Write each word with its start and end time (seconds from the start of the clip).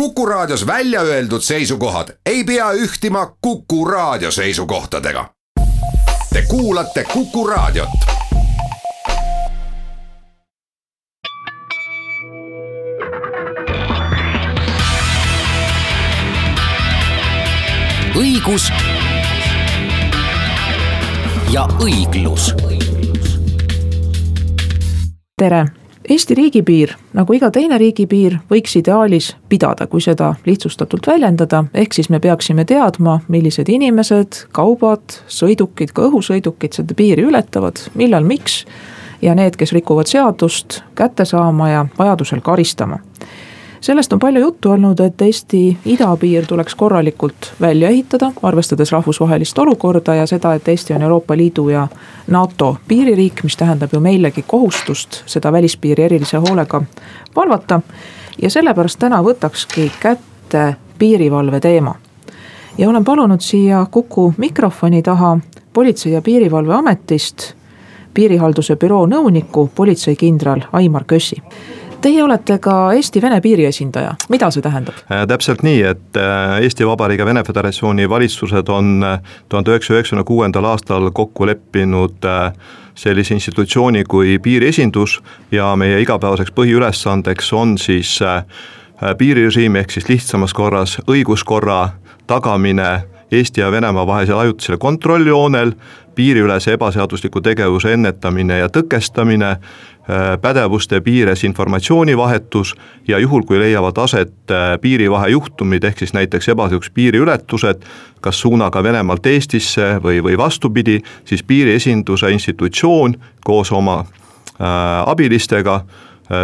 Kuku 0.00 0.26
Raadios 0.26 0.66
välja 0.66 1.00
öeldud 1.00 1.40
seisukohad 1.40 2.08
ei 2.26 2.44
pea 2.44 2.72
ühtima 2.72 3.36
Kuku 3.40 3.84
Raadio 3.84 4.30
seisukohtadega. 4.30 5.30
Te 6.32 6.42
kuulate 6.48 7.04
Kuku 7.04 7.46
Raadiot. 7.46 7.88
õigus 18.16 18.72
ja 21.50 21.68
õiglus. 21.80 22.54
tere 25.36 25.85
Eesti 26.08 26.34
riigipiir, 26.38 26.92
nagu 27.18 27.34
iga 27.34 27.48
teine 27.50 27.78
riigipiir, 27.82 28.36
võiks 28.50 28.76
ideaalis 28.78 29.32
pidada, 29.50 29.88
kui 29.90 30.02
seda 30.04 30.34
lihtsustatult 30.46 31.06
väljendada, 31.06 31.64
ehk 31.74 31.96
siis 31.96 32.10
me 32.14 32.20
peaksime 32.22 32.64
teadma, 32.64 33.18
millised 33.28 33.66
inimesed, 33.72 34.44
kaubad, 34.54 35.18
sõidukid, 35.26 35.90
ka 35.96 36.06
õhusõidukid 36.06 36.78
seda 36.78 36.94
piiri 36.94 37.26
ületavad, 37.26 37.82
millal, 37.98 38.22
miks. 38.24 38.64
ja 39.22 39.34
need, 39.34 39.56
kes 39.56 39.72
rikuvad 39.72 40.06
seadust, 40.06 40.82
kätte 40.94 41.24
saama 41.24 41.70
ja 41.70 41.86
vajadusel 41.98 42.40
karistama 42.44 43.00
sellest 43.80 44.12
on 44.12 44.18
palju 44.18 44.40
juttu 44.40 44.70
olnud, 44.70 45.00
et 45.00 45.22
Eesti 45.22 45.76
idapiir 45.84 46.46
tuleks 46.46 46.74
korralikult 46.74 47.52
välja 47.60 47.88
ehitada, 47.88 48.32
arvestades 48.42 48.92
rahvusvahelist 48.92 49.58
olukorda 49.58 50.14
ja 50.14 50.26
seda, 50.26 50.54
et 50.54 50.68
Eesti 50.68 50.94
on 50.94 51.02
Euroopa 51.02 51.36
Liidu 51.36 51.68
ja 51.68 51.88
NATO 52.26 52.76
piiririik, 52.88 53.42
mis 53.42 53.56
tähendab 53.56 53.92
ju 53.92 54.00
meilegi 54.00 54.44
kohustust 54.46 55.22
seda 55.26 55.52
välispiiri 55.52 56.04
erilise 56.04 56.36
hoolega 56.36 56.82
valvata. 57.36 57.80
ja 58.42 58.50
sellepärast 58.50 58.98
täna 58.98 59.22
võtakski 59.22 59.90
kätte 60.00 60.76
piirivalve 60.98 61.60
teema. 61.60 61.94
ja 62.78 62.88
olen 62.88 63.04
palunud 63.04 63.40
siia 63.40 63.86
Kuku 63.90 64.34
mikrofoni 64.36 65.02
taha 65.02 65.38
Politsei- 65.72 66.12
ja 66.12 66.22
Piirivalveametist 66.22 67.54
piirihalduse 68.14 68.76
büroo 68.76 69.06
nõuniku, 69.06 69.68
politseikindral 69.74 70.60
Aimar 70.72 71.04
Kössi 71.04 71.42
Teie 72.06 72.22
olete 72.22 72.60
ka 72.62 72.92
Eesti-Vene 72.94 73.40
piiri 73.42 73.64
esindaja, 73.66 74.12
mida 74.30 74.46
see 74.54 74.62
tähendab? 74.62 74.94
Äh, 75.10 75.24
täpselt 75.26 75.64
nii, 75.66 75.80
et 75.90 76.18
äh, 76.20 76.60
Eesti 76.62 76.86
Vabariigi 76.86 77.24
ja 77.24 77.26
Vene 77.26 77.42
Föderatsiooni 77.42 78.06
valitsused 78.06 78.70
on 78.70 79.02
äh, 79.02 79.16
tuhande 79.48 79.72
üheksasaja 79.74 79.98
üheksakümne 79.98 80.22
kuuendal 80.28 80.68
aastal 80.70 81.10
kokku 81.10 81.48
leppinud 81.50 82.28
sellise 82.94 83.34
institutsiooni 83.34 84.04
kui 84.06 84.38
piiriesindus 84.38 85.18
ja 85.50 85.72
meie 85.76 85.98
igapäevaseks 86.04 86.54
põhiülesandeks 86.54 87.50
on 87.58 87.74
siis 87.78 88.20
piirirežiimi 89.18 89.82
ehk 89.82 89.98
siis 89.98 90.06
lihtsamas 90.08 90.54
korras 90.54 91.00
õiguskorra 91.10 91.88
tagamine 92.30 92.92
Eesti 93.32 93.60
ja 93.60 93.72
Venemaa 93.72 94.06
vahelisel 94.06 94.38
ajutisel 94.38 94.78
kontrolljoonel, 94.78 95.72
piiriülese 96.14 96.72
ebaseadusliku 96.72 97.40
tegevuse 97.40 97.92
ennetamine 97.92 98.58
ja 98.58 98.68
tõkestamine, 98.72 99.56
pädevuste 100.40 101.00
piires 101.00 101.44
informatsioonivahetus 101.44 102.74
ja 103.08 103.18
juhul, 103.18 103.42
kui 103.42 103.58
leiavad 103.58 103.98
aset 103.98 104.32
äh, 104.50 104.78
piirivahejuhtumid, 104.80 105.84
ehk 105.84 105.98
siis 105.98 106.14
näiteks 106.14 106.48
ebaseaduslikud 106.48 106.94
piiriületused, 106.94 107.82
kas 108.20 108.40
suunaga 108.40 108.82
Venemaalt 108.82 109.26
Eestisse 109.26 109.96
või, 110.02 110.22
või 110.22 110.38
vastupidi, 110.38 111.00
siis 111.24 111.42
piiriesinduse 111.42 112.30
institutsioon 112.30 113.16
koos 113.44 113.72
oma 113.72 113.98
äh, 114.00 114.68
abilistega 115.06 115.80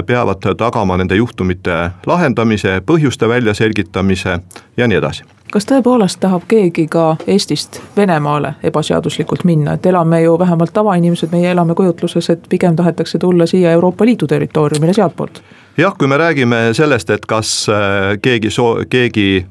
peavad 0.07 0.45
tagama 0.55 0.95
nende 0.97 1.17
juhtumite 1.19 1.91
lahendamise, 2.07 2.77
põhjuste 2.87 3.27
väljaselgitamise 3.29 4.39
ja 4.77 4.87
nii 4.87 5.01
edasi 5.01 5.25
kas 5.53 5.67
tõepoolest 5.69 6.21
tahab 6.21 6.47
keegi 6.49 6.87
ka 6.91 7.17
Eestist 7.27 7.81
Venemaale 7.97 8.55
ebaseaduslikult 8.65 9.45
minna, 9.45 9.77
et 9.77 9.87
elame 9.87 10.23
ju 10.23 10.39
vähemalt 10.39 10.73
tavainimesed, 10.73 11.29
meie 11.33 11.51
elame 11.53 11.77
kujutluses, 11.77 12.31
et 12.33 12.49
pigem 12.49 12.77
tahetakse 12.77 13.19
tulla 13.19 13.47
siia 13.47 13.73
Euroopa 13.77 14.05
Liidu 14.09 14.27
territooriumile 14.27 14.97
sealtpoolt? 14.97 15.43
jah, 15.77 15.95
kui 15.99 16.09
me 16.09 16.17
räägime 16.17 16.57
sellest, 16.73 17.11
et 17.11 17.27
kas 17.27 17.53
äh, 17.69 18.17
keegi 18.23 18.51
soo-, 18.51 18.85
keegi 18.91 19.47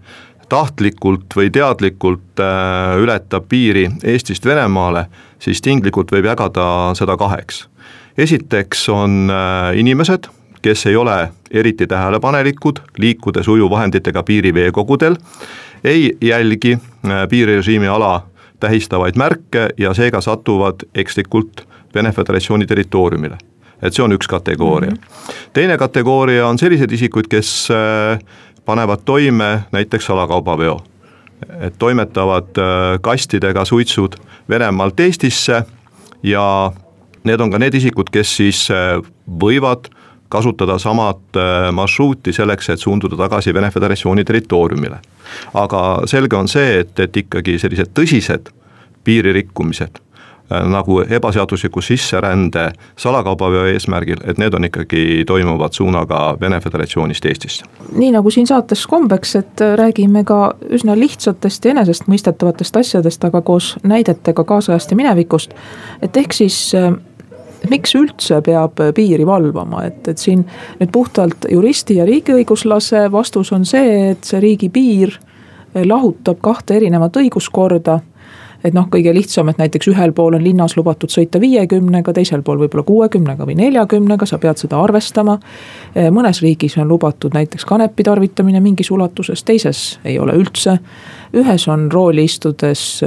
tahtlikult 0.50 1.38
või 1.38 1.50
teadlikult 1.54 2.42
äh, 2.42 2.98
ületab 3.02 3.46
piiri 3.50 3.88
Eestist 4.04 4.46
Venemaale, 4.46 5.06
siis 5.40 5.62
tinglikult 5.62 6.12
võib 6.12 6.26
jagada 6.26 6.66
seda 6.98 7.18
kaheks. 7.18 7.68
esiteks 8.18 8.90
on 8.90 9.30
äh, 9.30 9.78
inimesed, 9.78 10.28
kes 10.62 10.86
ei 10.86 10.96
ole 10.96 11.32
eriti 11.52 11.88
tähelepanelikud, 11.88 12.80
liikudes 12.98 13.48
ujuvvahenditega 13.48 14.24
piiriveekogudel 14.24 15.16
ei 15.84 16.18
jälgi 16.22 16.74
äh, 16.74 17.28
piirirežiimi 17.30 17.88
ala 17.88 18.28
tähistavaid 18.60 19.16
märke 19.16 19.70
ja 19.78 19.94
seega 19.94 20.22
satuvad 20.22 20.86
ekslikult 20.96 21.68
Vene 21.96 22.12
Föderatsiooni 22.12 22.66
territooriumile. 22.66 23.38
et 23.82 23.94
see 23.94 24.04
on 24.04 24.14
üks 24.14 24.28
kategooria 24.30 24.92
mm. 24.92 24.98
-hmm. 24.98 25.34
teine 25.54 25.78
kategooria 25.78 26.48
on 26.48 26.58
sellised 26.58 26.92
isikud, 26.92 27.28
kes 27.30 27.68
äh, 27.72 28.20
panevad 28.66 29.00
toime 29.06 29.64
näiteks 29.72 30.06
salakaubaveo. 30.06 30.82
et 31.60 31.74
toimetavad 31.78 32.58
äh, 32.58 33.00
kastidega 33.02 33.66
suitsud 33.66 34.16
Venemaalt 34.50 35.00
Eestisse 35.00 35.64
ja 36.24 36.72
need 37.24 37.40
on 37.40 37.52
ka 37.52 37.60
need 37.60 37.74
isikud, 37.74 38.10
kes 38.12 38.38
siis 38.38 38.70
võivad 39.44 39.90
kasutada 40.32 40.80
samat 40.80 41.40
marsruuti 41.76 42.34
selleks, 42.34 42.70
et 42.72 42.80
suunduda 42.80 43.20
tagasi 43.20 43.54
Vene 43.54 43.72
Föderatsiooni 43.72 44.24
territooriumile 44.26 45.02
aga 45.54 45.82
selge 46.06 46.38
on 46.38 46.48
see, 46.52 46.80
et, 46.84 46.96
et 47.00 47.22
ikkagi 47.24 47.58
sellised 47.62 47.92
tõsised 47.98 48.52
piiririkkumised 49.06 50.00
äh, 50.00 50.64
nagu 50.70 51.02
ebaseadusliku 51.02 51.82
sisserände 51.82 52.68
salakaubaveo 53.00 53.66
eesmärgil, 53.72 54.22
et 54.28 54.42
need 54.42 54.54
on 54.54 54.68
ikkagi, 54.68 55.24
toimuvad 55.28 55.78
suunaga 55.78 56.22
Vene 56.42 56.60
Föderatsioonist 56.62 57.26
Eestisse. 57.26 57.66
nii 57.92 58.12
nagu 58.16 58.32
siin 58.32 58.48
saates 58.48 58.86
kombeks, 58.88 59.36
et 59.36 59.66
räägime 59.76 60.24
ka 60.28 60.54
üsna 60.70 60.98
lihtsatest 61.00 61.66
ja 61.66 61.76
enesestmõistetavatest 61.76 62.82
asjadest, 62.84 63.24
aga 63.26 63.42
koos 63.42 63.76
näidetega 63.84 64.44
kaasajast 64.44 64.92
ja 64.92 64.98
minevikust. 64.98 65.56
et 66.02 66.18
ehk 66.18 66.34
siis 66.34 66.76
äh, 66.76 66.94
miks 67.70 67.96
üldse 67.96 68.42
peab 68.46 68.80
piiri 68.96 69.26
valvama, 69.28 69.86
et, 69.86 70.08
et 70.08 70.18
siin 70.18 70.46
nüüd 70.80 70.92
puhtalt 70.94 71.46
juristi 71.52 72.00
ja 72.00 72.06
riigiõiguslase 72.10 73.06
vastus 73.12 73.52
on 73.54 73.66
see, 73.66 74.12
et 74.16 74.24
see 74.26 74.42
riigipiir 74.42 75.18
lahutab 75.88 76.42
kahte 76.44 76.76
erinevat 76.80 77.22
õiguskorda 77.22 78.00
et 78.64 78.76
noh, 78.78 78.86
kõige 78.92 79.14
lihtsam, 79.14 79.50
et 79.50 79.60
näiteks 79.62 79.90
ühel 79.92 80.14
pool 80.16 80.36
on 80.38 80.44
linnas 80.44 80.76
lubatud 80.78 81.12
sõita 81.12 81.42
viiekümnega, 81.42 82.14
teisel 82.14 82.44
pool 82.46 82.62
võib-olla 82.62 82.86
kuuekümnega 82.86 83.48
või 83.48 83.58
neljakümnega, 83.58 84.28
sa 84.30 84.38
pead 84.42 84.62
seda 84.62 84.82
arvestama. 84.82 85.40
mõnes 86.14 86.42
riigis 86.44 86.78
on 86.78 86.88
lubatud 86.92 87.34
näiteks 87.34 87.66
kanepi 87.66 88.04
tarvitamine 88.04 88.62
mingis 88.62 88.92
ulatuses, 88.92 89.44
teises 89.44 90.00
ei 90.06 90.20
ole 90.20 90.38
üldse. 90.38 90.78
ühes 91.34 91.68
on 91.68 91.92
rooli 91.92 92.24
istudes 92.24 93.04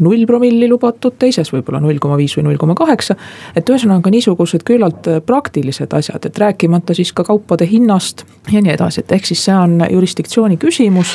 null 0.00 0.26
promilli 0.26 0.68
lubatud, 0.70 1.16
teises 1.20 1.52
võib-olla 1.52 1.80
null 1.84 2.00
koma 2.02 2.18
viis 2.20 2.36
või 2.38 2.48
null 2.48 2.60
koma 2.60 2.74
kaheksa. 2.78 3.16
et 3.56 3.68
ühesõnaga 3.68 4.10
niisugused 4.10 4.64
küllalt 4.66 5.08
äh, 5.08 5.22
praktilised 5.26 5.92
asjad, 5.96 6.26
et 6.26 6.38
rääkimata 6.38 6.96
siis 6.96 7.12
ka 7.12 7.24
kaupade 7.24 7.68
hinnast 7.68 8.24
ja 8.52 8.62
nii 8.62 8.74
edasi, 8.74 9.04
et 9.04 9.12
ehk 9.12 9.26
siis 9.26 9.44
see 9.44 9.56
on 9.56 9.80
jurisdiktsiooni 9.90 10.56
küsimus 10.60 11.14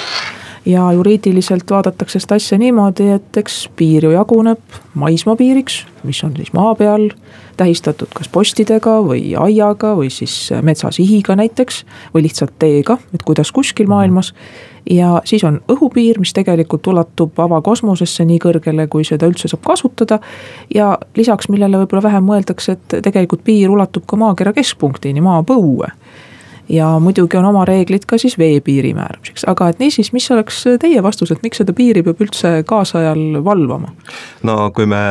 ja 0.66 0.91
juriidiliselt 0.91 1.69
vaadatakse 1.69 2.19
seda 2.19 2.40
asja 2.40 2.57
niimoodi, 2.57 3.09
et 3.19 3.38
eks 3.38 3.66
piir 3.78 4.07
ju 4.07 4.13
jaguneb 4.16 4.79
maismaapiiriks, 4.97 5.84
mis 6.03 6.24
on 6.24 6.34
siis 6.38 6.53
maa 6.53 6.75
peal 6.75 7.09
tähistatud 7.58 8.12
kas 8.16 8.30
postidega 8.32 9.00
või 9.06 9.34
aiaga 9.40 9.96
või 9.98 10.10
siis 10.14 10.52
metsasihiga 10.62 11.36
näiteks 11.36 11.84
või 12.14 12.26
lihtsalt 12.28 12.56
teega, 12.60 12.98
et 13.14 13.24
kuidas 13.24 13.52
kuskil 13.56 13.88
maailmas 13.92 14.34
ja 14.90 15.22
siis 15.25 15.44
on 15.44 15.62
õhupiir, 15.72 16.19
mis 16.19 16.34
tegelikult 16.34 16.88
ulatub 16.88 17.40
avakosmosesse 17.40 18.25
nii 18.25 18.40
kõrgele, 18.44 18.88
kui 18.92 19.06
seda 19.07 19.28
üldse 19.30 19.50
saab 19.52 19.63
kasutada. 19.66 20.19
ja 20.75 20.98
lisaks, 21.18 21.50
millele 21.50 21.84
võib-olla 21.84 22.04
vähem 22.04 22.24
mõeldakse, 22.30 22.78
et 22.78 23.02
tegelikult 23.04 23.44
piir 23.44 23.69
ulatub 23.69 24.06
ka 24.08 24.18
maakera 24.19 24.54
keskpunktini, 24.54 25.22
maapõue 25.22 25.92
ja 26.69 27.00
muidugi 27.00 27.38
on 27.38 27.45
oma 27.45 27.65
reeglid 27.65 28.06
ka 28.07 28.17
siis 28.17 28.38
veepiiri 28.38 28.94
määramiseks, 28.97 29.45
aga 29.47 29.69
et 29.69 29.79
niisiis, 29.79 30.12
mis 30.13 30.29
oleks 30.31 30.63
teie 30.81 31.03
vastus, 31.03 31.31
et 31.31 31.44
miks 31.44 31.62
seda 31.62 31.73
piiri 31.73 32.03
peab 32.06 32.21
üldse 32.25 32.63
kaasajal 32.67 33.41
valvama? 33.45 33.91
no 34.44 34.71
kui 34.75 34.85
me 34.89 35.01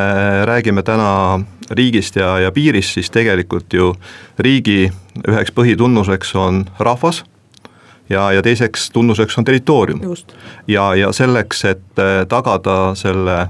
räägime 0.49 0.83
täna 0.83 1.41
riigist 1.71 2.17
ja, 2.17 2.39
ja 2.39 2.53
piirist, 2.53 2.99
siis 2.99 3.11
tegelikult 3.11 3.73
ju 3.73 3.95
riigi 4.39 4.91
üheks 5.29 5.55
põhitunnuseks 5.55 6.35
on 6.39 6.65
rahvas 6.79 7.25
ja, 8.11 8.33
ja 8.33 8.43
teiseks 8.43 8.91
tunnuseks 8.91 9.39
on 9.39 9.45
territoorium. 9.45 10.01
ja, 10.69 10.95
ja 10.95 11.13
selleks, 11.13 11.65
et 11.65 11.99
äh, 11.99 12.27
tagada 12.29 12.95
selle 12.95 13.49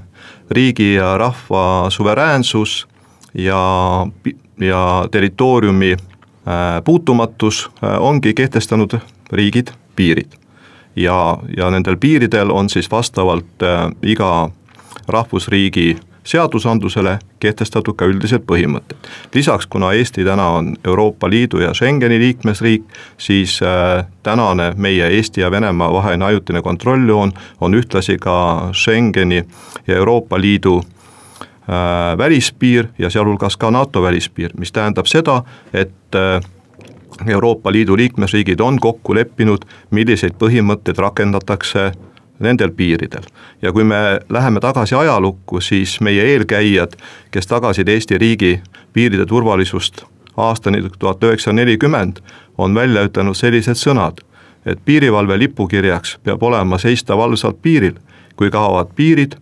riigi 0.50 0.94
ja 0.94 1.18
rahva 1.18 1.90
suveräänsus 1.90 2.86
ja, 3.34 4.06
ja 4.60 5.08
territooriumi 5.10 5.96
puutumatus, 6.85 7.70
äh, 7.85 8.02
ongi 8.02 8.35
kehtestanud 8.35 8.99
riigid 9.32 9.69
piirid. 9.96 10.32
ja, 10.96 11.38
ja 11.56 11.70
nendel 11.70 11.96
piiridel 11.96 12.50
on 12.50 12.69
siis 12.69 12.91
vastavalt 12.91 13.62
äh, 13.62 13.91
iga 14.02 14.50
rahvusriigi 15.08 15.96
seadusandlusele 16.25 17.19
kehtestatud 17.41 17.96
ka 17.96 18.06
üldised 18.08 18.44
põhimõtted. 18.49 18.96
lisaks, 19.35 19.67
kuna 19.67 19.93
Eesti 19.93 20.25
täna 20.25 20.49
on 20.49 20.76
Euroopa 20.85 21.31
Liidu 21.31 21.61
ja 21.61 21.75
Schengeni 21.75 22.19
liikmesriik, 22.19 22.85
siis 23.19 23.61
äh, 23.62 24.06
tänane 24.23 24.73
meie 24.76 25.08
Eesti 25.08 25.40
ja 25.40 25.50
Venemaa 25.50 25.93
vaheline 25.93 26.25
ajutine 26.25 26.62
kontrolljoon 26.62 27.32
on 27.61 27.75
ühtlasi 27.75 28.19
ka 28.20 28.70
Schengeni 28.73 29.44
ja 29.87 29.97
Euroopa 29.97 30.40
Liidu 30.40 30.79
äh, 30.79 30.94
välispiir 32.19 32.87
ja 32.99 33.11
sealhulgas 33.11 33.56
ka 33.56 33.70
NATO 33.70 34.02
välispiir, 34.02 34.50
mis 34.58 34.72
tähendab 34.72 35.06
seda, 35.06 35.43
et 35.72 36.14
äh, 36.14 36.40
Euroopa 37.26 37.72
Liidu 37.72 37.96
liikmesriigid 37.96 38.61
on 38.61 38.81
kokku 38.81 39.14
leppinud, 39.14 39.64
milliseid 39.90 40.34
põhimõtteid 40.38 40.99
rakendatakse 40.99 41.93
nendel 42.38 42.70
piiridel. 42.70 43.22
ja 43.62 43.72
kui 43.72 43.84
me 43.84 44.20
läheme 44.28 44.61
tagasi 44.61 44.94
ajalukku, 44.94 45.61
siis 45.61 46.00
meie 46.00 46.25
eelkäijad, 46.32 46.96
kes 47.31 47.46
tagasid 47.46 47.88
Eesti 47.88 48.19
riigi 48.19 48.61
piiride 48.93 49.26
turvalisust 49.26 50.05
aastani 50.37 50.82
tuhat 50.99 51.25
üheksasada 51.25 51.55
nelikümmend, 51.55 52.19
on 52.58 52.75
välja 52.75 53.05
ütelnud 53.06 53.37
sellised 53.38 53.78
sõnad, 53.78 54.20
et 54.66 54.78
piirivalve 54.84 55.38
lipukirjaks 55.38 56.19
peab 56.25 56.43
olema 56.43 56.78
seista 56.78 57.16
valvsalt 57.16 57.62
piiril, 57.62 57.94
kui 58.37 58.50
kaovad 58.50 58.90
piirid, 58.96 59.37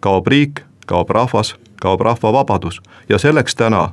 kaob 0.00 0.26
riik, 0.26 0.64
kaob 0.92 1.10
rahvas, 1.10 1.54
kaob 1.80 2.00
rahva 2.04 2.32
vabadus. 2.32 2.80
Ja 3.08 3.18
selleks 3.18 3.56
täna 3.56 3.90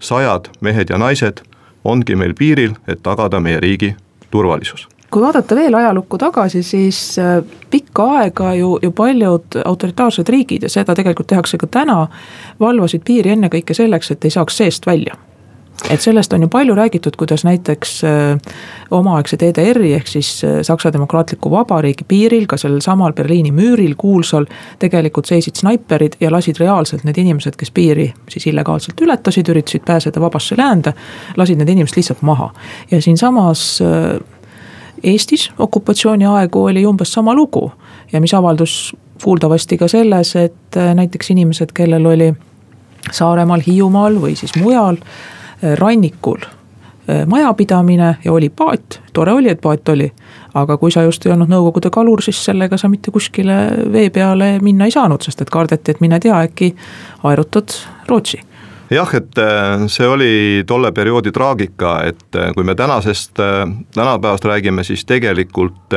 sajad 0.00 0.50
mehed 0.60 0.90
ja 0.90 0.98
naised 0.98 1.44
ongi 1.84 2.16
meil 2.16 2.34
piiril, 2.38 2.74
et 2.88 3.02
tagada 3.02 3.40
meie 3.40 3.60
riigi 3.60 3.94
turvalisus. 4.30 4.88
Kui 5.10 5.22
vaadata 5.22 5.56
veel 5.58 5.74
ajalukku 5.74 6.18
tagasi, 6.18 6.62
siis 6.62 7.18
äh, 7.18 7.40
pikka 7.70 8.04
aega 8.18 8.52
ju, 8.54 8.76
ju 8.82 8.92
paljud 8.94 9.58
autoritaarsed 9.64 10.28
riigid 10.28 10.62
ja 10.62 10.70
seda 10.70 10.94
tegelikult 10.94 11.26
tehakse 11.32 11.58
ka 11.58 11.66
täna, 11.66 12.04
valvasid 12.60 13.02
piiri 13.06 13.34
ennekõike 13.34 13.74
selleks, 13.74 14.12
et 14.14 14.24
ei 14.24 14.38
saaks 14.38 14.62
seest 14.62 14.86
välja 14.86 15.18
et 15.90 16.00
sellest 16.00 16.32
on 16.32 16.42
ju 16.42 16.48
palju 16.48 16.74
räägitud, 16.74 17.16
kuidas 17.16 17.44
näiteks 17.44 18.04
äh, 18.04 18.54
omaaegse 18.90 19.36
DDR-i 19.40 19.92
ehk 19.94 20.06
siis 20.06 20.44
äh, 20.44 20.60
Saksa 20.62 20.92
Demokraatliku 20.92 21.50
Vabariigi 21.50 22.04
piiril, 22.08 22.46
ka 22.46 22.56
sellel 22.56 22.80
samal 22.84 23.12
Berliini 23.12 23.52
müüril 23.52 23.94
kuulsal. 23.96 24.46
tegelikult 24.78 25.26
seisid 25.26 25.56
snaiperid 25.56 26.16
ja 26.20 26.30
lasid 26.32 26.60
reaalselt 26.60 27.04
need 27.04 27.18
inimesed, 27.18 27.56
kes 27.56 27.70
piiri 27.70 28.12
siis 28.28 28.46
illegaalselt 28.46 29.00
ületasid, 29.00 29.48
üritasid 29.48 29.86
pääseda 29.86 30.20
vabasse 30.20 30.56
läände. 30.58 30.92
lasid 31.36 31.58
need 31.58 31.68
inimesed 31.68 31.96
lihtsalt 31.96 32.22
maha 32.22 32.52
ja 32.90 33.02
siinsamas 33.02 33.80
äh, 33.82 34.20
Eestis 35.02 35.52
okupatsiooniaegu 35.58 36.64
oli 36.64 36.86
umbes 36.86 37.12
sama 37.12 37.34
lugu 37.34 37.72
ja 38.12 38.20
mis 38.20 38.34
avaldus 38.34 38.96
kuuldavasti 39.22 39.78
ka 39.78 39.88
selles, 39.88 40.36
et 40.36 40.76
näiteks 40.94 41.30
inimesed, 41.30 41.72
kellel 41.74 42.06
oli 42.06 42.34
Saaremaal, 43.12 43.62
Hiiumaal 43.66 44.20
või 44.20 44.34
siis 44.36 44.52
mujal 44.60 44.98
rannikul. 45.62 46.46
Äh, 47.10 47.26
majapidamine 47.26 48.16
ja 48.24 48.32
oli 48.32 48.48
paat, 48.48 49.00
tore 49.12 49.32
oli, 49.32 49.48
et 49.48 49.60
paat 49.60 49.88
oli. 49.88 50.12
aga 50.54 50.76
kui 50.76 50.90
sa 50.90 51.02
just 51.02 51.26
ei 51.26 51.32
olnud 51.32 51.48
Nõukogude 51.48 51.90
kalur, 51.94 52.22
siis 52.22 52.44
sellega 52.44 52.76
sa 52.78 52.88
mitte 52.90 53.10
kuskile 53.14 53.54
vee 53.92 54.10
peale 54.10 54.58
minna 54.62 54.84
ei 54.84 54.90
saanud, 54.90 55.22
sest 55.22 55.40
et 55.40 55.50
kardeti, 55.50 55.90
et 55.90 56.00
mine 56.00 56.18
tea, 56.20 56.40
äkki 56.42 56.74
aerutad 57.22 57.70
Rootsi. 58.08 58.40
Jah, 58.90 59.14
et 59.14 59.38
äh, 59.38 59.86
see 59.86 60.06
oli 60.06 60.64
tolle 60.66 60.90
perioodi 60.92 61.30
traagika, 61.32 62.00
et 62.04 62.36
äh, 62.36 62.50
kui 62.54 62.64
me 62.66 62.74
tänasest, 62.74 63.38
äh, 63.40 63.62
tänapäevast 63.94 64.44
räägime, 64.44 64.84
siis 64.84 65.04
tegelikult 65.04 65.94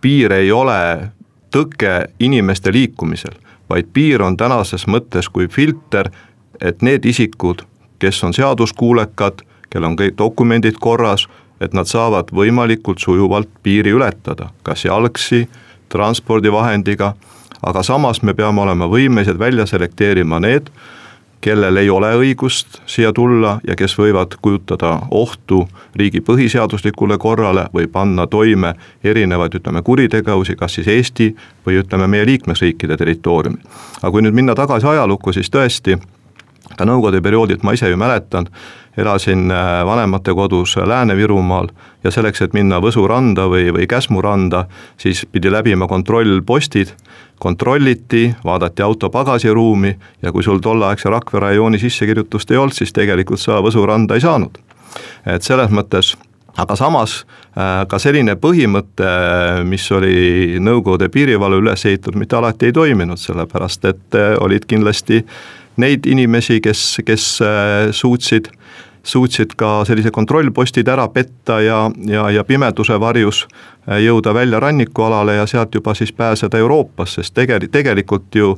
piir 0.00 0.32
ei 0.32 0.52
ole 0.52 1.10
tõke 1.52 2.06
inimeste 2.20 2.72
liikumisel, 2.72 3.36
vaid 3.68 3.92
piir 3.92 4.22
on 4.22 4.36
tänases 4.36 4.86
mõttes 4.88 5.28
kui 5.28 5.48
filter, 5.48 6.08
et 6.60 6.80
need 6.82 7.04
isikud, 7.04 7.66
kes 8.02 8.24
on 8.26 8.34
seaduskuulekad, 8.34 9.44
kel 9.70 9.86
on 9.86 9.94
kõik 9.98 10.16
dokumendid 10.18 10.80
korras, 10.82 11.28
et 11.62 11.74
nad 11.76 11.86
saavad 11.86 12.32
võimalikult 12.34 12.98
sujuvalt 12.98 13.50
piiri 13.62 13.92
ületada, 13.94 14.50
kas 14.66 14.84
jalgsi, 14.84 15.46
transpordivahendiga, 15.92 17.12
aga 17.62 17.82
samas 17.86 18.22
me 18.26 18.34
peame 18.34 18.64
olema 18.64 18.88
võimelised 18.90 19.38
välja 19.38 19.68
selekteerima 19.70 20.40
need, 20.42 20.72
kellel 21.42 21.76
ei 21.76 21.90
ole 21.90 22.10
õigust 22.18 22.80
siia 22.86 23.10
tulla 23.12 23.56
ja 23.66 23.74
kes 23.78 23.94
võivad 23.98 24.36
kujutada 24.42 24.92
ohtu 25.10 25.64
riigi 25.98 26.22
põhiseaduslikule 26.22 27.18
korrale 27.22 27.66
või 27.74 27.88
panna 27.90 28.26
toime 28.30 28.74
erinevaid, 29.04 29.58
ütleme, 29.58 29.82
kuritegevusi, 29.82 30.56
kas 30.58 30.78
siis 30.78 30.88
Eesti 30.88 31.32
või 31.66 31.80
ütleme, 31.82 32.06
meie 32.06 32.26
liikmesriikide 32.26 32.96
territooriumil. 32.96 33.62
aga 34.02 34.10
kui 34.10 34.22
nüüd 34.22 34.38
minna 34.38 34.54
tagasi 34.58 34.86
ajalukku, 34.86 35.34
siis 35.34 35.50
tõesti, 35.50 35.98
ka 36.76 36.86
nõukogude 36.88 37.20
perioodilt 37.22 37.62
ma 37.66 37.74
ise 37.76 37.90
ju 37.90 37.98
mäletan, 38.00 38.46
elasin 38.96 39.50
äh, 39.50 39.84
vanemate 39.86 40.34
kodus 40.34 40.76
Lääne-Virumaal 40.76 41.68
ja 42.04 42.10
selleks, 42.10 42.42
et 42.42 42.56
minna 42.56 42.80
Võsu 42.80 43.06
randa 43.08 43.46
või, 43.48 43.70
või 43.72 43.86
Käsmu 43.88 44.22
randa, 44.22 44.66
siis 45.00 45.24
pidi 45.32 45.52
läbima 45.52 45.88
kontrollpostid, 45.88 46.92
kontrolliti, 47.42 48.34
vaadati 48.44 48.82
auto 48.82 49.10
pagasiruumi 49.10 49.96
ja 50.22 50.32
kui 50.32 50.42
sul 50.42 50.60
tolleaegse 50.62 51.10
Rakvere 51.10 51.52
rajooni 51.52 51.80
sissekirjutust 51.82 52.50
ei 52.50 52.60
olnud, 52.60 52.76
siis 52.76 52.92
tegelikult 52.92 53.40
sa 53.40 53.62
Võsu 53.64 53.86
randa 53.86 54.14
ei 54.14 54.24
saanud. 54.24 54.58
et 55.26 55.42
selles 55.42 55.70
mõttes 55.70 56.16
aga 56.56 56.76
samas 56.76 57.22
äh, 57.56 57.86
ka 57.88 57.98
selline 57.98 58.36
põhimõte, 58.36 59.08
mis 59.64 59.86
oli 59.92 60.60
Nõukogude 60.60 61.08
piirivalve 61.12 61.62
üles 61.62 61.86
ehitatud, 61.88 62.18
mitte 62.20 62.36
alati 62.36 62.68
ei 62.68 62.76
toiminud, 62.76 63.20
sellepärast 63.20 63.88
et 63.88 64.18
äh, 64.18 64.36
olid 64.40 64.68
kindlasti 64.68 65.22
neid 65.76 66.06
inimesi, 66.06 66.60
kes, 66.60 67.00
kes 67.06 67.38
suutsid 67.90 68.50
suutsid 69.04 69.54
ka 69.56 69.82
sellised 69.84 70.10
kontrollpostid 70.10 70.88
ära 70.88 71.08
petta 71.08 71.60
ja, 71.60 71.90
ja, 72.06 72.30
ja 72.30 72.44
pimeduse 72.44 73.00
varjus 73.00 73.46
äh, 73.88 73.98
jõuda 74.04 74.34
välja 74.34 74.60
rannikualale 74.60 75.36
ja 75.40 75.46
sealt 75.46 75.74
juba 75.74 75.94
siis 75.94 76.12
pääseda 76.12 76.58
Euroopasse, 76.58 77.22
sest 77.22 77.34
tegel-, 77.34 77.68
tegelikult 77.70 78.34
ju 78.34 78.54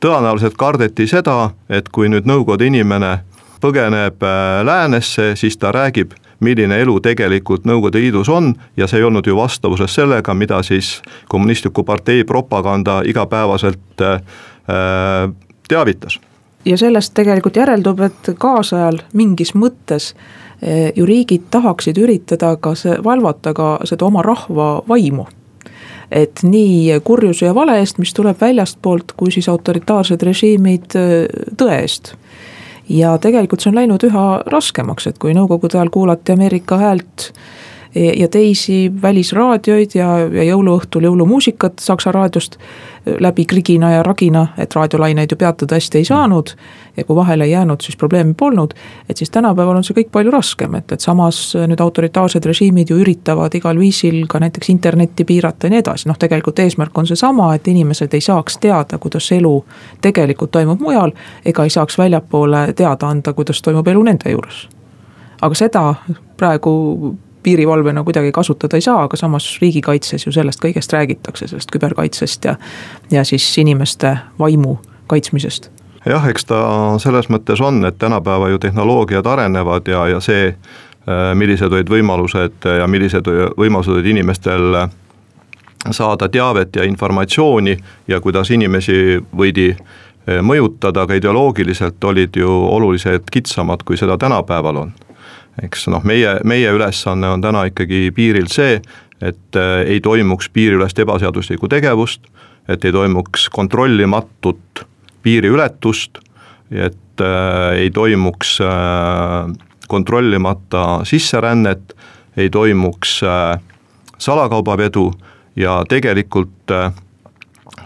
tõenäoliselt 0.00 0.56
kardeti 0.56 1.06
seda, 1.06 1.50
et 1.68 1.88
kui 1.88 2.08
nüüd 2.08 2.28
Nõukogude 2.28 2.68
inimene 2.68 3.18
põgeneb 3.62 4.22
äh, 4.22 4.60
läänesse, 4.64 5.32
siis 5.36 5.56
ta 5.56 5.72
räägib, 5.72 6.12
milline 6.40 6.76
elu 6.84 7.00
tegelikult 7.00 7.64
Nõukogude 7.66 8.04
Liidus 8.04 8.28
on 8.28 8.52
ja 8.76 8.86
see 8.86 9.00
ei 9.00 9.08
olnud 9.08 9.26
ju 9.26 9.36
vastavuses 9.36 9.94
sellega, 9.94 10.34
mida 10.34 10.62
siis 10.62 10.98
kommunistliku 11.28 11.84
partei 11.84 12.24
propaganda 12.24 13.00
igapäevaselt 13.08 14.04
äh, 14.04 14.20
teavitas 15.68 16.20
ja 16.64 16.76
sellest 16.78 17.14
tegelikult 17.14 17.56
järeldub, 17.56 18.00
et 18.00 18.30
kaasajal 18.38 19.00
mingis 19.16 19.54
mõttes 19.54 20.12
eh, 20.62 20.92
ju 20.96 21.06
riigid 21.06 21.48
tahaksid 21.50 21.98
üritada 21.98 22.56
ka 22.60 22.74
see, 22.78 22.98
valvata 23.04 23.54
ka 23.54 23.78
seda 23.88 24.06
oma 24.06 24.22
rahva 24.22 24.82
vaimu. 24.88 25.26
et 26.10 26.40
nii 26.42 27.00
kurjuse 27.04 27.46
ja 27.46 27.54
vale 27.54 27.78
eest, 27.78 27.98
mis 27.98 28.14
tuleb 28.16 28.40
väljastpoolt, 28.40 29.12
kui 29.12 29.30
siis 29.30 29.48
autoritaarsed 29.48 30.22
režiimid 30.22 30.96
eh, 30.96 31.26
tõe 31.56 31.80
eest 31.82 32.14
ja 32.88 33.18
tegelikult 33.18 33.60
see 33.60 33.70
on 33.70 33.76
läinud 33.76 34.04
üha 34.08 34.26
raskemaks, 34.46 35.06
et 35.06 35.18
kui 35.18 35.34
nõukogude 35.36 35.76
ajal 35.76 35.90
kuulati 35.92 36.32
Ameerika 36.32 36.78
häält 36.80 37.32
ja 38.16 38.28
teisi 38.28 38.92
välisraadioid 39.02 39.90
ja, 39.94 40.18
ja 40.18 40.44
jõuluõhtul 40.52 41.06
jõulumuusikat 41.08 41.80
Saksa 41.80 42.12
raadiost 42.12 42.58
läbi 43.20 43.44
krigina 43.48 43.90
ja 43.92 44.02
ragina, 44.02 44.46
et 44.58 44.74
raadiolaineid 44.76 45.32
ju 45.32 45.36
peatada 45.36 45.74
hästi 45.74 45.98
ei 45.98 46.04
saanud. 46.04 46.50
ja 46.96 47.04
kui 47.04 47.16
vahele 47.16 47.44
ei 47.44 47.50
jäänud, 47.50 47.80
siis 47.80 47.96
probleemi 47.96 48.34
polnud. 48.34 48.74
et 49.08 49.16
siis 49.16 49.30
tänapäeval 49.30 49.76
on 49.76 49.84
see 49.84 49.94
kõik 49.94 50.10
palju 50.12 50.30
raskem, 50.30 50.74
et, 50.74 50.92
et 50.92 51.00
samas 51.00 51.54
nüüd 51.54 51.80
autoritaarsed 51.80 52.46
režiimid 52.46 52.90
ju 52.90 52.98
üritavad 52.98 53.54
igal 53.54 53.78
viisil 53.78 54.26
ka 54.26 54.38
näiteks 54.38 54.70
internetti 54.70 55.24
piirata 55.24 55.66
ja 55.66 55.70
nii 55.70 55.78
edasi, 55.78 56.08
noh 56.08 56.18
tegelikult 56.18 56.58
eesmärk 56.58 56.98
on 56.98 57.06
seesama, 57.06 57.54
et 57.54 57.68
inimesed 57.68 58.14
ei 58.14 58.20
saaks 58.20 58.58
teada, 58.58 58.98
kuidas 58.98 59.32
elu 59.32 59.64
tegelikult 60.00 60.50
toimub 60.50 60.80
mujal. 60.80 61.12
ega 61.44 61.64
ei 61.64 61.70
saaks 61.70 61.98
väljapoole 61.98 62.72
teada 62.72 63.08
anda, 63.08 63.32
kuidas 63.32 63.62
toimub 63.62 63.88
elu 63.88 64.02
nende 64.02 64.30
juures 64.30 64.68
aga 65.42 65.54
seda 65.54 65.82
praegu 66.36 66.74
piirivalvena 67.48 68.04
kuidagi 68.04 68.32
kasutada 68.32 68.76
ei 68.76 68.84
saa, 68.84 69.02
aga 69.02 69.16
samas 69.16 69.46
riigikaitses 69.62 70.26
ju 70.26 70.32
sellest 70.32 70.60
kõigest 70.60 70.92
räägitakse, 70.92 71.48
sellest 71.48 71.72
küberkaitsest 71.72 72.44
ja, 72.44 72.56
ja 73.10 73.24
siis 73.24 73.46
inimeste 73.58 74.16
vaimu 74.38 74.76
kaitsmisest. 75.08 75.70
Jah, 76.08 76.26
eks 76.28 76.44
ta 76.48 76.58
selles 77.00 77.30
mõttes 77.32 77.62
on, 77.64 77.80
et 77.88 77.96
tänapäeva 77.98 78.50
ju 78.52 78.60
tehnoloogiad 78.60 79.26
arenevad 79.26 79.88
ja, 79.88 80.04
ja 80.12 80.20
see, 80.20 80.52
äh, 80.52 81.32
millised 81.34 81.72
olid 81.72 81.88
võimalused 81.88 82.68
ja 82.78 82.86
millised 82.86 83.32
võimalused 83.56 83.96
olid 83.96 84.12
inimestel 84.12 84.82
saada 85.90 86.28
teavet 86.28 86.76
ja 86.76 86.84
informatsiooni 86.84 87.78
ja 88.08 88.20
kuidas 88.20 88.52
inimesi 88.52 89.18
võidi 89.32 89.70
äh, 89.72 90.42
mõjutada 90.44 91.08
ka 91.08 91.16
ideoloogiliselt, 91.16 92.04
olid 92.04 92.36
ju 92.36 92.62
oluliselt 92.76 93.30
kitsamad, 93.32 93.88
kui 93.88 93.96
seda 93.96 94.20
tänapäeval 94.20 94.84
on 94.84 94.96
eks 95.62 95.88
noh, 95.92 96.04
meie, 96.06 96.38
meie 96.44 96.70
ülesanne 96.74 97.30
on 97.34 97.42
täna 97.42 97.64
ikkagi 97.70 98.08
piiril 98.14 98.48
see, 98.52 98.78
et 99.20 99.58
äh, 99.58 99.82
ei 99.86 100.00
toimuks 100.00 100.50
piiriülest 100.54 100.98
ebaseaduslikku 101.02 101.68
tegevust, 101.68 102.26
et 102.68 102.84
ei 102.84 102.92
toimuks 102.92 103.48
kontrollimatut 103.54 104.84
piiriületust, 105.22 106.20
et 106.70 107.24
äh, 107.24 107.78
ei 107.82 107.90
toimuks 107.90 108.58
äh, 108.62 109.50
kontrollimata 109.88 111.00
sisserännet, 111.08 111.96
ei 112.36 112.50
toimuks 112.50 113.20
salakaubavedu 114.18 115.06
ja 115.56 115.80
tegelikult 115.88 116.70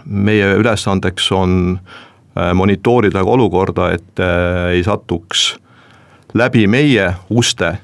meie 0.05 0.49
ülesandeks 0.59 1.31
on 1.31 1.79
monitoorida 2.53 3.23
ka 3.23 3.33
olukorda, 3.33 3.87
et 3.95 4.21
ei 4.75 4.83
satuks 4.83 5.55
läbi 6.33 6.67
meie 6.67 7.13
uste 7.29 7.67
äh, 7.67 7.77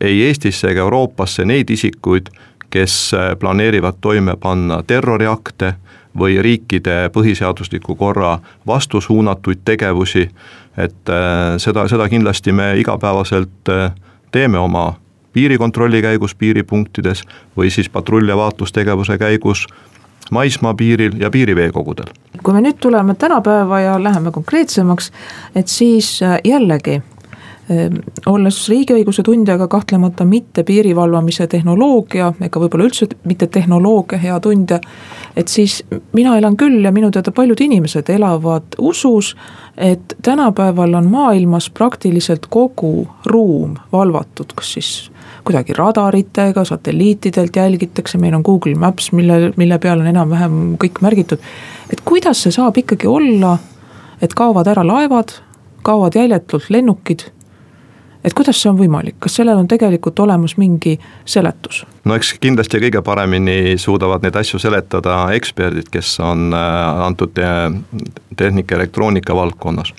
ei 0.00 0.22
Eestisse 0.22 0.70
ega 0.70 0.80
Euroopasse 0.80 1.44
neid 1.44 1.70
isikuid, 1.70 2.26
kes 2.70 3.14
äh, 3.14 3.36
planeerivad 3.38 4.00
toime 4.00 4.36
panna 4.36 4.82
terroriakte 4.82 5.74
või 6.18 6.42
riikide 6.42 7.10
põhiseadusliku 7.12 7.94
korra 7.96 8.38
vastu 8.66 9.00
suunatuid 9.00 9.64
tegevusi, 9.64 10.28
et 10.76 11.08
äh, 11.08 11.56
seda, 11.56 11.88
seda 11.88 12.08
kindlasti 12.08 12.52
me 12.52 12.72
igapäevaselt 12.80 13.72
teeme 14.32 14.58
oma 14.58 14.94
piirikontrolli 15.32 16.02
käigus 16.02 16.34
piiripunktides 16.34 17.22
või 17.56 17.70
siis 17.70 17.90
patrull- 17.90 18.28
ja 18.28 18.36
vaatlustegevuse 18.36 19.18
käigus 19.18 19.66
maismaapiiril 20.30 21.20
ja 21.20 21.30
piiriveekogudel. 21.30 22.12
kui 22.42 22.54
me 22.54 22.60
nüüd 22.60 22.76
tuleme 22.80 23.14
tänapäeva 23.14 23.80
ja 23.80 24.02
läheme 24.02 24.30
konkreetsemaks, 24.30 25.12
et 25.54 25.68
siis 25.68 26.20
jällegi 26.44 27.02
olles 28.26 28.58
riigiõiguse 28.70 29.22
tundjaga 29.26 29.66
kahtlemata 29.68 30.24
mitte 30.24 30.62
piiri 30.64 30.94
valvamise 30.96 31.46
tehnoloogia 31.46 32.30
ega 32.44 32.62
võib-olla 32.62 32.86
üldse 32.88 33.08
mitte 33.28 33.46
tehnoloogia 33.52 34.18
hea 34.22 34.38
tundja, 34.40 34.78
et 35.36 35.52
siis 35.52 35.82
mina 36.16 36.38
elan 36.38 36.56
küll 36.56 36.80
ja 36.84 36.92
minu 36.94 37.10
teada 37.12 37.32
paljud 37.34 37.60
inimesed 37.60 38.08
elavad 38.14 38.78
usus, 38.78 39.34
et 39.76 40.16
tänapäeval 40.24 40.96
on 40.96 41.10
maailmas 41.12 41.68
praktiliselt 41.70 42.48
kogu 42.48 43.06
ruum 43.26 43.76
valvatud, 43.92 44.56
kas 44.56 44.72
siis 44.78 44.92
kuidagi 45.44 45.76
radaritega, 45.76 46.64
satelliitidelt 46.64 47.56
jälgitakse, 47.56 48.18
meil 48.18 48.34
on 48.34 48.44
Google 48.44 48.74
Maps, 48.74 49.12
mille, 49.12 49.52
mille 49.56 49.78
peal 49.78 50.00
on 50.00 50.06
enam-vähem 50.06 50.60
kõik 50.80 51.02
märgitud. 51.04 51.38
et 51.92 52.00
kuidas 52.04 52.42
see 52.42 52.52
saab 52.52 52.76
ikkagi 52.76 53.06
olla, 53.06 53.58
et 54.22 54.34
kaovad 54.34 54.66
ära 54.68 54.86
laevad, 54.86 55.36
kaovad 55.82 56.16
jäljetult 56.16 56.70
lennukid 56.70 57.28
et 58.24 58.34
kuidas 58.34 58.60
see 58.62 58.70
on 58.70 58.78
võimalik, 58.78 59.16
kas 59.22 59.38
sellel 59.38 59.58
on 59.60 59.68
tegelikult 59.70 60.18
olemas 60.24 60.56
mingi 60.60 60.96
seletus? 61.28 61.84
no 62.04 62.16
eks 62.18 62.34
kindlasti 62.42 62.80
kõige 62.82 63.02
paremini 63.04 63.76
suudavad 63.78 64.24
neid 64.24 64.36
asju 64.36 64.60
seletada 64.62 65.20
eksperdid, 65.36 65.90
kes 65.92 66.16
on 66.24 66.48
äh, 66.56 67.02
antud 67.06 67.36
tehnika 68.36 68.74
ja 68.74 68.80
elektroonika 68.80 69.36
valdkonnas. 69.36 69.94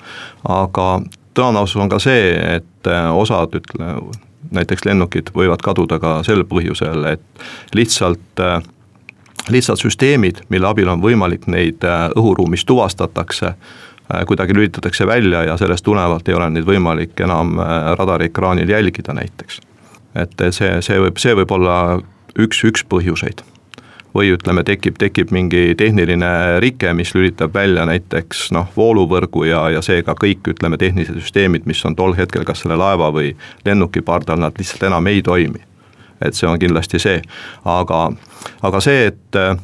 aga 0.48 0.88
tõenäosus 1.34 1.80
on 1.80 1.92
ka 1.92 2.00
see, 2.02 2.34
et 2.56 2.90
äh, 2.90 3.08
osad 3.16 3.56
ütle, 3.60 3.94
näiteks 4.50 4.84
lennukid 4.84 5.32
võivad 5.36 5.62
kaduda 5.62 6.00
ka 6.02 6.20
sel 6.26 6.44
põhjusel, 6.48 7.06
et 7.14 7.44
lihtsalt 7.74 8.44
äh, 8.44 8.60
lihtsalt 9.50 9.80
süsteemid, 9.80 10.44
mille 10.52 10.68
abil 10.68 10.88
on 10.92 11.00
võimalik 11.00 11.46
neid 11.48 11.82
õhuruumis 12.14 12.66
tuvastatakse 12.68 13.54
Äh, 13.54 13.89
kuidagi 14.26 14.54
lülitatakse 14.54 15.06
välja 15.06 15.42
ja 15.42 15.56
sellest 15.56 15.84
tulenevalt 15.84 16.28
ei 16.28 16.34
ole 16.34 16.50
neid 16.50 16.66
võimalik 16.66 17.20
enam 17.20 17.58
äh, 17.58 17.92
radariekraanil 17.98 18.68
jälgida 18.68 19.14
näiteks. 19.14 19.60
et 20.14 20.42
see, 20.50 20.82
see 20.82 20.98
võib, 20.98 21.18
see 21.22 21.34
võib 21.38 21.52
olla 21.54 22.00
üks, 22.38 22.64
üks 22.64 22.84
põhjuseid. 22.88 23.42
või 24.14 24.32
ütleme, 24.34 24.64
tekib, 24.66 24.96
tekib 24.98 25.30
mingi 25.30 25.74
tehniline 25.78 26.58
rike, 26.58 26.90
mis 26.98 27.12
lülitab 27.14 27.54
välja 27.54 27.84
näiteks 27.86 28.48
noh, 28.50 28.66
vooluvõrgu 28.76 29.44
ja, 29.46 29.68
ja 29.70 29.82
seega 29.86 30.16
kõik, 30.18 30.50
ütleme, 30.50 30.78
tehnilised 30.78 31.14
süsteemid, 31.20 31.62
mis 31.70 31.84
on 31.86 31.94
tol 31.96 32.16
hetkel 32.18 32.42
kas 32.44 32.64
selle 32.64 32.74
laeva 32.76 33.12
või 33.14 33.36
lennuki 33.64 34.02
pardal, 34.02 34.42
nad 34.42 34.58
lihtsalt 34.58 34.82
enam 34.90 35.06
ei 35.06 35.22
toimi. 35.22 35.62
et 36.20 36.34
see 36.34 36.48
on 36.48 36.58
kindlasti 36.58 36.98
see, 36.98 37.22
aga, 37.64 38.00
aga 38.62 38.80
see, 38.80 39.06
et 39.12 39.38
äh, 39.38 39.54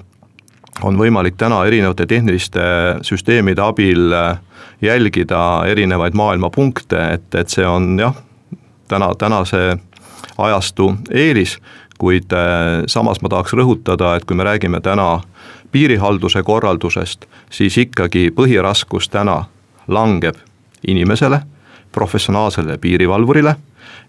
on 0.83 0.99
võimalik 0.99 1.37
täna 1.39 1.65
erinevate 1.67 2.07
tehniliste 2.07 2.61
süsteemide 3.07 3.63
abil 3.63 4.13
äh, 4.13 4.39
jälgida 4.83 5.65
erinevaid 5.67 6.15
maailma 6.15 6.51
punkte, 6.51 7.01
et, 7.15 7.35
et 7.35 7.49
see 7.49 7.67
on 7.67 7.99
jah, 7.99 8.15
täna, 8.89 9.13
tänase 9.19 9.79
ajastu 10.39 10.95
eelis, 11.11 11.59
kuid 11.99 12.33
äh, 12.33 12.85
samas 12.87 13.23
ma 13.23 13.33
tahaks 13.33 13.57
rõhutada, 13.57 14.17
et 14.17 14.25
kui 14.25 14.37
me 14.37 14.45
räägime 14.45 14.81
täna 14.81 15.21
piirihalduse 15.73 16.43
korraldusest, 16.43 17.27
siis 17.51 17.79
ikkagi 17.79 18.31
põhiraskus 18.37 19.09
täna 19.09 19.45
langeb 19.89 20.37
inimesele, 20.87 21.41
professionaalsele 21.93 22.79
piirivalvurile 22.79 23.57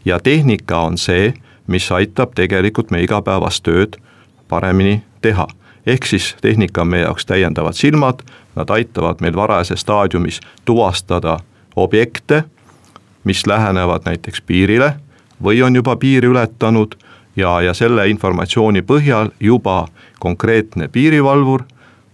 ja 0.05 0.19
tehnika 0.19 0.81
on 0.89 0.97
see, 0.97 1.33
mis 1.67 1.91
aitab 1.91 2.36
tegelikult 2.36 2.91
meie 2.91 3.07
igapäevast 3.07 3.63
tööd 3.63 3.95
paremini 4.47 5.01
teha 5.21 5.47
ehk 5.88 6.06
siis 6.06 6.36
tehnika 6.41 6.82
on 6.82 6.88
meie 6.88 7.03
jaoks 7.03 7.25
täiendavad 7.25 7.74
silmad, 7.74 8.22
nad 8.56 8.70
aitavad 8.70 9.22
meil 9.22 9.36
varajases 9.36 9.82
staadiumis 9.82 10.39
tuvastada 10.65 11.39
objekte, 11.75 12.44
mis 13.24 13.48
lähenevad 13.48 14.06
näiteks 14.06 14.41
piirile 14.41 14.94
või 15.44 15.62
on 15.63 15.75
juba 15.75 15.96
piiri 15.96 16.27
ületanud 16.27 16.96
ja, 17.36 17.62
ja 17.62 17.74
selle 17.74 18.10
informatsiooni 18.10 18.82
põhjal 18.82 19.32
juba 19.39 19.88
konkreetne 20.20 20.88
piirivalvur 20.88 21.63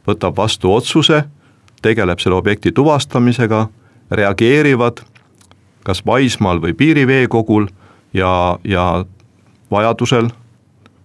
võtab 0.07 0.37
vastu 0.37 0.73
otsuse, 0.73 1.23
tegeleb 1.81 2.19
selle 2.19 2.35
objekti 2.35 2.71
tuvastamisega, 2.71 3.67
reageerivad 4.11 5.01
kas 5.83 6.05
maismaal 6.05 6.61
või 6.61 6.73
piiriveekogul 6.73 7.67
ja, 8.13 8.59
ja 8.63 9.05
vajadusel, 9.71 10.29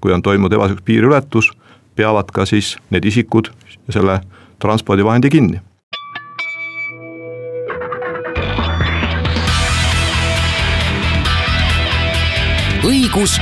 kui 0.00 0.12
on 0.12 0.22
toimunud 0.22 0.52
ebaseaduslik 0.52 0.84
piiriületus 0.84 1.50
peavad 1.98 2.30
ka 2.34 2.46
siis 2.46 2.76
need 2.94 3.04
isikud 3.04 3.50
selle 3.90 4.20
transpordivahendi 4.62 5.30
kinni. 5.30 5.60
õigus 12.88 13.34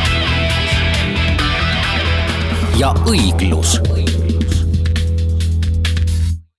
ja 2.80 2.90
õiglus 3.06 3.76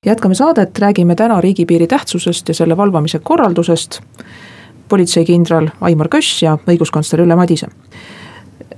jätkame 0.07 0.35
saadet, 0.35 0.79
räägime 0.79 1.15
täna 1.15 1.41
riigipiiri 1.41 1.87
tähtsusest 1.87 2.47
ja 2.47 2.53
selle 2.53 2.77
valvamise 2.77 3.19
korraldusest. 3.19 4.01
politseikindral 4.87 5.67
Aimar 5.81 6.07
Köss 6.07 6.41
ja 6.41 6.57
õiguskantsler 6.67 7.21
Ülle 7.25 7.35
Madise. 7.35 7.67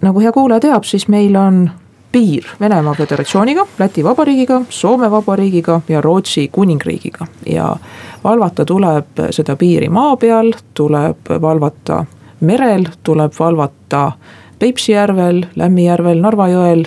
nagu 0.01 0.19
hea 0.19 0.31
kuulaja 0.31 0.59
teab, 0.59 0.83
siis 0.83 1.07
meil 1.07 1.35
on 1.35 1.69
piir 2.11 2.43
Venemaa 2.59 2.93
Föderatsiooniga, 2.93 3.67
Läti 3.79 4.03
Vabariigiga, 4.03 4.61
Soome 4.69 5.11
Vabariigiga 5.11 5.81
ja 5.89 6.01
Rootsi 6.01 6.47
Kuningriigiga. 6.51 7.27
ja 7.45 7.75
valvata 8.23 8.65
tuleb 8.65 9.05
seda 9.29 9.55
piiri 9.55 9.89
maa 9.89 10.17
peal, 10.17 10.53
tuleb 10.73 11.17
valvata 11.41 12.05
merel, 12.39 12.85
tuleb 13.03 13.31
valvata 13.39 14.11
Peipsi 14.59 14.91
järvel, 14.91 15.45
Lämmijärvel, 15.55 16.19
Narva 16.19 16.47
jõel 16.47 16.85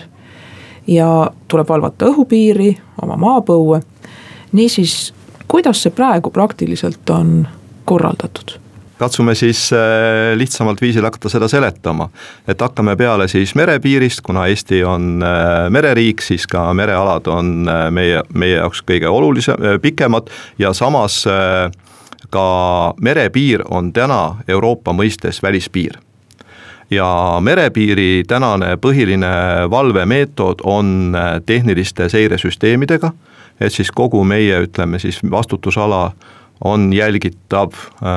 ja 0.86 1.30
tuleb 1.48 1.68
valvata 1.68 2.06
õhupiiri, 2.06 2.76
oma 3.02 3.16
maapõue. 3.16 3.80
niisiis, 4.52 5.14
kuidas 5.48 5.82
see 5.82 5.90
praegu 5.90 6.30
praktiliselt 6.30 7.10
on 7.10 7.48
korraldatud? 7.84 8.61
Katsume 9.02 9.34
siis 9.34 9.72
äh, 9.72 10.36
lihtsamalt 10.38 10.80
viisil 10.80 11.04
hakata 11.04 11.28
seda 11.28 11.48
seletama. 11.48 12.08
et 12.48 12.60
hakkame 12.60 12.96
peale 12.96 13.28
siis 13.28 13.54
merepiirist, 13.58 14.20
kuna 14.22 14.46
Eesti 14.46 14.84
on 14.84 15.24
äh, 15.26 15.70
mereriik, 15.70 16.22
siis 16.22 16.46
ka 16.46 16.68
merealad 16.74 17.26
on 17.26 17.68
äh, 17.68 17.88
meie, 17.90 18.22
meie 18.34 18.60
jaoks 18.60 18.84
kõige 18.86 19.10
olulisem, 19.10 19.58
pikemad. 19.82 20.30
Ja 20.58 20.72
samas 20.72 21.24
ka 22.30 22.46
merepiir 23.00 23.64
on 23.70 23.92
täna 23.92 24.36
Euroopa 24.48 24.94
mõistes 24.94 25.42
välispiir. 25.42 25.98
Ja 26.90 27.38
merepiiri 27.40 28.24
tänane 28.28 28.76
põhiline 28.76 29.32
valvemeetod 29.70 30.62
on 30.64 31.16
tehniliste 31.46 32.08
seiresüsteemidega, 32.12 33.12
et 33.60 33.72
siis 33.72 33.90
kogu 33.90 34.22
meie, 34.24 34.60
ütleme 34.66 35.00
siis 35.02 35.22
vastutusala 35.30 36.10
on 36.64 36.92
jälgitav 36.92 37.72
äh, 37.72 38.08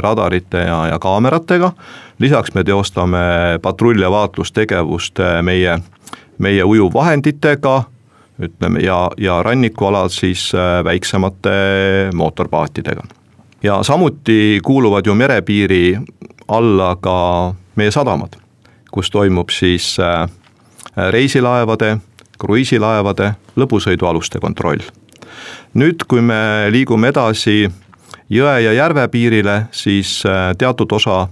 radarite 0.00 0.58
ja, 0.58 0.86
ja 0.86 0.98
kaameratega. 0.98 1.72
lisaks 2.18 2.54
me 2.54 2.64
teostame 2.64 3.18
patrull- 3.62 4.02
ja 4.02 4.10
vaatlustegevust 4.10 5.20
äh, 5.20 5.42
meie, 5.42 5.78
meie 6.38 6.64
ujuvvahenditega, 6.64 7.82
ütleme 8.38 8.80
ja, 8.80 9.10
ja 9.18 9.42
rannikualal 9.42 10.08
siis 10.08 10.52
äh, 10.54 10.84
väiksemate 10.84 11.50
mootorpaatidega. 12.14 13.02
ja 13.62 13.82
samuti 13.82 14.60
kuuluvad 14.64 15.06
ju 15.06 15.14
merepiiri 15.14 15.98
alla 16.48 16.96
ka 17.00 17.54
meie 17.76 17.90
sadamad, 17.90 18.36
kus 18.90 19.10
toimub 19.10 19.48
siis 19.50 19.96
reisilaevade, 20.96 21.96
kruiisilaevade, 22.38 23.32
lõbusõidualuste 23.56 24.40
kontroll. 24.40 24.82
nüüd, 25.74 26.04
kui 26.08 26.20
me 26.20 26.68
liigume 26.70 27.08
edasi 27.08 27.70
jõe 28.30 28.60
ja 28.62 28.72
järve 28.72 29.08
piirile, 29.08 29.62
siis 29.70 30.22
teatud 30.58 30.92
osa 30.92 31.28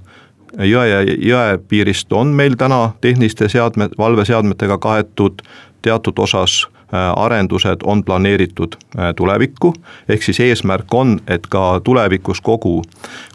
jõe 0.58 0.88
ja 0.88 1.00
jõepiirist 1.04 2.12
on 2.12 2.34
meil 2.36 2.56
täna 2.58 2.90
tehniliste 3.00 3.48
seadme, 3.48 3.88
valveseadmetega 3.98 4.78
kaetud, 4.78 5.42
teatud 5.82 6.18
osas 6.18 6.64
äh, 6.66 7.12
arendused 7.16 7.84
on 7.84 8.04
planeeritud 8.04 8.76
äh, 8.76 9.12
tulevikku, 9.16 9.74
ehk 10.08 10.22
siis 10.22 10.40
eesmärk 10.40 10.94
on, 10.94 11.18
et 11.28 11.46
ka 11.46 11.80
tulevikus 11.84 12.40
kogu, 12.40 12.82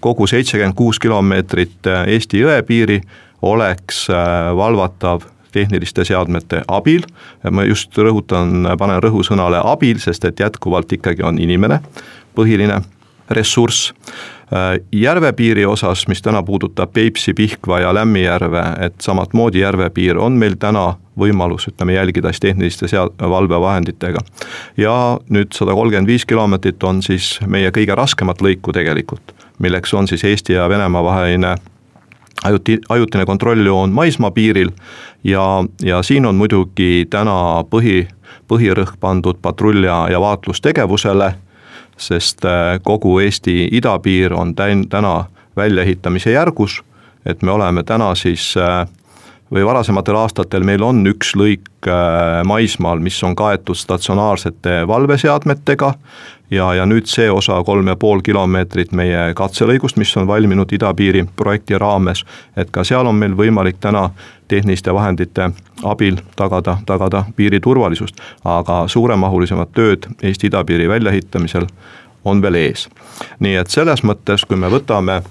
kogu 0.01 0.27
seitsekümmend 0.27 0.75
kuus 0.75 0.99
kilomeetrit 0.99 1.87
äh, 1.87 2.07
Eesti 2.07 2.43
jõepiiri 2.43 3.01
oleks 3.41 4.07
valvatav 4.57 5.27
tehniliste 5.53 6.03
seadmete 6.07 6.63
abil, 6.67 7.03
ma 7.51 7.63
just 7.63 7.93
rõhutan, 7.97 8.65
panen 8.79 8.97
rõhusõnale 9.03 9.59
abil, 9.63 9.99
sest 10.01 10.25
et 10.25 10.39
jätkuvalt 10.39 10.91
ikkagi 10.97 11.23
on 11.23 11.37
inimene 11.39 11.77
põhiline 12.35 12.79
ressurss 13.29 13.93
Äh, 14.53 14.85
järvepiiri 14.91 15.65
osas, 15.65 16.07
mis 16.07 16.21
täna 16.21 16.43
puudutab 16.43 16.93
Peipsi, 16.93 17.33
Pihkva 17.33 17.79
ja 17.79 17.93
Lämmijärve, 17.93 18.63
et 18.79 18.93
samamoodi 19.01 19.59
järvepiir 19.59 20.17
on 20.21 20.31
meil 20.37 20.53
täna 20.59 20.93
võimalus, 21.19 21.65
ütleme, 21.71 21.95
jälgida 21.95 22.29
siis 22.29 22.39
tehniliste 22.39 22.87
sea-, 22.87 23.09
valvevahenditega. 23.29 24.19
ja 24.77 25.17
nüüd 25.29 25.49
sada 25.53 25.73
kolmkümmend 25.73 26.07
viis 26.07 26.25
kilomeetrit 26.25 26.83
on 26.83 27.01
siis 27.01 27.39
meie 27.47 27.71
kõige 27.73 27.95
raskemat 27.97 28.41
lõiku 28.41 28.73
tegelikult, 28.73 29.33
milleks 29.59 29.93
on 29.93 30.07
siis 30.07 30.23
Eesti 30.23 30.53
ja 30.53 30.69
Venemaa 30.69 31.03
vaheline 31.03 31.55
ajuti, 32.43 32.77
ajutine 32.89 33.25
kontrolljoon 33.25 33.91
maismaapiiril 33.91 34.69
ja, 35.23 35.65
ja 35.81 36.03
siin 36.03 36.25
on 36.25 36.35
muidugi 36.35 37.07
täna 37.09 37.63
põhi, 37.69 38.05
põhirõhk 38.47 38.99
pandud 38.99 39.41
patrull- 39.41 39.89
ja, 39.89 40.05
ja 40.11 40.21
vaatlustegevusele 40.21 41.33
sest 41.97 42.45
äh, 42.45 42.79
kogu 42.83 43.19
Eesti 43.19 43.69
idapiir 43.71 44.33
on 44.33 44.55
täin-, 44.55 44.87
täna 44.89 45.25
väljaehitamise 45.55 46.31
järgus, 46.31 46.83
et 47.25 47.41
me 47.41 47.51
oleme 47.51 47.83
täna 47.83 48.15
siis 48.15 48.53
äh, 48.57 48.87
või 49.51 49.65
varasematel 49.65 50.15
aastatel 50.15 50.63
meil 50.65 50.83
on 50.83 51.03
üks 51.07 51.35
lõik 51.37 51.87
äh, 51.87 52.41
maismaal, 52.47 52.99
mis 52.99 53.17
on 53.23 53.35
kaetud 53.35 53.77
statsionaarsete 53.77 54.87
valveseadmetega 54.87 55.93
ja, 56.51 56.73
ja 56.73 56.85
nüüd 56.85 57.05
see 57.09 57.29
osa 57.31 57.59
kolm 57.63 57.87
ja 57.87 57.95
pool 57.95 58.21
kilomeetrit 58.25 58.91
meie 58.91 59.33
katselõigust, 59.37 59.97
mis 60.01 60.15
on 60.17 60.27
valminud 60.27 60.71
idapiiri 60.73 61.25
projekti 61.35 61.77
raames, 61.77 62.25
et 62.57 62.71
ka 62.71 62.83
seal 62.83 63.07
on 63.07 63.15
meil 63.15 63.37
võimalik 63.37 63.77
täna 63.79 64.09
tehniliste 64.47 64.93
vahendite 64.93 65.49
abil 65.83 66.17
tagada, 66.35 66.77
tagada 66.85 67.25
piiri 67.35 67.59
turvalisust, 67.59 68.21
aga 68.43 68.85
suuremahulisemad 68.87 69.73
tööd 69.73 70.09
Eesti 70.23 70.47
idapiiri 70.47 70.89
väljaehitamisel 70.89 71.69
on 72.25 72.41
veel 72.41 72.55
ees. 72.55 72.89
nii 73.39 73.55
et 73.55 73.69
selles 73.69 74.03
mõttes, 74.03 74.45
kui 74.45 74.57
me 74.57 74.69
võtame 74.69 75.21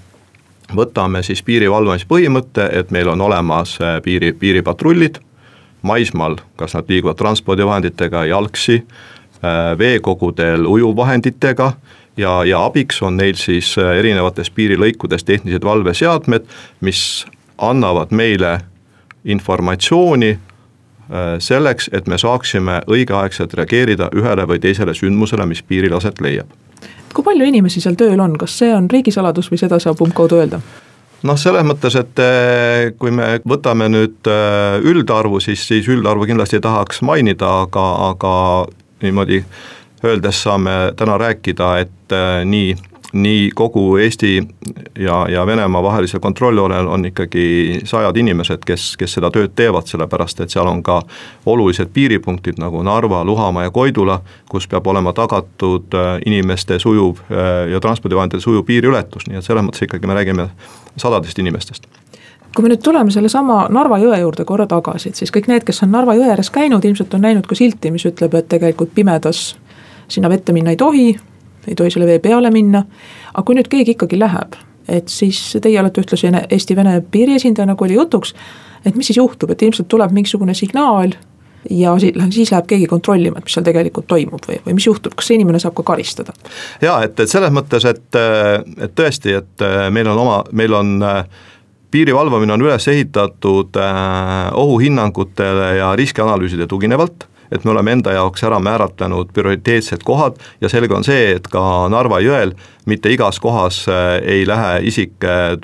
võtame 0.73 1.21
siis 1.23 1.43
piiri 1.43 1.69
valvamise 1.71 2.07
põhimõtte, 2.09 2.69
et 2.71 2.91
meil 2.91 3.09
on 3.11 3.21
olemas 3.21 3.77
äh, 3.81 3.99
piiri, 4.01 4.33
piiripatrullid 4.33 5.19
maismaal, 5.85 6.39
kas 6.57 6.73
nad 6.73 6.87
liiguvad 6.89 7.19
transpordivahenditega, 7.19 8.25
jalgsi, 8.31 8.79
Äh, 9.45 9.77
veekogudel 9.77 10.65
ujuvvahenditega 10.65 11.73
ja, 12.17 12.43
ja 12.45 12.65
abiks 12.65 13.01
on 13.03 13.17
neil 13.17 13.35
siis 13.35 13.73
äh, 13.77 13.97
erinevates 13.99 14.47
piirilõikudes 14.49 15.25
tehnilised 15.27 15.65
valveseadmed, 15.67 16.45
mis 16.81 17.25
annavad 17.57 18.15
meile 18.15 18.59
informatsiooni 19.25 20.37
selleks, 21.39 21.91
et 21.93 22.07
me 22.09 22.17
saaksime 22.17 22.79
õigeaegselt 22.89 23.51
reageerida 23.53 24.07
ühele 24.17 24.47
või 24.49 24.57
teisele 24.57 24.93
sündmusele, 24.97 25.45
mis 25.45 25.61
piiril 25.61 25.93
aset 25.93 26.17
leiab. 26.21 26.49
Kui 27.15 27.23
palju 27.23 27.47
inimesi 27.47 27.81
seal 27.83 27.95
tööl 27.99 28.19
on, 28.19 28.35
kas 28.39 28.57
see 28.59 28.73
on 28.75 28.89
riigisaladus 28.91 29.47
või 29.51 29.61
seda 29.61 29.79
saab 29.79 30.03
umbkaudu 30.05 30.41
öelda? 30.41 30.59
noh, 31.25 31.37
selles 31.41 31.63
mõttes, 31.65 31.95
et 31.97 32.19
kui 33.01 33.09
me 33.15 33.39
võtame 33.47 33.87
nüüd 33.89 34.27
üldarvu, 34.85 35.39
siis, 35.41 35.63
siis 35.65 35.87
üldarvu 35.89 36.27
kindlasti 36.29 36.59
tahaks 36.61 37.01
mainida, 37.01 37.49
aga, 37.63 37.85
aga 38.11 38.33
niimoodi 39.01 39.39
öeldes 40.05 40.43
saame 40.43 40.71
täna 40.95 41.17
rääkida, 41.17 41.77
et 41.79 42.13
äh, 42.13 42.43
nii, 42.45 42.75
nii 43.15 43.51
kogu 43.55 43.97
Eesti 43.97 44.47
ja, 44.99 45.25
ja 45.29 45.45
Venemaa 45.47 45.83
vahelisel 45.83 46.19
kontrolljoonel 46.19 46.87
on 46.87 47.05
ikkagi 47.05 47.79
sajad 47.83 48.17
inimesed, 48.17 48.65
kes, 48.65 48.95
kes 48.99 49.13
seda 49.17 49.31
tööd 49.31 49.53
teevad, 49.55 49.87
sellepärast 49.87 50.41
et 50.43 50.51
seal 50.51 50.67
on 50.67 50.81
ka 50.83 50.99
olulised 51.45 51.93
piiripunktid 51.95 52.59
nagu 52.59 52.83
Narva, 52.83 53.23
Luhamaa 53.23 53.63
ja 53.63 53.71
Koidula, 53.71 54.19
kus 54.51 54.67
peab 54.67 54.87
olema 54.87 55.13
tagatud 55.15 55.95
äh, 55.95 56.17
inimeste 56.25 56.79
sujuv 56.79 57.21
äh, 57.31 57.69
ja 57.71 57.79
transpordivahendite 57.79 58.43
sujuv 58.43 58.65
piiriületus, 58.67 59.29
nii 59.29 59.39
et 59.39 59.47
selles 59.47 59.63
mõttes 59.63 59.85
ikkagi 59.87 60.07
me 60.07 60.17
räägime 60.17 60.49
sadadest 60.97 61.39
inimestest. 61.39 61.87
Kui 62.55 62.63
me 62.63 62.71
nüüd 62.71 62.83
tuleme 62.83 63.11
sellesama 63.11 63.65
Narva 63.71 63.99
jõe 63.99 64.19
juurde 64.19 64.43
korra 64.47 64.67
tagasi, 64.67 65.11
et 65.11 65.19
siis 65.19 65.31
kõik 65.31 65.47
need, 65.51 65.63
kes 65.67 65.83
on 65.87 65.91
Narva 65.95 66.15
jõe 66.19 66.27
ääres 66.31 66.51
käinud, 66.51 66.83
ilmselt 66.83 67.13
on 67.15 67.23
näinud 67.27 67.47
ka 67.47 67.55
silti, 67.55 67.91
mis 67.91 68.07
ütleb, 68.07 68.35
et 68.35 68.51
tegelikult 68.51 68.91
pimedas 68.95 69.53
sinna 70.07 70.29
vette 70.29 70.53
minna 70.55 70.75
ei 70.75 70.79
tohi, 70.79 71.15
ei 71.67 71.75
tohi 71.75 71.93
selle 71.93 72.07
vee 72.09 72.19
peale 72.23 72.51
minna. 72.51 72.85
aga 73.33 73.45
kui 73.45 73.57
nüüd 73.57 73.69
keegi 73.71 73.95
ikkagi 73.95 74.19
läheb, 74.19 74.57
et 74.87 75.09
siis 75.09 75.57
teie 75.61 75.79
olete 75.81 76.03
ühtlasi 76.03 76.31
Eesti-Vene 76.49 76.99
piiri 77.11 77.39
esindaja, 77.39 77.69
nagu 77.71 77.85
oli 77.85 77.97
jutuks. 77.99 78.35
et 78.85 78.95
mis 78.95 79.07
siis 79.07 79.17
juhtub, 79.17 79.51
et 79.51 79.61
ilmselt 79.61 79.87
tuleb 79.87 80.11
mingisugune 80.11 80.53
signaal 80.53 81.15
ja 81.69 81.95
siis 81.99 82.51
läheb 82.51 82.67
keegi 82.67 82.85
kontrollima, 82.87 83.39
et 83.39 83.47
mis 83.47 83.55
seal 83.57 83.65
tegelikult 83.65 84.07
toimub 84.07 84.45
või, 84.47 84.59
või 84.65 84.77
mis 84.77 84.85
juhtub, 84.85 85.15
kas 85.17 85.29
see 85.29 85.39
inimene 85.39 85.59
saab 85.59 85.75
ka 85.77 85.83
karistada? 85.83 86.33
jaa, 86.81 87.01
et, 87.03 87.19
et 87.19 87.31
selles 87.31 87.51
mõttes, 87.53 87.85
et, 87.89 88.21
et 88.77 88.95
tõesti, 88.95 89.33
et 89.39 89.67
meil 89.91 90.09
on 90.13 90.21
oma, 90.25 90.39
meil 90.53 90.73
on 90.77 90.95
äh, 91.03 91.23
piiri 91.95 92.15
valvamine 92.15 92.53
on 92.53 92.65
üles 92.65 92.87
ehitatud 92.91 93.77
äh, 93.79 94.51
ohuhinnangutele 94.53 95.75
ja 95.79 95.93
riskianalüüside 95.95 96.67
tuginevalt, 96.67 97.27
et 97.51 97.63
me 97.65 97.71
oleme 97.71 97.95
enda 97.95 98.13
jaoks 98.15 98.43
ära 98.43 98.59
määratlenud 98.59 99.33
prioriteetsed 99.33 100.03
kohad 100.03 100.39
ja 100.61 100.69
selge 100.69 100.95
on 100.95 101.03
see, 101.03 101.35
et 101.37 101.47
ka 101.51 101.87
Narva 101.91 102.19
jõel 102.23 102.55
mitte 102.85 103.11
igas 103.13 103.39
kohas 103.39 103.85
äh, 103.89 104.19
ei 104.23 104.47
lähe 104.47 104.79
isik 104.83 105.23
äh, 105.23 105.57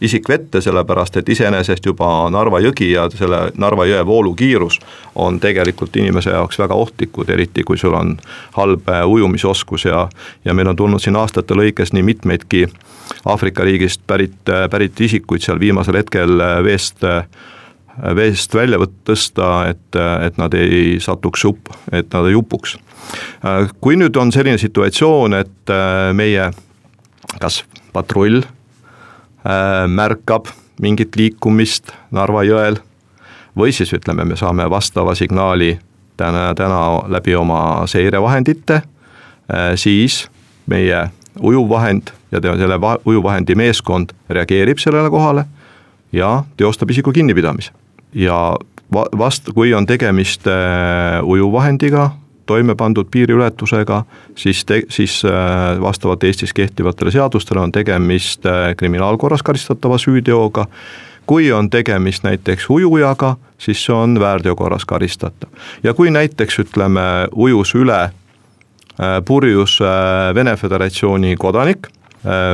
isik 0.00 0.28
vette, 0.30 0.60
sellepärast 0.62 1.16
et 1.18 1.28
iseenesest 1.28 1.86
juba 1.86 2.28
Narva 2.30 2.60
jõgi 2.62 2.92
ja 2.92 3.08
selle 3.10 3.48
Narva 3.58 3.86
jõe 3.88 4.04
voolukiirus 4.06 4.78
on 5.18 5.40
tegelikult 5.42 5.96
inimese 5.98 6.30
jaoks 6.30 6.58
väga 6.58 6.74
ohtlikud, 6.74 7.30
eriti 7.34 7.64
kui 7.66 7.78
sul 7.78 7.96
on 7.98 8.14
halb 8.54 8.86
ujumisoskus 9.06 9.88
ja 9.90 10.08
ja 10.44 10.54
meil 10.54 10.70
on 10.70 10.76
tulnud 10.76 11.02
siin 11.02 11.18
aastate 11.18 11.54
lõikes 11.58 11.92
nii 11.92 12.06
mitmeidki 12.12 12.62
äh, 12.68 12.78
Aafrika 13.24 13.64
riigist 13.64 14.00
pärit, 14.06 14.36
pärit 14.70 15.00
isikuid 15.00 15.42
seal 15.44 15.60
viimasel 15.60 15.98
hetkel 16.00 16.40
veest 16.64 17.04
veest 18.16 18.54
välja 18.54 18.78
võt-, 18.80 18.96
tõsta, 19.08 19.68
et, 19.72 19.98
et 20.24 20.38
nad 20.38 20.54
ei 20.54 20.98
satuks 21.02 21.44
upp, 21.48 21.72
et 21.92 22.12
nad 22.14 22.28
ei 22.28 22.36
upuks. 22.38 22.76
kui 23.80 23.96
nüüd 23.96 24.16
on 24.16 24.32
selline 24.32 24.58
situatsioon, 24.58 25.34
et 25.34 25.72
meie 26.12 26.50
kas 27.40 27.62
patrull 27.92 28.42
märkab 29.88 30.50
mingit 30.82 31.16
liikumist 31.16 31.92
Narva 32.14 32.44
jõel 32.46 32.78
või 33.58 33.72
siis 33.74 33.92
ütleme, 33.96 34.24
me 34.24 34.36
saame 34.36 34.68
vastava 34.70 35.14
signaali 35.18 35.78
täna, 36.16 36.52
täna 36.54 36.80
läbi 37.10 37.34
oma 37.34 37.86
seirevahendite, 37.90 38.82
siis 39.74 40.26
meie 40.66 41.08
ujuvvahend 41.40 42.12
ja 42.32 42.40
selle 42.42 42.78
ujuvvahendi 43.04 43.54
meeskond 43.54 44.12
reageerib 44.28 44.78
sellele 44.78 45.10
kohale 45.10 45.44
ja 46.12 46.44
teostab 46.56 46.90
isiku 46.90 47.12
kinnipidamise. 47.12 47.72
Ja 48.14 48.56
va-, 48.94 49.08
vast-, 49.18 49.52
kui 49.54 49.74
on 49.74 49.86
tegemist 49.86 50.46
äh, 50.46 51.22
ujuvvahendiga, 51.22 52.10
toime 52.46 52.74
pandud 52.74 53.08
piiriületusega, 53.10 54.02
siis 54.36 54.64
te-, 54.64 54.84
siis 54.88 55.22
äh, 55.24 55.80
vastavalt 55.80 56.24
Eestis 56.24 56.52
kehtivatele 56.52 57.10
seadustele 57.10 57.60
on 57.60 57.72
tegemist 57.72 58.46
äh, 58.46 58.72
kriminaalkorras 58.76 59.42
karistatava 59.42 59.98
süüteoga, 59.98 60.66
kui 61.26 61.52
on 61.52 61.70
tegemist 61.70 62.24
näiteks 62.24 62.70
ujujaga, 62.70 63.36
siis 63.58 63.84
see 63.84 63.94
on 63.94 64.20
väärteokorras 64.20 64.84
karistatav. 64.88 65.50
ja 65.82 65.94
kui 65.94 66.10
näiteks 66.10 66.58
ütleme, 66.64 67.28
ujus 67.32 67.74
üle 67.74 68.08
purjus 69.24 69.76
Vene 70.34 70.56
Föderatsiooni 70.56 71.36
kodanik 71.36 71.86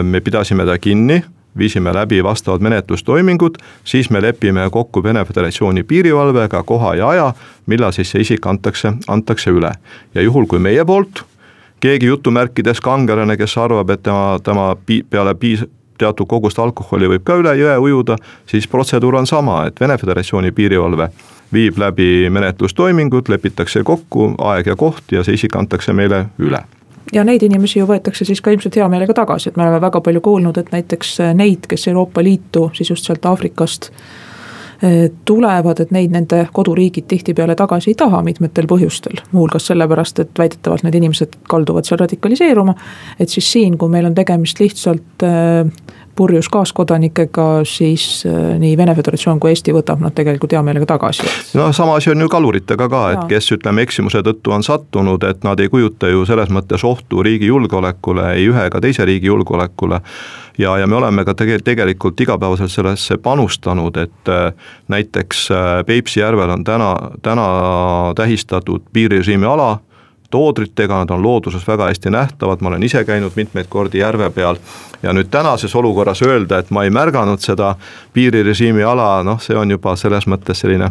me 0.03 0.21
pidasime 0.21 0.67
ta 0.69 0.75
kinni, 0.79 1.23
viisime 1.59 1.93
läbi 1.95 2.25
vastavad 2.25 2.61
menetlustoimingud, 2.61 3.59
siis 3.85 4.11
me 4.11 4.23
lepime 4.23 4.69
kokku 4.71 5.03
Vene 5.03 5.25
Föderatsiooni 5.25 5.83
piirivalvega 5.83 6.63
koha 6.63 6.95
ja 6.95 7.09
aja, 7.09 7.33
millal 7.67 7.93
siis 7.93 8.11
see 8.11 8.25
isik 8.25 8.47
antakse, 8.47 8.93
antakse 9.09 9.51
üle. 9.51 9.73
ja 10.15 10.23
juhul, 10.23 10.47
kui 10.47 10.59
meie 10.59 10.85
poolt 10.85 11.25
keegi 11.81 12.07
jutumärkides 12.07 12.81
kangelane, 12.81 13.37
kes 13.37 13.59
arvab, 13.59 13.91
et 13.91 14.03
tema, 14.03 14.39
tema 14.45 14.77
pi-, 14.87 15.05
peale 15.11 15.35
piis-, 15.35 15.67
teatud 15.99 16.27
kogust 16.27 16.59
alkoholi 16.59 17.09
võib 17.09 17.25
ka 17.25 17.37
üle 17.39 17.55
jõe 17.59 17.77
ujuda, 17.79 18.17
siis 18.51 18.69
protseduur 18.69 19.19
on 19.21 19.27
sama, 19.27 19.65
et 19.69 19.81
Vene 19.81 19.99
Föderatsiooni 19.99 20.53
piirivalve 20.53 21.11
viib 21.53 21.79
läbi 21.79 22.31
menetlustoimingud, 22.31 23.29
lepitakse 23.29 23.85
kokku 23.85 24.33
aeg 24.39 24.73
ja 24.73 24.77
koht 24.77 25.13
ja 25.13 25.23
see 25.25 25.39
isik 25.39 25.57
antakse 25.57 25.93
meile 25.93 26.27
üle 26.39 26.65
ja 27.15 27.25
neid 27.25 27.43
inimesi 27.43 27.79
ju 27.79 27.87
võetakse 27.87 28.25
siis 28.25 28.41
ka 28.41 28.51
ilmselt 28.51 28.77
hea 28.77 28.89
meelega 28.89 29.15
tagasi, 29.15 29.49
et 29.49 29.57
me 29.57 29.63
oleme 29.63 29.81
väga 29.81 30.01
palju 30.01 30.21
kuulnud, 30.21 30.59
et 30.59 30.71
näiteks 30.73 31.17
neid, 31.35 31.67
kes 31.71 31.89
Euroopa 31.89 32.23
Liitu 32.23 32.71
siis 32.75 32.91
just 32.91 33.07
sealt 33.07 33.27
Aafrikast 33.27 33.91
Eh, 34.85 35.11
tulevad, 35.25 35.79
et 35.81 35.93
neid 35.95 36.13
nende 36.13 36.43
koduriigid 36.53 37.07
tihtipeale 37.09 37.55
tagasi 37.57 37.93
ei 37.93 37.95
taha 37.99 38.19
mitmetel 38.27 38.67
põhjustel. 38.69 39.21
muuhulgas 39.33 39.71
sellepärast, 39.71 40.19
et 40.19 40.39
väidetavalt 40.39 40.83
need 40.85 40.99
inimesed 40.99 41.37
kalduvad 41.49 41.87
seal 41.89 42.01
radikaliseeruma. 42.03 42.75
et 43.19 43.29
siis 43.29 43.53
siin, 43.53 43.79
kui 43.79 43.89
meil 43.89 44.05
on 44.05 44.15
tegemist 44.15 44.61
lihtsalt 44.61 45.23
eh, 45.23 45.71
purjus 46.17 46.49
kaaskodanikega, 46.49 47.47
siis 47.65 48.25
äh, 48.27 48.59
nii 48.59 48.77
Vene 48.77 48.95
Föderatsioon 48.95 49.41
kui 49.41 49.53
Eesti 49.53 49.75
võtab 49.75 50.03
nad 50.03 50.15
tegelikult 50.17 50.53
hea 50.55 50.63
meelega 50.63 50.87
tagasi. 50.95 51.27
no 51.59 51.73
sama 51.73 51.97
asi 51.97 52.11
on 52.11 52.21
ju 52.21 52.29
kaluritega 52.29 52.89
ka, 52.89 53.03
et 53.13 53.25
kes 53.33 53.53
ütleme 53.57 53.85
eksimuse 53.87 54.23
tõttu 54.27 54.55
on 54.55 54.63
sattunud, 54.63 55.25
et 55.29 55.45
nad 55.45 55.61
ei 55.61 55.69
kujuta 55.73 56.11
ju 56.11 56.25
selles 56.29 56.53
mõttes 56.55 56.85
ohtu 56.85 57.23
riigi 57.23 57.51
julgeolekule, 57.51 58.31
ei 58.35 58.49
ühe 58.51 58.67
ega 58.71 58.81
teise 58.81 59.05
riigi 59.05 59.27
julgeolekule. 59.27 60.01
ja, 60.59 60.77
ja 60.79 60.87
me 60.87 60.97
oleme 60.97 61.25
ka 61.25 61.35
tege-, 61.35 61.63
tegelikult 61.65 62.21
igapäevaselt 62.21 62.71
sellesse 62.71 63.17
panustanud, 63.17 63.97
et 63.97 64.29
äh, 64.29 64.53
näiteks 64.89 65.51
äh, 65.51 65.85
Peipsi 65.87 66.21
järvel 66.21 66.51
on 66.51 66.65
täna, 66.65 66.95
täna 67.23 67.49
tähistatud 68.17 68.83
piirirežiimi 68.93 69.47
ala 69.47 69.79
toodritega, 70.35 71.03
nad 71.05 71.13
on 71.15 71.23
looduses 71.23 71.63
väga 71.69 71.89
hästi 71.91 72.11
nähtavad, 72.11 72.63
ma 72.63 72.73
olen 72.73 72.83
ise 72.83 73.05
käinud 73.07 73.37
mitmeid 73.39 73.71
kordi 73.71 74.03
järve 74.03 74.31
peal. 74.35 74.59
ja 75.03 75.13
nüüd 75.13 75.29
tänases 75.31 75.75
olukorras 75.77 76.23
öelda, 76.25 76.59
et 76.59 76.71
ma 76.73 76.85
ei 76.85 76.91
märganud 76.91 77.43
seda 77.45 77.75
piirirežiimi 78.17 78.83
ala, 78.83 79.23
noh, 79.23 79.41
see 79.41 79.57
on 79.57 79.71
juba 79.71 79.97
selles 80.01 80.27
mõttes 80.27 80.65
selline, 80.65 80.89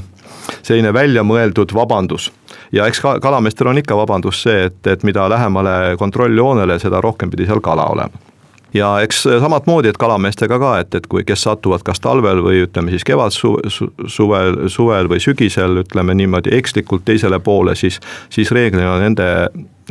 selline 0.61 0.93
väljamõeldud 0.93 1.73
vabandus. 1.75 2.31
ja 2.71 2.87
eks 2.87 3.01
ka 3.03 3.17
kalameestel 3.19 3.67
on 3.67 3.81
ikka 3.83 3.97
vabandus 3.97 4.43
see, 4.43 4.69
et, 4.69 4.79
et 4.87 5.03
mida 5.03 5.25
lähemale 5.29 5.97
kontrolljoonele, 5.99 6.79
seda 6.79 7.01
rohkem 7.01 7.33
pidi 7.33 7.49
seal 7.49 7.61
kala 7.61 7.89
olema 7.95 8.32
ja 8.73 8.89
eks 9.01 9.23
samat 9.23 9.67
moodi, 9.67 9.91
et 9.91 9.97
kalameestega 10.01 10.59
ka, 10.59 10.73
et, 10.83 10.95
et 10.95 11.07
kui, 11.07 11.23
kes 11.27 11.45
satuvad 11.45 11.85
kas 11.85 12.01
talvel 12.03 12.41
või 12.45 12.63
ütleme 12.65 12.93
siis 12.93 13.05
kevad 13.07 13.35
su, 13.35 13.55
su, 13.67 13.89
suvel, 14.07 14.67
suvel 14.73 15.09
või 15.11 15.21
sügisel, 15.23 15.83
ütleme 15.83 16.15
niimoodi 16.17 16.55
ekslikult 16.57 17.05
teisele 17.05 17.39
poole, 17.39 17.75
siis, 17.79 17.99
siis 18.33 18.51
reeglina 18.51 18.97
nende, 19.01 19.27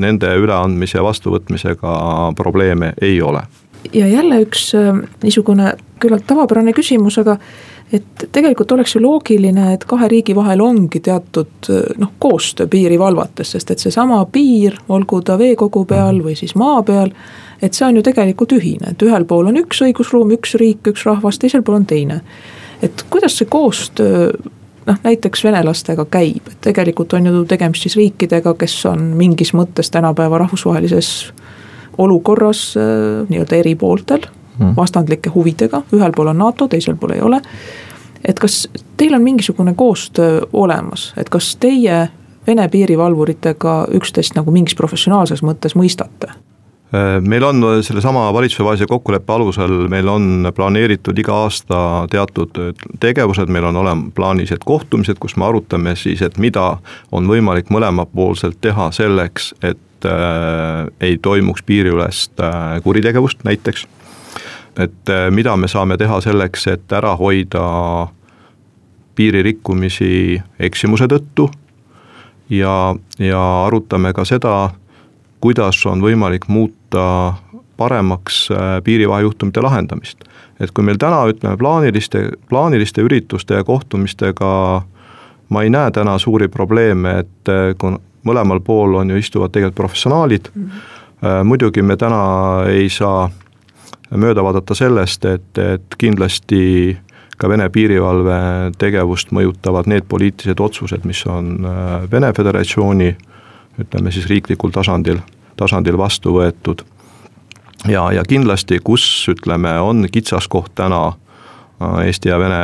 nende 0.03 0.33
üleandmise 0.39 0.99
ja 0.99 1.05
vastuvõtmisega 1.07 1.97
probleeme 2.37 2.95
ei 3.01 3.21
ole. 3.23 3.43
ja 3.93 4.07
jälle 4.07 4.43
üks 4.43 4.75
äh, 4.75 4.99
niisugune 5.23 5.75
küllalt 6.01 6.27
tavapärane 6.27 6.73
küsimus, 6.73 7.19
aga 7.19 7.37
et 7.93 8.27
tegelikult 8.33 8.73
oleks 8.73 8.95
ju 8.97 9.03
loogiline, 9.03 9.73
et 9.75 9.85
kahe 9.85 10.09
riigi 10.09 10.35
vahel 10.35 10.61
ongi 10.65 11.01
teatud 11.01 11.69
noh, 11.99 12.13
koostöö 12.19 12.67
piiri 12.67 12.99
valvates, 12.99 13.53
sest 13.53 13.71
et 13.71 13.79
seesama 13.79 14.25
piir, 14.33 14.79
olgu 14.89 15.21
ta 15.23 15.37
veekogu 15.39 15.85
peal 15.85 16.23
või 16.25 16.37
siis 16.39 16.55
maa 16.57 16.83
peal 16.83 17.13
et 17.63 17.75
see 17.75 17.87
on 17.87 17.97
ju 17.97 18.03
tegelikult 18.03 18.53
ühine, 18.57 18.93
et 18.93 19.03
ühel 19.07 19.25
pool 19.29 19.51
on 19.51 19.61
üks 19.61 19.83
õigusruum, 19.87 20.35
üks 20.37 20.57
riik, 20.61 20.83
üks 20.91 21.07
rahvas, 21.07 21.39
teisel 21.39 21.63
pool 21.63 21.81
on 21.81 21.87
teine. 21.87 22.21
et 22.83 23.05
kuidas 23.11 23.37
see 23.39 23.47
koostöö 23.47 24.33
noh, 24.87 24.99
näiteks 25.05 25.45
venelastega 25.45 26.07
käib, 26.11 26.49
et 26.51 26.61
tegelikult 26.61 27.15
on 27.15 27.27
ju 27.27 27.45
tegemist 27.49 27.87
siis 27.87 27.97
riikidega, 27.97 28.55
kes 28.59 28.77
on 28.91 29.13
mingis 29.19 29.55
mõttes 29.55 29.91
tänapäeva 29.95 30.43
rahvusvahelises 30.43 31.33
olukorras 31.99 32.73
äh, 32.77 33.29
nii-öelda 33.29 33.61
eri 33.61 33.75
pooltel 33.79 34.27
hmm., 34.59 34.75
vastandlike 34.77 35.31
huvidega, 35.35 35.85
ühel 35.93 36.17
pool 36.17 36.33
on 36.33 36.43
NATO, 36.43 36.69
teisel 36.69 36.97
pool 36.97 37.17
ei 37.17 37.23
ole. 37.23 37.41
et 38.25 38.39
kas 38.39 38.69
teil 38.97 39.15
on 39.15 39.23
mingisugune 39.23 39.75
koostöö 39.75 40.41
olemas, 40.53 41.13
et 41.17 41.29
kas 41.29 41.57
teie 41.57 42.09
Vene 42.47 42.65
piirivalvuritega 42.69 43.73
üksteist 43.95 44.35
nagu 44.35 44.51
mingis 44.51 44.75
professionaalses 44.75 45.45
mõttes 45.47 45.77
mõistate? 45.79 46.33
Meil 47.21 47.43
on 47.43 47.65
sellesama 47.81 48.27
valitsusevahelise 48.33 48.87
kokkuleppe 48.87 49.33
alusel, 49.33 49.89
meil 49.89 50.09
on 50.13 50.51
planeeritud 50.55 51.17
iga 51.19 51.39
aasta 51.47 51.79
teatud 52.13 52.59
tegevused, 53.01 53.49
meil 53.49 53.65
on 53.65 53.79
olema 53.81 54.11
plaanis, 54.15 54.53
et 54.53 54.65
kohtumised, 54.65 55.17
kus 55.21 55.39
me 55.41 55.47
arutame 55.49 55.95
siis, 55.97 56.21
et 56.23 56.37
mida 56.37 56.67
on 57.13 57.31
võimalik 57.31 57.73
mõlemapoolselt 57.73 58.61
teha 58.61 58.91
selleks, 58.93 59.55
et 59.65 60.05
äh, 60.05 60.91
ei 61.01 61.17
toimuks 61.17 61.65
piiriülest 61.65 62.45
äh, 62.45 62.77
kuritegevust 62.85 63.41
näiteks. 63.49 63.87
et 64.77 65.09
äh, 65.09 65.31
mida 65.31 65.57
me 65.57 65.69
saame 65.69 65.97
teha 65.97 66.21
selleks, 66.21 66.67
et 66.67 66.93
ära 66.93 67.17
hoida 67.17 67.65
piiririkkumisi 69.15 70.43
eksimuse 70.61 71.09
tõttu 71.09 71.49
ja, 72.53 72.95
ja 73.19 73.43
arutame 73.67 74.13
ka 74.13 74.25
seda, 74.29 74.71
kuidas 75.43 75.81
on 75.91 76.03
võimalik 76.03 76.47
muuta 76.49 77.35
paremaks 77.77 78.47
äh, 78.51 78.79
piirivahejuhtumite 78.85 79.61
lahendamist. 79.61 80.25
et 80.61 80.71
kui 80.71 80.85
meil 80.87 80.99
täna 81.03 81.25
ütleme 81.27 81.57
plaaniliste, 81.59 82.29
plaaniliste 82.49 83.03
ürituste 83.03 83.59
ja 83.59 83.65
kohtumistega 83.65 84.83
ma 85.49 85.63
ei 85.63 85.71
näe 85.71 85.91
täna 85.91 86.19
suuri 86.19 86.49
probleeme, 86.49 87.19
et 87.25 87.51
äh, 87.51 87.75
kui 87.79 87.99
mõlemal 88.23 88.61
pool 88.63 88.95
on 89.01 89.11
ju 89.11 89.19
istuvad 89.19 89.51
tegelikult 89.51 89.81
professionaalid 89.81 90.51
mm, 90.55 90.69
-hmm. 90.69 91.45
muidugi 91.45 91.83
me 91.83 91.97
täna 91.97 92.23
ei 92.69 92.89
saa 92.89 93.31
mööda 94.11 94.45
vaadata 94.45 94.75
sellest, 94.75 95.25
et, 95.25 95.59
et 95.59 95.95
kindlasti 95.99 96.99
ka 97.39 97.49
Vene 97.49 97.69
piirivalve 97.69 98.71
tegevust 98.79 99.33
mõjutavad 99.33 99.89
need 99.91 100.05
poliitilised 100.09 100.61
otsused, 100.61 101.05
mis 101.05 101.27
on 101.27 101.67
Vene 102.11 102.33
Föderatsiooni 102.33 103.09
äh, 103.09 103.32
ütleme 103.81 104.13
siis 104.13 104.27
riiklikul 104.31 104.71
tasandil, 104.71 105.21
tasandil 105.57 105.99
vastu 105.99 106.37
võetud. 106.37 106.85
ja, 107.89 108.13
ja 108.13 108.25
kindlasti, 108.29 108.79
kus 108.85 109.05
ütleme, 109.29 109.79
on 109.81 110.07
kitsaskoht 110.13 110.75
täna 110.75 111.07
äh, 111.09 112.07
Eesti 112.07 112.29
ja 112.29 112.39
Vene 112.39 112.63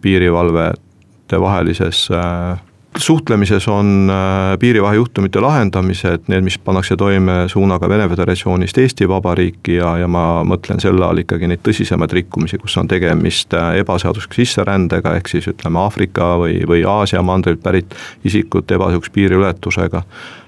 piirivalvete 0.00 1.40
vahelises 1.40 2.08
äh, 2.10 2.58
suhtlemises 2.98 3.68
on 3.68 4.10
äh, 4.10 4.58
piirivahejuhtumite 4.58 5.40
lahendamised, 5.40 6.28
need, 6.28 6.44
mis 6.46 6.58
pannakse 6.58 6.96
toime 6.96 7.32
suunaga 7.48 7.88
Vene 7.88 8.08
Föderatsioonist 8.08 8.78
Eesti 8.78 9.08
Vabariiki 9.08 9.74
ja, 9.74 9.96
ja 9.98 10.08
ma 10.08 10.44
mõtlen 10.46 10.80
selle 10.80 11.04
all 11.06 11.18
ikkagi 11.22 11.48
neid 11.50 11.62
tõsisemaid 11.66 12.14
rikkumisi, 12.14 12.58
kus 12.62 12.76
on 12.78 12.88
tegemist 12.88 13.54
äh, 13.54 13.80
ebaseadusliku 13.82 14.38
sisserändega, 14.38 15.16
ehk 15.18 15.32
siis 15.32 15.48
ütleme 15.50 15.82
Aafrika 15.82 16.34
või, 16.40 16.60
või 16.68 16.84
Aasia 16.88 17.22
mandrilt 17.22 17.62
pärit 17.62 17.96
isikute 18.24 18.78
ebaseadusliku 18.78 19.14
piiriületusega. 19.14 20.02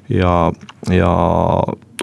ja, 0.09 0.53
ja 0.91 1.11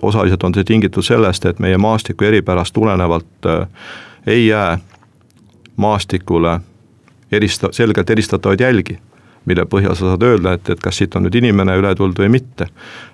osaliselt 0.02 0.44
on 0.44 0.54
see 0.54 0.68
tingitud 0.68 1.06
sellest, 1.06 1.46
et 1.46 1.60
meie 1.64 1.78
maastiku 1.78 2.28
eripärast 2.28 2.74
tulenevalt 2.74 3.48
äh, 3.48 3.68
ei 4.28 4.48
jää 4.48 4.78
maastikule 5.76 6.60
erista-, 7.32 7.72
selgelt 7.72 8.10
eristatavaid 8.10 8.60
jälgi 8.60 9.00
mille 9.46 9.66
põhjal 9.70 9.96
sa 9.96 10.12
saad 10.12 10.24
öelda, 10.24 10.56
et, 10.58 10.70
et 10.70 10.82
kas 10.84 11.00
siit 11.00 11.16
on 11.16 11.26
nüüd 11.26 11.38
inimene 11.40 11.76
üle 11.80 11.94
tulnud 11.96 12.20
või 12.20 12.30
mitte. 12.38 12.68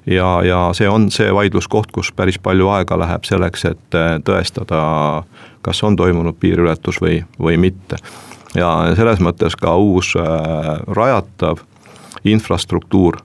ja, 0.06 0.28
ja 0.46 0.60
see 0.78 0.90
on 0.90 1.10
see 1.14 1.32
vaidluskoht, 1.34 1.92
kus 1.96 2.12
päris 2.16 2.40
palju 2.42 2.70
aega 2.74 2.98
läheb 3.00 3.28
selleks, 3.28 3.66
et 3.70 3.98
eh, 3.98 4.18
tõestada, 4.26 4.82
kas 5.66 5.84
on 5.84 5.98
toimunud 6.00 6.38
piiriületus 6.40 7.02
või, 7.02 7.24
või 7.40 7.58
mitte. 7.58 8.02
ja 8.56 8.70
selles 8.98 9.22
mõttes 9.22 9.58
ka 9.60 9.76
uus 9.78 10.16
äh, 10.18 10.76
rajatav 10.88 11.66
infrastruktuur 12.24 13.22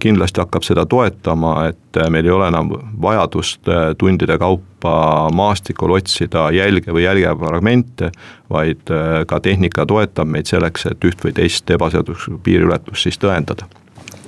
kindlasti 0.00 0.40
hakkab 0.42 0.64
seda 0.66 0.84
toetama, 0.86 1.54
et 1.70 1.96
äh, 1.96 2.10
meil 2.12 2.26
ei 2.28 2.32
ole 2.34 2.48
enam 2.50 2.68
vajadust 3.02 3.68
äh, 3.68 3.92
tundide 3.98 4.36
kaupa 4.38 5.30
maastikul 5.32 5.94
otsida 5.96 6.50
jälge 6.52 6.92
või 6.92 7.06
jälgefragmente, 7.06 8.10
vaid 8.52 8.90
ka 9.26 9.38
tehnika 9.40 9.86
toetab 9.88 10.28
meid 10.28 10.50
selleks, 10.50 10.84
et 10.90 11.06
üht 11.08 11.24
või 11.24 11.32
teist 11.32 11.70
ebaseaduslikku 11.72 12.42
piiriületust 12.44 13.08
siis 13.08 13.16
tõendada. 13.18 13.64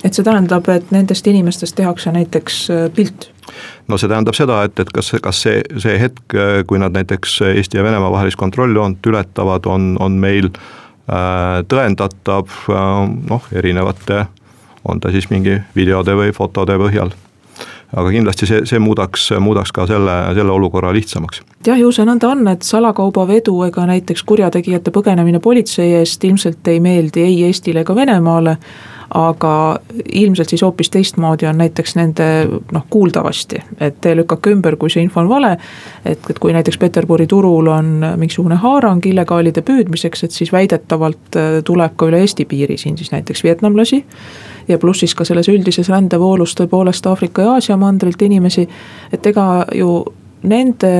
et 0.03 0.13
see 0.13 0.25
tähendab, 0.25 0.65
et 0.73 0.89
nendest 0.91 1.27
inimestest 1.27 1.75
tehakse 1.77 2.11
näiteks 2.11 2.57
pilt? 2.95 3.29
no 3.87 3.97
see 3.97 4.09
tähendab 4.09 4.35
seda, 4.35 4.63
et, 4.65 4.79
et 4.79 4.89
kas, 4.89 5.13
kas 5.21 5.43
see, 5.45 5.61
see 5.77 5.99
hetk, 6.01 6.33
kui 6.65 6.81
nad 6.81 6.97
näiteks 6.97 7.41
Eesti 7.53 7.77
ja 7.77 7.85
Venemaa 7.85 8.09
vahelist 8.11 8.41
kontrolljoont 8.41 9.05
ületavad, 9.05 9.69
on, 9.69 9.93
on 9.99 10.17
meil 10.17 10.49
äh, 10.49 11.61
tõendatav 11.69 12.49
äh, 12.73 13.05
noh, 13.29 13.47
erinevate 13.53 14.19
äh, 14.23 14.33
on 14.87 14.99
ta 14.99 15.11
siis 15.11 15.29
mingi 15.29 15.59
videode 15.75 16.15
või 16.17 16.33
fotode 16.35 16.77
põhjal 16.79 17.13
aga 17.95 18.11
kindlasti 18.11 18.47
see, 18.49 18.65
see 18.67 18.79
muudaks, 18.83 19.29
muudaks 19.39 19.71
ka 19.75 19.87
selle, 19.87 20.17
selle 20.35 20.51
olukorra 20.51 20.91
lihtsamaks. 20.95 21.41
jah, 21.67 21.79
ju 21.79 21.91
see 21.95 22.07
nõnda 22.07 22.33
on, 22.33 22.43
et 22.51 22.67
salakaubavedu 22.67 23.55
ega 23.69 23.87
näiteks 23.87 24.25
kurjategijate 24.27 24.91
põgenemine 24.95 25.39
politsei 25.43 25.93
eest 26.01 26.23
ilmselt 26.27 26.67
ei 26.67 26.83
meeldi 26.83 27.23
ei 27.23 27.41
Eestile 27.47 27.85
ega 27.85 27.95
Venemaale, 27.95 28.57
aga 29.15 29.79
ilmselt 30.11 30.51
siis 30.51 30.61
hoopis 30.61 30.89
teistmoodi 30.91 31.47
on 31.47 31.61
näiteks 31.61 31.95
nende 31.95 32.25
noh, 32.75 32.83
kuuldavasti, 32.89 33.61
et 33.79 34.07
lükake 34.19 34.51
ümber, 34.51 34.75
kui 34.75 34.91
see 34.91 35.05
info 35.05 35.21
on 35.23 35.29
vale. 35.31 35.53
et, 36.03 36.19
et 36.29 36.39
kui 36.39 36.53
näiteks 36.53 36.77
Peterburi 36.81 37.27
turul 37.27 37.71
on 37.71 38.03
mingisugune 38.19 38.59
haarang 38.59 39.05
illegaalide 39.05 39.63
püüdmiseks, 39.63 40.25
et 40.27 40.35
siis 40.35 40.51
väidetavalt 40.51 41.39
äh, 41.39 41.61
tuleb 41.63 41.95
ka 41.95 42.11
üle 42.11 42.19
Eesti 42.25 42.45
piiri 42.45 42.77
siin 42.77 42.97
siis 42.97 43.15
näiteks 43.15 43.43
vietnamlasi. 43.47 44.03
Ja 44.67 44.77
pluss 44.77 44.99
siis 44.99 45.15
ka 45.15 45.25
selles 45.25 45.49
üldises 45.49 45.89
rändevoolus 45.89 46.55
tõepoolest 46.59 47.09
Aafrika 47.09 47.41
ja 47.41 47.57
Aasia 47.57 47.77
mandrilt 47.77 48.21
inimesi, 48.21 48.67
et 49.11 49.25
ega 49.25 49.65
ju 49.75 49.91
nende 50.43 50.93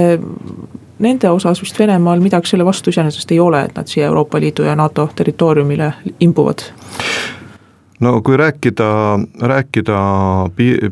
nende 1.00 1.30
osas 1.30 1.62
vist 1.62 1.80
Venemaal 1.80 2.20
midagi 2.20 2.50
selle 2.50 2.66
vastu 2.66 2.90
iseenesest 2.90 3.32
ei 3.32 3.40
ole, 3.40 3.64
et 3.68 3.76
nad 3.78 3.88
siia 3.88 4.08
Euroopa 4.10 4.40
Liidu 4.42 4.66
ja 4.66 4.76
NATO 4.76 5.10
territooriumile 5.16 5.92
imbuvad. 6.20 6.64
No 8.00 8.22
kui 8.22 8.38
rääkida, 8.38 9.20
rääkida 9.42 10.00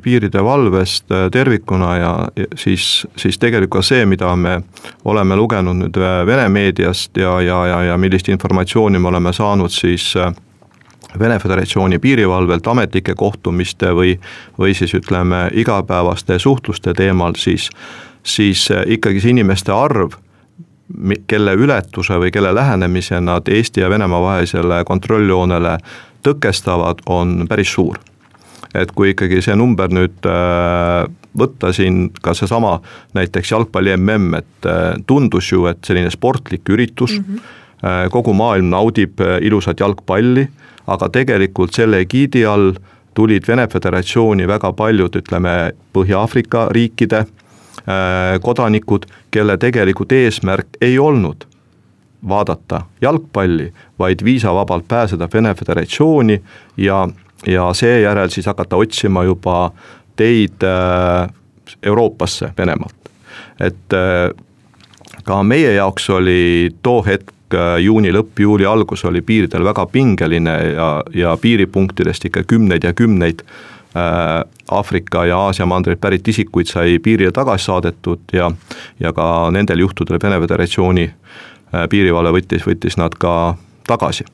piiride 0.02 0.44
valvest 0.44 1.12
äh, 1.12 1.30
tervikuna 1.32 1.98
ja 1.98 2.28
siis, 2.56 3.08
siis 3.18 3.38
tegelikult 3.38 3.70
ka 3.70 3.82
see, 3.86 4.06
mida 4.06 4.32
me 4.36 4.56
oleme 5.06 5.36
lugenud 5.38 5.78
nüüd 5.84 6.00
äh, 6.02 6.24
Vene 6.26 6.48
meediast 6.50 7.18
ja, 7.18 7.36
ja, 7.42 7.60
ja, 7.68 7.84
ja 7.92 7.98
millist 7.98 8.30
informatsiooni 8.30 9.00
me 9.00 9.08
oleme 9.08 9.34
saanud 9.34 9.70
siis 9.70 10.16
äh, 10.18 10.34
Vene 11.19 11.39
Föderatsiooni 11.39 11.99
piirivalvelt 11.99 12.67
ametlike 12.67 13.15
kohtumiste 13.15 13.93
või, 13.95 14.17
või 14.60 14.73
siis 14.75 14.93
ütleme, 14.93 15.49
igapäevaste 15.54 16.39
suhtluste 16.39 16.93
teemal, 16.93 17.34
siis, 17.38 17.69
siis 18.23 18.67
ikkagi 18.86 19.21
see 19.23 19.36
inimeste 19.36 19.71
arv, 19.71 20.17
kelle 21.28 21.54
ületuse 21.58 22.17
või 22.21 22.32
kelle 22.32 22.54
lähenemise 22.56 23.19
nad 23.21 23.47
Eesti 23.47 23.82
ja 23.82 23.89
Venemaa 23.89 24.21
vahelisele 24.21 24.84
kontrolljoonele 24.86 25.78
tõkestavad, 26.25 27.01
on 27.06 27.45
päris 27.49 27.73
suur. 27.73 27.97
et 28.75 28.91
kui 28.91 29.13
ikkagi 29.13 29.38
see 29.41 29.56
number 29.56 29.88
nüüd 29.88 30.25
äh, 30.28 31.06
võtta 31.39 31.69
siin 31.73 32.10
ka 32.21 32.34
seesama 32.36 32.82
näiteks 33.15 33.51
jalgpalli 33.51 33.93
mm, 33.95 34.34
et 34.34 34.67
äh, 34.67 34.97
tundus 35.08 35.51
ju, 35.51 35.65
et 35.71 35.80
selline 35.86 36.12
sportlik 36.12 36.69
üritus 36.69 37.19
mm, 37.19 37.23
-hmm. 37.23 38.10
kogu 38.12 38.34
maailm 38.34 38.69
naudib 38.69 39.21
ilusat 39.41 39.80
jalgpalli, 39.80 40.47
aga 40.88 41.10
tegelikult 41.10 41.74
selle 41.74 42.04
egiidi 42.06 42.45
all 42.45 42.74
tulid 43.15 43.48
Vene 43.48 43.67
Föderatsiooni 43.71 44.48
väga 44.48 44.74
paljud, 44.74 45.15
ütleme, 45.15 45.71
Põhja-Aafrika 45.95 46.67
riikide 46.76 47.26
kodanikud, 48.41 49.06
kelle 49.32 49.58
tegelikult 49.62 50.12
eesmärk 50.12 50.80
ei 50.82 50.98
olnud 51.00 51.45
vaadata 52.28 52.82
jalgpalli, 53.02 53.74
vaid 54.00 54.24
viisavabalt 54.24 54.88
pääseda 54.88 55.30
Vene 55.34 55.54
Föderatsiooni 55.56 56.41
ja, 56.78 57.08
ja 57.48 57.74
seejärel 57.74 58.30
siis 58.30 58.45
hakata 58.45 58.76
otsima 58.76 59.24
juba 59.24 59.71
teid 60.15 60.63
äh, 60.63 61.30
Euroopasse 61.84 62.52
Venemaalt. 62.58 62.95
et 63.60 63.93
äh, 63.93 64.32
ka 65.24 65.43
meie 65.43 65.74
jaoks 65.74 66.10
oli 66.10 66.69
too 66.84 67.04
hetk 67.06 67.30
äh, 67.30 67.35
juuni 67.79 68.12
lõpp, 68.12 68.39
juuli 68.39 68.65
algus 68.65 69.05
oli 69.05 69.21
piiridel 69.21 69.63
väga 69.63 69.86
pingeline 69.86 70.55
ja, 70.73 70.89
ja 71.13 71.38
piiripunktidest 71.41 72.25
ikka 72.25 72.43
kümneid 72.47 72.84
ja 72.84 72.93
kümneid 72.93 73.43
Aafrika 74.71 75.25
ja 75.25 75.38
Aasia 75.38 75.65
mandrilt 75.65 76.01
pärit 76.01 76.27
isikuid 76.27 76.67
sai 76.67 76.97
piirile 76.99 77.31
tagasi 77.31 77.69
saadetud 77.69 78.34
ja, 78.34 78.49
ja 78.99 79.13
ka 79.13 79.51
nendel 79.55 79.79
juhtudel 79.86 80.19
Vene 80.23 80.39
Föderatsiooni 80.41 81.05
Äh, 81.75 81.88
piirivalve 81.89 82.36
võttis, 82.36 82.63
võttis 82.67 82.99
nad 83.01 83.15
ka 83.19 83.55
tagasi. 83.88 84.25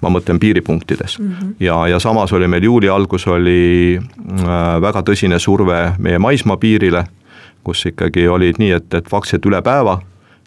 ma 0.00 0.10
mõtlen 0.12 0.38
piiripunktides 0.38 1.18
mm 1.18 1.28
-hmm. 1.28 1.54
ja, 1.60 1.86
ja 1.88 1.98
samas 1.98 2.32
oli 2.32 2.48
meil 2.48 2.62
juuli 2.62 2.88
algus 2.88 3.26
oli 3.26 3.98
äh, 3.98 4.80
väga 4.80 5.00
tõsine 5.00 5.38
surve 5.38 5.94
meie 5.98 6.18
maismaapiirile, 6.18 7.04
kus 7.64 7.86
ikkagi 7.86 8.28
olid 8.28 8.58
nii, 8.58 8.70
et, 8.70 8.94
et 8.94 9.08
faktiliselt 9.10 9.46
üle 9.46 9.62
päeva 9.62 9.98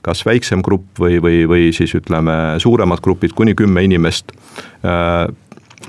kas 0.01 0.25
väiksem 0.25 0.63
grupp 0.65 0.99
või, 0.99 1.19
või, 1.21 1.43
või 1.49 1.69
siis 1.75 1.93
ütleme, 1.95 2.59
suuremad 2.59 3.01
grupid, 3.03 3.35
kuni 3.35 3.55
kümme 3.57 3.83
inimest 3.83 4.31
äh, 4.85 5.27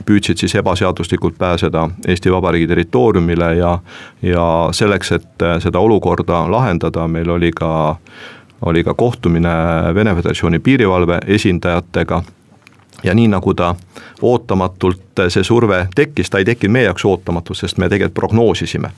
püüdsid 0.07 0.41
siis 0.41 0.55
ebaseaduslikult 0.55 1.39
pääseda 1.39 1.89
Eesti 2.09 2.33
Vabariigi 2.33 2.69
territooriumile 2.71 3.55
ja, 3.59 3.79
ja 4.23 4.45
selleks, 4.73 5.13
et 5.13 5.47
seda 5.63 5.79
olukorda 5.79 6.45
lahendada, 6.51 7.09
meil 7.09 7.31
oli 7.31 7.53
ka 7.53 7.71
oli 8.61 8.85
ka 8.85 8.95
kohtumine 8.95 9.51
Vene 9.95 10.15
Föderatsiooni 10.15 10.59
piirivalve 10.59 11.19
esindajatega 11.27 12.23
ja 13.03 13.15
nii 13.15 13.29
nagu 13.29 13.55
ta 13.55 13.75
ootamatult, 14.23 15.23
see 15.29 15.45
surve 15.45 15.87
tekkis, 15.95 16.31
ta 16.31 16.39
ei 16.39 16.45
tekkinud 16.45 16.73
meie 16.73 16.89
jaoks 16.89 17.05
ootamatult, 17.05 17.59
sest 17.59 17.79
me 17.79 17.89
tegelikult 17.89 18.15
prognoosisime. 18.15 18.91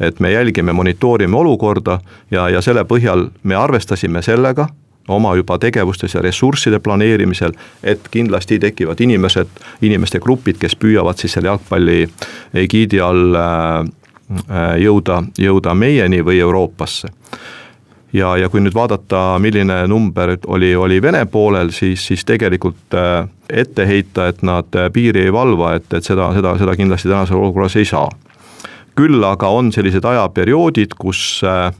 et 0.00 0.20
me 0.20 0.30
jälgime, 0.32 0.72
monitoorime 0.72 1.36
olukorda 1.36 2.00
ja, 2.30 2.48
ja 2.48 2.60
selle 2.60 2.84
põhjal 2.84 3.28
me 3.42 3.54
arvestasime 3.54 4.22
sellega, 4.22 4.68
oma 5.08 5.34
juba 5.36 5.58
tegevustes 5.58 6.14
ja 6.14 6.22
ressursside 6.22 6.78
planeerimisel, 6.78 7.52
et 7.82 8.08
kindlasti 8.10 8.58
tekivad 8.58 9.00
inimesed, 9.00 9.48
inimeste 9.82 10.18
grupid, 10.18 10.58
kes 10.58 10.76
püüavad 10.76 11.20
siis 11.20 11.32
selle 11.32 11.52
jalgpalli 11.52 12.08
egiidi 12.54 13.00
all 13.00 13.34
äh, 13.34 13.84
äh, 14.48 14.78
jõuda, 14.82 15.22
jõuda 15.38 15.74
meieni 15.74 16.24
või 16.24 16.40
Euroopasse 16.40 17.12
ja, 18.14 18.34
ja 18.38 18.48
kui 18.50 18.62
nüüd 18.62 18.74
vaadata, 18.76 19.38
milline 19.42 19.84
number 19.90 20.36
oli, 20.46 20.74
oli 20.76 21.00
Vene 21.02 21.24
poolel, 21.30 21.72
siis, 21.74 22.06
siis 22.06 22.24
tegelikult 22.24 22.94
äh, 22.94 23.26
ette 23.50 23.86
heita, 23.88 24.28
et 24.30 24.42
nad 24.46 24.78
äh, 24.78 24.90
piiri 24.92 25.26
ei 25.26 25.32
valva, 25.34 25.74
et, 25.78 25.88
et 25.94 26.06
seda, 26.06 26.30
seda, 26.36 26.54
seda 26.60 26.76
kindlasti 26.78 27.10
tänases 27.10 27.36
olukorras 27.36 27.76
ei 27.80 27.88
saa. 27.88 28.08
küll 28.94 29.24
aga 29.26 29.48
on 29.50 29.72
sellised 29.74 30.04
ajaperioodid, 30.06 30.94
kus, 30.98 31.40
äh, 31.42 31.72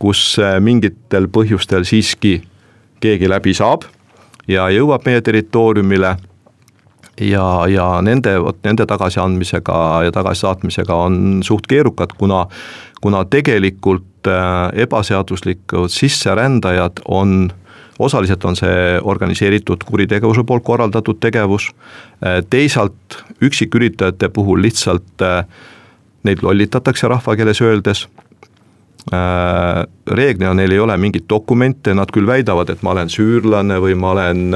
kus 0.00 0.38
mingitel 0.60 1.28
põhjustel 1.28 1.84
siiski 1.84 2.38
keegi 3.00 3.28
läbi 3.28 3.52
saab 3.54 3.84
ja 4.48 4.70
jõuab 4.72 5.04
meie 5.04 5.20
territooriumile 5.20 6.16
ja, 7.20 7.44
ja 7.68 7.86
nende, 8.02 8.38
vot 8.40 8.58
nende 8.64 8.86
tagasiandmisega 8.88 9.76
ja 10.08 10.12
tagasisaatmisega 10.12 10.96
on 10.96 11.42
suht 11.44 11.68
keerukad, 11.68 12.16
kuna, 12.18 12.46
kuna 13.04 13.24
tegelikult 13.28 14.08
Äh, 14.26 14.82
ebaseaduslikud 14.82 15.88
sisserändajad 15.88 16.92
on 17.08 17.52
osaliselt 17.98 18.44
on 18.44 18.56
see 18.56 19.00
organiseeritud 19.02 19.84
kuritegevuse 19.84 20.44
poolt 20.48 20.64
korraldatud 20.64 21.18
tegevus, 21.20 21.68
äh, 22.24 22.40
teisalt 22.50 23.18
üksiküritajate 23.44 24.28
puhul 24.28 24.62
lihtsalt 24.62 25.22
äh, 25.22 25.44
neid 26.22 26.40
lollitatakse 26.42 27.08
rahvakeeles 27.08 27.60
öeldes, 27.60 28.08
reeglina 30.06 30.54
neil 30.56 30.72
ei 30.72 30.78
ole 30.80 30.96
mingeid 30.96 31.26
dokumente, 31.28 31.92
nad 31.94 32.08
küll 32.08 32.24
väidavad, 32.26 32.70
et 32.72 32.80
ma 32.82 32.94
olen 32.94 33.10
süürlane 33.12 33.76
või 33.76 33.92
ma 34.00 34.14
olen 34.14 34.46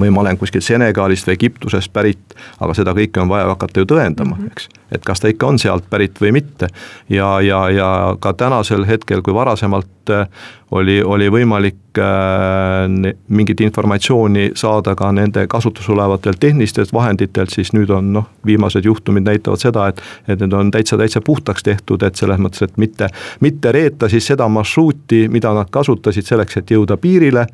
või 0.00 0.10
ma 0.10 0.22
olen 0.22 0.38
kuskilt 0.40 0.64
Senegalist 0.64 1.28
või 1.28 1.36
Egiptusest 1.36 1.92
pärit, 1.92 2.34
aga 2.60 2.74
seda 2.74 2.96
kõike 2.96 3.20
on 3.20 3.28
vaja 3.28 3.50
hakata 3.52 3.84
ju 3.84 3.90
tõendama 3.92 4.38
mm, 4.38 4.42
-hmm. 4.42 4.56
eks. 4.56 4.68
Et 4.92 5.04
kas 5.04 5.20
ta 5.20 5.30
ikka 5.30 5.46
on 5.46 5.58
sealt 5.58 5.88
pärit 5.90 6.20
või 6.20 6.32
mitte. 6.32 6.68
ja, 7.08 7.40
ja, 7.40 7.68
ja 7.70 8.16
ka 8.20 8.32
tänasel 8.32 8.86
hetkel, 8.86 9.22
kui 9.22 9.34
varasemalt 9.34 10.10
äh, 10.10 10.28
oli, 10.70 11.02
oli 11.02 11.28
võimalik 11.30 11.98
äh, 11.98 13.14
mingit 13.28 13.60
informatsiooni 13.60 14.50
saada 14.54 14.94
ka 14.94 15.12
nende 15.12 15.46
kasutusel 15.46 15.94
olevatelt 15.94 16.40
tehnilistelt 16.40 16.92
vahenditelt, 16.92 17.50
siis 17.50 17.72
nüüd 17.72 17.90
on 17.90 18.12
noh, 18.12 18.28
viimased 18.46 18.84
juhtumid 18.84 19.26
näitavad 19.26 19.62
seda, 19.62 19.88
et, 19.90 20.02
et 20.28 20.40
need 20.40 20.54
on 20.54 20.70
täitsa, 20.70 20.98
täitsa 20.98 21.20
puhtaks 21.20 21.66
tehtud, 21.66 22.02
et 22.02 22.16
selles 22.16 22.42
mõttes, 22.42 22.62
et 22.66 22.76
mitte, 22.76 23.10
mitte 23.40 23.72
reeta 23.72 24.10
siis 24.12 24.26
seda 24.26 24.48
marsruuti, 24.48 25.26
mida 25.32 25.54
nad 25.54 25.70
kasutasid 25.70 26.26
selleks, 26.26 26.62
et 26.62 26.70
jõuda 26.70 26.98
piirile 27.00 27.46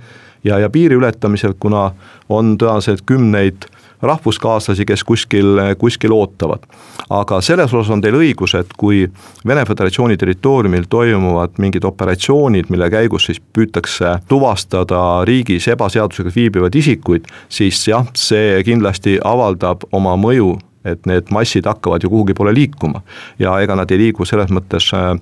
ja, 0.45 0.59
ja 0.59 0.71
piiri 0.71 0.99
ületamisel, 1.01 1.57
kuna 1.61 1.91
on 2.29 2.57
tõenäoliselt 2.59 3.07
kümneid 3.07 3.69
rahvuskaaslasi, 4.03 4.87
kes 4.87 5.05
kuskil, 5.05 5.61
kuskil 5.79 6.13
ootavad. 6.13 6.67
aga 7.11 7.41
selles 7.41 7.75
osas 7.75 7.91
on 7.93 8.01
teil 8.01 8.17
õigus, 8.17 8.55
et 8.59 8.73
kui 8.79 9.05
Vene 9.47 9.65
Föderatsiooni 9.69 10.17
territooriumil 10.17 10.87
toimuvad 10.89 11.59
mingid 11.59 11.85
operatsioonid, 11.85 12.71
mille 12.71 12.91
käigus 12.91 13.29
siis 13.29 13.41
püütakse 13.41 14.19
tuvastada 14.29 15.25
riigis 15.29 15.69
ebaseaduslikult 15.69 16.37
viibivaid 16.37 16.75
isikuid, 16.75 17.29
siis 17.49 17.87
jah, 17.89 18.07
see 18.17 18.63
kindlasti 18.65 19.19
avaldab 19.25 19.89
oma 19.93 20.17
mõju 20.17 20.57
et 20.85 21.07
need 21.07 21.31
massid 21.31 21.67
hakkavad 21.67 22.03
ju 22.03 22.11
kuhugi 22.11 22.35
poole 22.35 22.55
liikuma. 22.55 23.03
ja 23.39 23.61
ega 23.61 23.77
nad 23.77 23.91
ei 23.91 23.99
liigu 23.99 24.25
selles 24.25 24.51
mõttes 24.51 24.91
äh, 24.95 25.17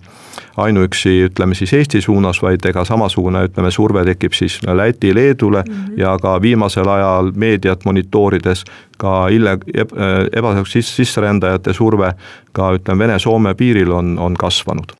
ainuüksi 0.56 1.12
ütleme 1.28 1.54
siis 1.54 1.72
Eesti 1.72 2.00
suunas, 2.00 2.42
vaid 2.42 2.64
ega 2.66 2.84
samasugune, 2.84 3.44
ütleme, 3.48 3.70
surve 3.70 4.04
tekib 4.04 4.32
siis 4.32 4.60
Läti, 4.66 5.14
Leedule 5.14 5.62
mm 5.66 5.74
-hmm. 5.74 6.00
ja 6.00 6.18
ka 6.22 6.40
viimasel 6.42 6.88
ajal 6.88 7.32
meediat 7.34 7.84
monitoorides 7.84 8.64
ka 8.98 9.28
ille-, 9.28 9.58
äh, 9.78 10.26
ebaseaduslik 10.32 10.84
sisserändajate 10.84 11.72
surve 11.72 12.12
ka 12.52 12.72
ütleme, 12.72 12.98
Vene-Soome 12.98 13.54
piiril 13.54 13.90
on, 13.90 14.18
on 14.18 14.34
kasvanud. 14.34 14.92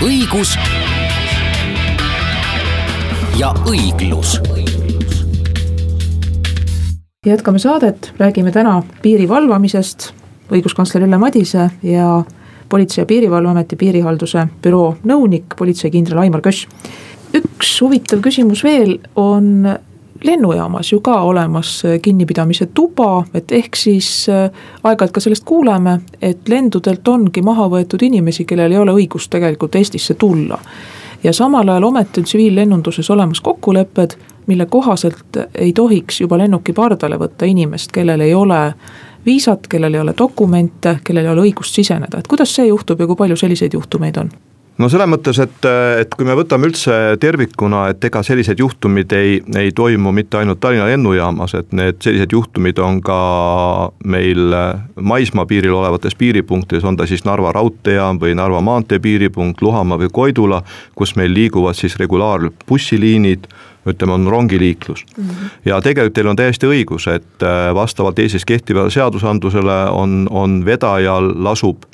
õigus 0.00 0.79
ja 3.38 3.54
õiglus. 3.66 4.40
jätkame 7.26 7.58
saadet, 7.58 8.12
räägime 8.18 8.52
täna 8.52 8.82
piiri 9.02 9.28
valvamisest, 9.28 10.12
õiguskantsler 10.50 11.04
Ülle 11.04 11.18
Madise 11.18 11.70
ja 11.82 12.22
Politsei- 12.68 13.02
ja 13.02 13.06
Piirivalveameti 13.06 13.76
piirihalduse 13.76 14.46
büroo 14.62 14.96
nõunik, 15.04 15.44
politseikindral 15.58 16.18
Aimar 16.18 16.40
Köss. 16.40 16.66
üks 17.34 17.80
huvitav 17.80 18.20
küsimus 18.20 18.64
veel 18.64 18.98
on 19.16 19.68
lennujaamas 20.24 20.92
ju 20.92 21.00
ka 21.00 21.20
olemas 21.20 21.82
kinnipidamise 22.02 22.66
tuba, 22.66 23.24
et 23.34 23.52
ehk 23.52 23.76
siis 23.76 24.28
äh, 24.28 24.50
aeg-ajalt 24.82 25.12
ka 25.12 25.20
sellest 25.20 25.44
kuuleme, 25.44 26.00
et 26.22 26.48
lendudelt 26.48 27.08
ongi 27.08 27.42
maha 27.42 27.68
võetud 27.68 28.02
inimesi, 28.02 28.44
kellel 28.44 28.72
ei 28.72 28.78
ole 28.78 28.92
õigust 28.92 29.30
tegelikult 29.30 29.74
Eestisse 29.74 30.14
tulla. 30.14 30.58
Ja 31.24 31.32
samal 31.32 31.68
ajal 31.68 31.82
ometi 31.82 32.20
on 32.20 32.24
tsiviillennunduses 32.24 33.10
olemas 33.10 33.40
kokkulepped, 33.40 34.10
mille 34.46 34.66
kohaselt 34.66 35.36
ei 35.54 35.72
tohiks 35.72 36.20
juba 36.20 36.38
lennuki 36.38 36.72
pardale 36.72 37.18
võtta 37.18 37.46
inimest, 37.46 37.92
kellel 37.92 38.20
ei 38.20 38.34
ole 38.34 38.74
viisat, 39.26 39.66
kellel 39.68 39.94
ei 39.94 40.00
ole 40.00 40.14
dokumente, 40.18 40.98
kellel 41.04 41.24
ei 41.24 41.32
ole 41.32 41.48
õigust 41.50 41.76
siseneda, 41.76 42.18
et 42.18 42.28
kuidas 42.28 42.54
see 42.54 42.66
juhtub 42.66 43.00
ja 43.00 43.06
kui 43.06 43.16
palju 43.16 43.36
selliseid 43.36 43.76
juhtumeid 43.76 44.16
on? 44.16 44.30
No 44.80 44.88
selles 44.88 45.08
mõttes, 45.10 45.38
et, 45.42 45.66
et 46.00 46.14
kui 46.16 46.26
me 46.28 46.34
võtame 46.38 46.70
üldse 46.70 46.94
tervikuna, 47.20 47.86
et 47.92 48.04
ega 48.08 48.22
sellised 48.26 48.60
juhtumid 48.60 49.12
ei, 49.16 49.38
ei 49.60 49.72
toimu 49.76 50.12
mitte 50.16 50.40
ainult 50.40 50.60
Tallinna 50.62 50.88
lennujaamas, 50.88 51.54
et 51.58 51.74
need 51.76 52.00
sellised 52.04 52.32
juhtumid 52.32 52.80
on 52.82 53.00
ka 53.04 53.20
meil 54.04 54.54
maismaapiiril 54.96 55.76
olevates 55.76 56.16
piiripunktides, 56.20 56.86
on 56.88 56.96
ta 56.96 57.08
siis 57.10 57.26
Narva 57.28 57.52
raudteejaam 57.56 58.20
või 58.22 58.36
Narva 58.38 58.62
maantee 58.64 59.00
piiripunkt, 59.02 59.62
Luhamaa 59.64 60.00
või 60.00 60.12
Koidula, 60.12 60.62
kus 60.96 61.16
meil 61.20 61.34
liiguvad 61.36 61.76
siis 61.78 61.98
regulaarbussiliinid 62.00 63.50
ütleme, 63.88 64.12
on 64.12 64.26
rongiliiklus 64.28 65.04
mm. 65.16 65.24
-hmm. 65.24 65.52
ja 65.64 65.80
tegelikult 65.80 66.14
teil 66.14 66.28
on 66.28 66.36
täiesti 66.36 66.68
õigus, 66.68 67.08
et 67.08 67.44
vastavalt 67.74 68.18
Eestis 68.18 68.44
kehtivale 68.44 68.90
seadusandlusele 68.90 69.82
on, 69.96 70.26
on 70.30 70.64
vedajal 70.64 71.32
lasub, 71.44 71.84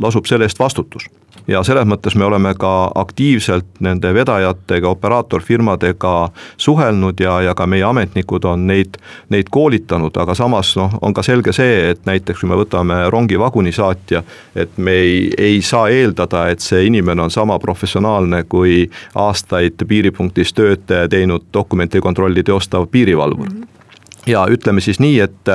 lasub 0.00 0.26
selle 0.28 0.44
eest 0.44 0.60
vastutus 0.60 1.08
ja 1.48 1.62
selles 1.66 1.86
mõttes 1.88 2.16
me 2.16 2.24
oleme 2.24 2.54
ka 2.58 2.90
aktiivselt 2.94 3.80
nende 3.84 4.14
vedajatega, 4.14 4.88
operaatorfirmadega 4.88 6.14
suhelnud 6.56 7.20
ja, 7.20 7.40
ja 7.48 7.54
ka 7.54 7.66
meie 7.66 7.84
ametnikud 7.84 8.44
on 8.48 8.66
neid, 8.66 8.98
neid 9.34 9.50
koolitanud, 9.52 10.16
aga 10.16 10.34
samas 10.34 10.74
noh, 10.80 10.98
on 11.02 11.14
ka 11.14 11.22
selge 11.26 11.52
see, 11.56 11.90
et 11.90 12.04
näiteks 12.08 12.40
kui 12.40 12.50
me 12.50 12.58
võtame 12.58 12.98
rongi 13.12 13.38
vagunisaatja, 13.40 14.22
et 14.56 14.78
me 14.78 14.96
ei, 15.04 15.30
ei 15.38 15.62
saa 15.62 15.88
eeldada, 15.92 16.46
et 16.52 16.64
see 16.64 16.86
inimene 16.88 17.26
on 17.26 17.32
sama 17.34 17.58
professionaalne 17.62 18.44
kui 18.48 18.84
aastaid 19.14 19.86
piiripunktis 19.88 20.52
tööd 20.54 20.90
teinud 21.10 21.48
dokumendikontrolli 21.54 22.44
teostav 22.44 22.86
piirivalvur 22.90 23.48
mm. 23.48 23.62
-hmm. 23.62 24.30
ja 24.30 24.46
ütleme 24.50 24.80
siis 24.80 25.00
nii, 25.00 25.20
et, 25.20 25.48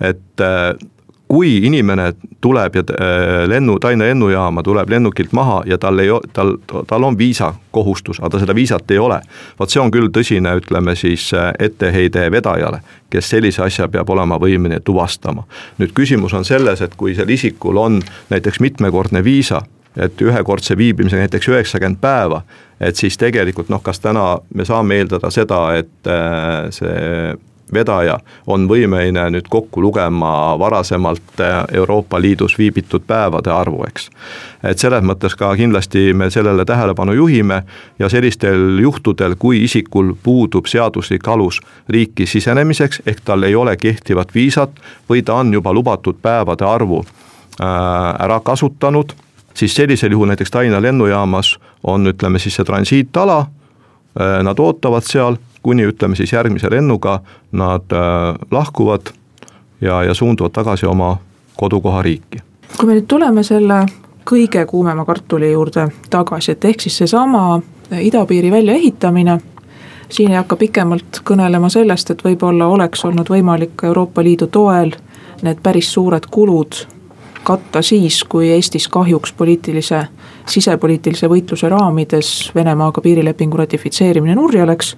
et 0.00 0.46
kui 1.30 1.60
inimene 1.66 2.12
tuleb 2.42 2.74
ja 2.74 2.82
äh, 2.82 3.48
lennu, 3.48 3.78
Tallinna 3.78 4.04
lennujaama 4.04 4.62
tuleb 4.66 4.90
lennukilt 4.90 5.32
maha 5.32 5.62
ja 5.66 5.78
tal 5.78 5.98
ei, 6.02 6.08
tal, 6.32 6.56
tal 6.86 7.06
on 7.06 7.18
viisakohustus, 7.18 8.18
aga 8.18 8.32
ta 8.34 8.40
seda 8.42 8.54
viisat 8.54 8.90
ei 8.90 8.98
ole. 8.98 9.20
vot 9.58 9.70
see 9.70 9.82
on 9.82 9.92
küll 9.94 10.10
tõsine, 10.10 10.56
ütleme 10.58 10.96
siis 10.98 11.28
äh, 11.34 11.52
etteheide 11.58 12.26
vedajale, 12.34 12.80
kes 13.10 13.30
sellise 13.30 13.62
asja 13.62 13.86
peab 13.88 14.10
olema 14.10 14.40
võimeline 14.42 14.80
tuvastama. 14.84 15.46
nüüd 15.78 15.94
küsimus 15.94 16.34
on 16.34 16.44
selles, 16.44 16.82
et 16.82 16.96
kui 16.98 17.14
sel 17.14 17.30
isikul 17.30 17.78
on 17.78 18.00
näiteks 18.30 18.58
mitmekordne 18.60 19.22
viisa, 19.24 19.62
et 19.96 20.18
ühekordse 20.22 20.74
viibimisega 20.76 21.28
näiteks 21.28 21.48
üheksakümmend 21.48 22.00
päeva, 22.02 22.42
et 22.80 22.96
siis 22.96 23.18
tegelikult 23.18 23.70
noh, 23.70 23.82
kas 23.82 24.02
täna 24.02 24.40
me 24.54 24.66
saame 24.66 24.98
eeldada 24.98 25.30
seda, 25.30 25.62
et 25.78 26.10
äh, 26.10 26.66
see 26.74 27.38
vedaja 27.74 28.18
on 28.46 28.66
võimeline 28.68 29.26
nüüd 29.30 29.48
kokku 29.50 29.82
lugema 29.82 30.58
varasemalt 30.58 31.40
eh, 31.40 31.56
Euroopa 31.80 32.20
Liidus 32.20 32.58
viibitud 32.58 33.04
päevade 33.06 33.50
arvu, 33.50 33.84
eks. 33.88 34.10
et 34.64 34.78
selles 34.78 35.04
mõttes 35.04 35.36
ka 35.38 35.52
kindlasti 35.56 36.12
me 36.14 36.30
sellele 36.30 36.64
tähelepanu 36.64 37.12
juhime 37.12 37.62
ja 37.98 38.08
sellistel 38.08 38.78
juhtudel, 38.82 39.36
kui 39.38 39.64
isikul 39.64 40.14
puudub 40.22 40.66
seaduslik 40.66 41.28
alus 41.28 41.60
riiki 41.88 42.26
sisenemiseks, 42.26 43.02
ehk 43.06 43.24
tal 43.24 43.42
ei 43.42 43.54
ole 43.54 43.76
kehtivat 43.76 44.34
viisat 44.34 44.70
või 45.10 45.22
ta 45.22 45.40
on 45.40 45.52
juba 45.54 45.72
lubatud 45.72 46.20
päevade 46.22 46.64
arvu 46.64 47.04
äh, 47.04 47.66
ära 48.24 48.40
kasutanud, 48.40 49.12
siis 49.54 49.74
sellisel 49.74 50.12
juhul 50.12 50.30
näiteks 50.30 50.50
Tallinna 50.50 50.82
lennujaamas 50.82 51.58
on, 51.84 52.06
ütleme 52.06 52.38
siis 52.38 52.56
see 52.56 52.64
transiitala, 52.64 53.38
äh, 53.40 54.42
nad 54.42 54.58
ootavad 54.58 55.06
seal 55.06 55.38
kuni 55.62 55.86
ütleme 55.86 56.16
siis 56.16 56.32
järgmise 56.32 56.70
lennuga 56.70 57.20
nad 57.52 57.92
äh, 57.92 58.34
lahkuvad 58.50 59.12
ja, 59.80 60.02
ja 60.02 60.14
suunduvad 60.14 60.50
tagasi 60.50 60.86
oma 60.86 61.16
kodukohariiki. 61.56 62.38
kui 62.78 62.86
me 62.86 62.94
nüüd 62.94 63.08
tuleme 63.08 63.42
selle 63.42 63.86
kõige 64.30 64.64
kuumema 64.66 65.04
kartuli 65.04 65.52
juurde 65.52 65.88
tagasi, 66.10 66.52
et 66.52 66.64
ehk 66.64 66.80
siis 66.80 66.98
seesama 66.98 67.60
idapiiri 68.00 68.50
väljaehitamine, 68.50 69.40
siin 70.08 70.30
ei 70.30 70.36
hakka 70.36 70.56
pikemalt 70.56 71.22
kõnelema 71.24 71.68
sellest, 71.68 72.10
et 72.10 72.24
võib-olla 72.24 72.66
oleks 72.70 73.04
olnud 73.04 73.28
võimalik 73.28 73.84
Euroopa 73.84 74.22
Liidu 74.22 74.46
toel 74.46 74.94
need 75.42 75.60
päris 75.62 75.92
suured 75.92 76.26
kulud 76.30 76.84
katta 77.44 77.82
siis, 77.82 78.24
kui 78.24 78.50
Eestis 78.52 78.88
kahjuks 78.88 79.32
poliitilise, 79.32 80.04
sisepoliitilise 80.46 81.28
võitluse 81.28 81.68
raamides 81.68 82.50
Venemaaga 82.54 83.00
piirilepingu 83.00 83.56
ratifitseerimine 83.56 84.34
nurja 84.34 84.66
läks 84.68 84.94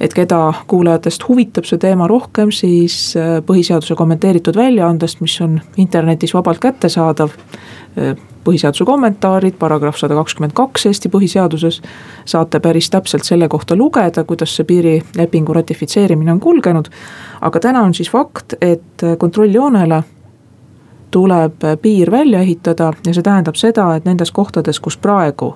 et 0.00 0.14
keda 0.14 0.52
kuulajatest 0.70 1.28
huvitab 1.28 1.66
see 1.68 1.78
teema 1.82 2.06
rohkem, 2.10 2.52
siis 2.54 3.16
äh, 3.16 3.38
põhiseaduse 3.46 3.96
kommenteeritud 3.98 4.56
väljaandest, 4.56 5.20
mis 5.20 5.40
on 5.44 5.60
internetis 5.76 6.34
vabalt 6.34 6.62
kättesaadav. 6.62 7.34
Äh, 7.98 8.16
põhiseaduse 8.48 8.86
kommentaarid, 8.88 9.58
paragrahv 9.60 9.98
sada 9.98 10.16
kakskümmend 10.16 10.54
kaks 10.56 10.86
Eesti 10.88 11.10
põhiseaduses. 11.12 11.82
saate 12.24 12.60
päris 12.60 12.90
täpselt 12.90 13.24
selle 13.24 13.48
kohta 13.48 13.76
lugeda, 13.76 14.24
kuidas 14.24 14.54
see 14.56 14.64
piirilepingu 14.64 15.52
ratifitseerimine 15.52 16.32
on 16.32 16.40
kulgenud. 16.40 16.88
aga 17.40 17.60
täna 17.60 17.82
on 17.82 17.94
siis 17.94 18.10
fakt, 18.10 18.54
et 18.60 19.04
kontrolljoonele 19.18 20.02
tuleb 21.10 21.64
piir 21.82 22.10
välja 22.10 22.40
ehitada 22.40 22.92
ja 23.06 23.14
see 23.14 23.22
tähendab 23.22 23.56
seda, 23.56 23.94
et 23.96 24.04
nendes 24.04 24.30
kohtades, 24.32 24.80
kus 24.80 24.96
praegu 24.96 25.54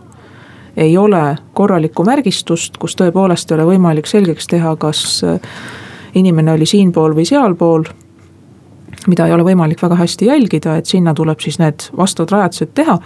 ei 0.77 0.97
ole 0.99 1.37
korralikku 1.53 2.05
märgistust, 2.05 2.79
kus 2.81 2.97
tõepoolest 2.97 3.51
ei 3.51 3.59
ole 3.59 3.69
võimalik 3.75 4.09
selgeks 4.09 4.49
teha, 4.49 4.77
kas 4.81 5.21
äh, 5.27 5.41
inimene 6.15 6.53
oli 6.53 6.67
siinpool 6.67 7.17
või 7.17 7.27
sealpool. 7.29 7.85
mida 9.07 9.27
ei 9.27 9.33
ole 9.35 9.43
võimalik 9.43 9.81
väga 9.83 9.97
hästi 9.99 10.27
jälgida, 10.27 10.77
et 10.77 10.87
sinna 10.87 11.15
tuleb 11.15 11.41
siis 11.41 11.59
need 11.59 11.89
vastavad 11.97 12.31
rajatised 12.31 12.75
teha. 12.75 12.99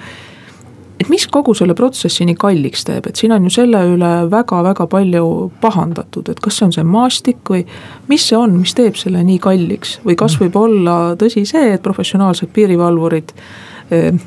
et 1.01 1.09
mis 1.09 1.27
kogu 1.27 1.55
selle 1.55 1.75
protsessi 1.75 2.25
nii 2.25 2.35
kalliks 2.35 2.85
teeb, 2.85 3.07
et 3.07 3.17
siin 3.17 3.33
on 3.33 3.45
ju 3.45 3.51
selle 3.51 3.83
üle 3.85 4.31
väga-väga 4.31 4.87
palju 4.87 5.51
pahandatud, 5.61 6.29
et 6.29 6.41
kas 6.41 6.57
see 6.57 6.67
on 6.67 6.73
see 6.73 6.85
maastik 6.85 7.51
või 7.51 7.67
mis 8.09 8.29
see 8.29 8.37
on, 8.37 8.57
mis 8.61 8.75
teeb 8.75 8.97
selle 8.97 9.23
nii 9.25 9.39
kalliks 9.39 9.99
või 10.05 10.17
kas 10.17 10.39
võib 10.41 10.57
olla 10.57 11.17
tõsi 11.17 11.45
see, 11.47 11.75
et 11.75 11.83
professionaalsed 11.83 12.49
piirivalvurid 12.53 13.33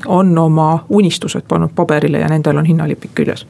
on 0.06 0.38
oma 0.38 0.84
unistused 0.88 1.44
pannud 1.48 1.74
paberile 1.74 2.18
ja 2.18 2.28
nendel 2.28 2.56
on 2.56 2.66
hinnalipik 2.66 3.12
küljes? 3.14 3.46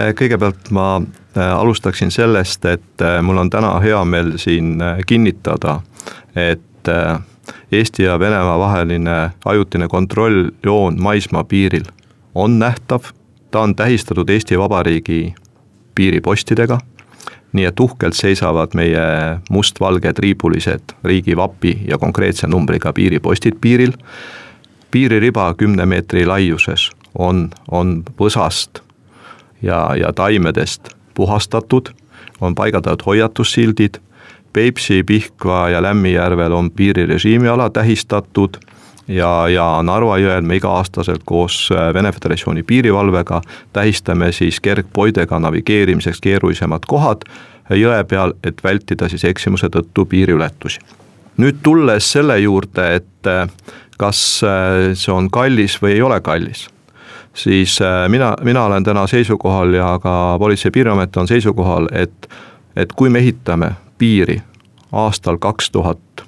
Eh, 0.00 0.14
kõigepealt 0.16 0.70
ma 0.70 0.86
eh, 1.02 1.42
alustaksin 1.42 2.10
sellest, 2.10 2.64
et 2.64 3.06
mul 3.22 3.38
on 3.42 3.50
täna 3.50 3.74
hea 3.84 4.04
meel 4.04 4.36
siin 4.40 4.80
kinnitada, 5.06 5.80
et 6.36 6.88
Eesti 7.72 8.02
ja 8.02 8.18
Venemaa 8.18 8.58
vaheline 8.58 9.30
ajutine 9.44 9.88
kontrolljoon 9.88 11.02
maismaapiiril 11.02 11.84
on 12.34 12.58
nähtav, 12.58 13.00
ta 13.50 13.60
on 13.60 13.76
tähistatud 13.76 14.30
Eesti 14.30 14.58
Vabariigi 14.58 15.34
piiripostidega, 15.94 16.78
nii 17.52 17.64
et 17.64 17.80
uhkelt 17.80 18.16
seisavad 18.16 18.74
meie 18.74 19.02
mustvalged 19.50 20.18
riibulised 20.18 20.94
riigivapi 21.04 21.80
ja 21.88 21.98
konkreetse 21.98 22.46
numbriga 22.46 22.92
piiripostid 22.92 23.58
piiril 23.60 23.92
piiririba 24.92 25.54
kümne 25.58 25.86
meetri 25.86 26.26
laiuses 26.28 26.90
on, 27.18 27.48
on 27.70 28.02
võsast 28.20 28.82
ja, 29.62 29.96
ja 29.98 30.12
taimedest 30.12 30.92
puhastatud, 31.14 31.90
on 32.40 32.54
paigaldatud 32.54 33.06
hoiatussildid, 33.06 33.98
Peipsi, 34.52 35.02
Pihkva 35.02 35.70
ja 35.72 35.82
Lämmijärvel 35.82 36.52
on 36.52 36.70
piirirežiimiala 36.70 37.70
tähistatud 37.70 38.58
ja, 39.08 39.48
ja 39.48 39.66
Narva 39.82 40.18
jõel 40.20 40.44
me 40.44 40.58
iga-aastaselt 40.60 41.24
koos 41.24 41.70
äh, 41.72 41.88
Vene 41.94 42.12
Föderatsiooni 42.12 42.62
piirivalvega 42.62 43.40
tähistame 43.72 44.32
siis 44.32 44.60
kergpoidega 44.60 45.38
navigeerimiseks 45.40 46.20
keerulisemad 46.20 46.84
kohad 46.88 47.24
jõe 47.70 48.04
peal, 48.04 48.34
et 48.44 48.60
vältida 48.64 49.08
siis 49.08 49.24
eksimuse 49.24 49.70
tõttu 49.72 50.04
piiriületusi. 50.06 50.80
nüüd 51.36 51.62
tulles 51.62 52.12
selle 52.12 52.38
juurde, 52.38 52.94
et 52.94 53.26
äh, 53.26 53.48
kas 54.02 54.42
äh, 54.42 54.92
see 54.98 55.14
on 55.14 55.30
kallis 55.30 55.78
või 55.82 55.96
ei 55.96 56.02
ole 56.02 56.18
kallis, 56.24 56.66
siis 57.34 57.78
äh, 57.82 58.08
mina, 58.10 58.34
mina 58.42 58.66
olen 58.66 58.84
täna 58.84 59.06
seisukohal 59.06 59.74
ja 59.78 59.94
ka 60.02 60.36
Politsei- 60.42 60.70
ja 60.70 60.74
Piirivalveamet 60.74 61.16
on 61.16 61.30
seisukohal, 61.30 61.88
et, 61.92 62.28
et 62.76 62.92
kui 62.92 63.10
me 63.10 63.22
ehitame 63.22 63.72
piiri 63.98 64.40
aastal 64.92 65.38
kaks 65.38 65.70
tuhat 65.70 66.26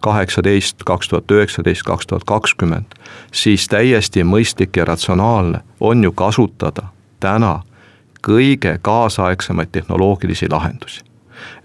kaheksateist, 0.00 0.84
kaks 0.84 1.08
tuhat 1.08 1.30
üheksateist, 1.30 1.82
kaks 1.84 2.06
tuhat 2.06 2.24
kakskümmend, 2.28 2.96
siis 3.32 3.68
täiesti 3.68 4.24
mõistlik 4.24 4.76
ja 4.76 4.84
ratsionaalne 4.88 5.60
on 5.80 6.04
ju 6.04 6.12
kasutada 6.12 6.88
täna 7.20 7.60
kõige 8.26 8.78
kaasaegsemaid 8.82 9.72
tehnoloogilisi 9.72 10.48
lahendusi 10.50 11.09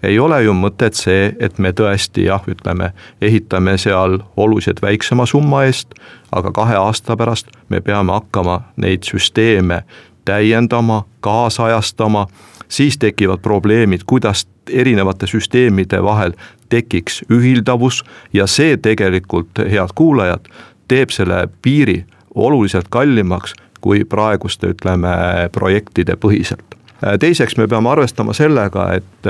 ei 0.02 0.18
ole 0.18 0.42
ju 0.42 0.54
mõtet 0.54 0.98
see, 0.98 1.32
et 1.40 1.58
me 1.58 1.72
tõesti 1.72 2.26
jah, 2.26 2.42
ütleme, 2.48 2.92
ehitame 3.20 3.76
seal 3.78 4.18
oluliselt 4.36 4.82
väiksema 4.82 5.26
summa 5.26 5.64
eest, 5.68 5.94
aga 6.32 6.52
kahe 6.52 6.76
aasta 6.76 7.16
pärast 7.16 7.50
me 7.68 7.80
peame 7.80 8.12
hakkama 8.12 8.60
neid 8.76 9.06
süsteeme 9.08 9.82
täiendama, 10.26 11.04
kaasajastama, 11.20 12.26
siis 12.68 12.98
tekivad 12.98 13.38
probleemid, 13.38 14.00
kuidas 14.06 14.46
erinevate 14.70 15.26
süsteemide 15.26 16.02
vahel 16.02 16.32
tekiks 16.68 17.22
ühildavus 17.30 18.02
ja 18.32 18.46
see 18.50 18.76
tegelikult, 18.76 19.62
head 19.70 19.94
kuulajad, 19.94 20.48
teeb 20.88 21.14
selle 21.14 21.46
piiri 21.62 22.04
oluliselt 22.34 22.90
kallimaks 22.90 23.54
kui 23.80 24.04
praeguste, 24.04 24.72
ütleme, 24.74 25.14
projektide 25.52 26.16
põhiselt. 26.18 26.74
Teiseks 27.20 27.56
me 27.56 27.66
peame 27.68 27.90
arvestama 27.90 28.32
sellega, 28.32 28.86
et, 28.94 29.28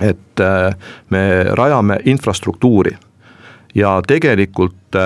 et 0.00 0.42
me 1.10 1.22
rajame 1.56 1.98
infrastruktuuri 2.04 2.92
ja 3.74 3.94
tegelikult 4.06 4.98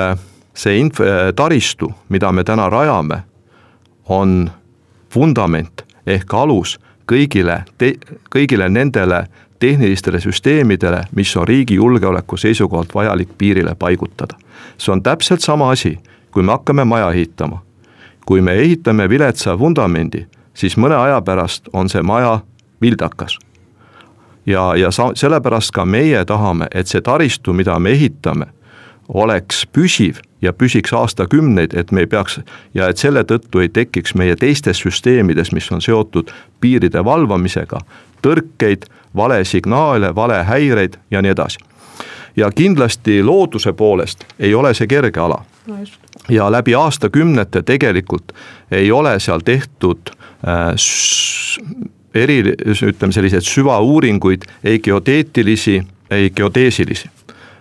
see 0.58 0.80
inf-, 0.82 1.04
taristu, 1.36 1.92
mida 2.08 2.32
me 2.32 2.44
täna 2.44 2.68
rajame, 2.70 3.22
on 4.08 4.50
vundament 5.14 5.84
ehk 6.06 6.34
alus 6.34 6.78
kõigile, 7.08 7.62
kõigile 8.32 8.68
nendele 8.68 9.26
tehnilistele 9.58 10.20
süsteemidele, 10.20 11.02
mis 11.16 11.36
on 11.36 11.48
riigi 11.48 11.74
julgeoleku 11.74 12.36
seisukohalt 12.36 12.94
vajalik 12.94 13.28
piirile 13.38 13.74
paigutada. 13.74 14.34
see 14.78 14.92
on 14.92 15.02
täpselt 15.02 15.40
sama 15.40 15.70
asi, 15.70 15.98
kui 16.30 16.42
me 16.42 16.52
hakkame 16.52 16.84
maja 16.84 17.10
ehitama. 17.12 17.62
kui 18.26 18.40
me 18.40 18.52
ehitame 18.52 19.08
viletsa 19.08 19.58
vundamendi, 19.58 20.26
siis 20.58 20.76
mõne 20.76 20.96
aja 20.98 21.20
pärast 21.22 21.68
on 21.72 21.88
see 21.88 22.02
maja 22.02 22.40
vildakas. 22.82 23.38
ja, 24.46 24.74
ja 24.76 24.90
sa-, 24.90 25.12
sellepärast 25.14 25.70
ka 25.70 25.84
meie 25.84 26.24
tahame, 26.24 26.66
et 26.74 26.86
see 26.86 27.00
taristu, 27.00 27.52
mida 27.52 27.78
me 27.78 27.90
ehitame, 27.94 28.46
oleks 29.08 29.66
püsiv 29.72 30.18
ja 30.42 30.52
püsiks 30.52 30.92
aastakümneid, 30.92 31.74
et 31.74 31.92
me 31.92 32.00
ei 32.00 32.06
peaks 32.06 32.40
ja 32.74 32.88
et 32.88 32.98
selle 32.98 33.24
tõttu 33.24 33.62
ei 33.62 33.68
tekiks 33.68 34.14
meie 34.14 34.36
teistes 34.36 34.82
süsteemides, 34.84 35.52
mis 35.52 35.70
on 35.72 35.82
seotud 35.82 36.30
piiride 36.60 37.04
valvamisega, 37.04 37.80
tõrkeid, 38.22 38.86
valesignaale, 39.16 40.14
valehäireid 40.14 40.98
ja 41.10 41.22
nii 41.22 41.30
edasi. 41.30 41.58
ja 42.36 42.50
kindlasti 42.50 43.22
looduse 43.22 43.72
poolest 43.72 44.24
ei 44.38 44.54
ole 44.54 44.74
see 44.74 44.86
kerge 44.86 45.20
ala 45.20 45.44
no. 45.66 45.76
Ja 46.28 46.52
läbi 46.52 46.74
aastakümnete 46.74 47.62
tegelikult 47.62 48.32
ei 48.70 48.92
ole 48.92 49.20
seal 49.20 49.40
tehtud 49.44 50.10
äh, 50.48 50.74
eri, 52.14 52.40
ütleme 52.82 53.12
selliseid 53.12 53.46
süvauuringuid, 53.46 54.42
ei 54.64 54.78
geoteetilisi, 54.78 55.82
ei 56.10 56.30
geodeesilisi 56.30 57.10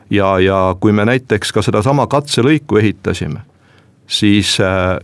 ja, 0.10 0.40
ja 0.40 0.76
kui 0.80 0.92
me 0.92 1.06
näiteks 1.06 1.52
ka 1.54 1.62
sedasama 1.62 2.08
katselõiku 2.08 2.80
ehitasime, 2.82 3.44
siis 4.08 4.58
äh, 4.62 4.98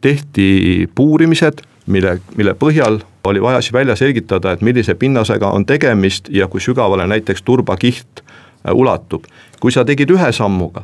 tehti 0.00 0.88
puurimised, 0.94 1.62
mille, 1.86 2.18
mille 2.36 2.54
põhjal 2.58 3.00
oli 3.26 3.42
vaja 3.42 3.60
siis 3.60 3.72
välja 3.72 3.96
selgitada, 3.96 4.52
et 4.52 4.62
millise 4.62 4.94
pinnasega 4.94 5.50
on 5.50 5.66
tegemist 5.66 6.28
ja 6.30 6.48
kui 6.48 6.60
sügavale 6.60 7.06
näiteks 7.06 7.42
turbakiht 7.42 8.22
äh, 8.22 8.74
ulatub. 8.74 9.24
kui 9.60 9.72
sa 9.72 9.84
tegid 9.84 10.10
ühe 10.10 10.32
sammuga, 10.32 10.82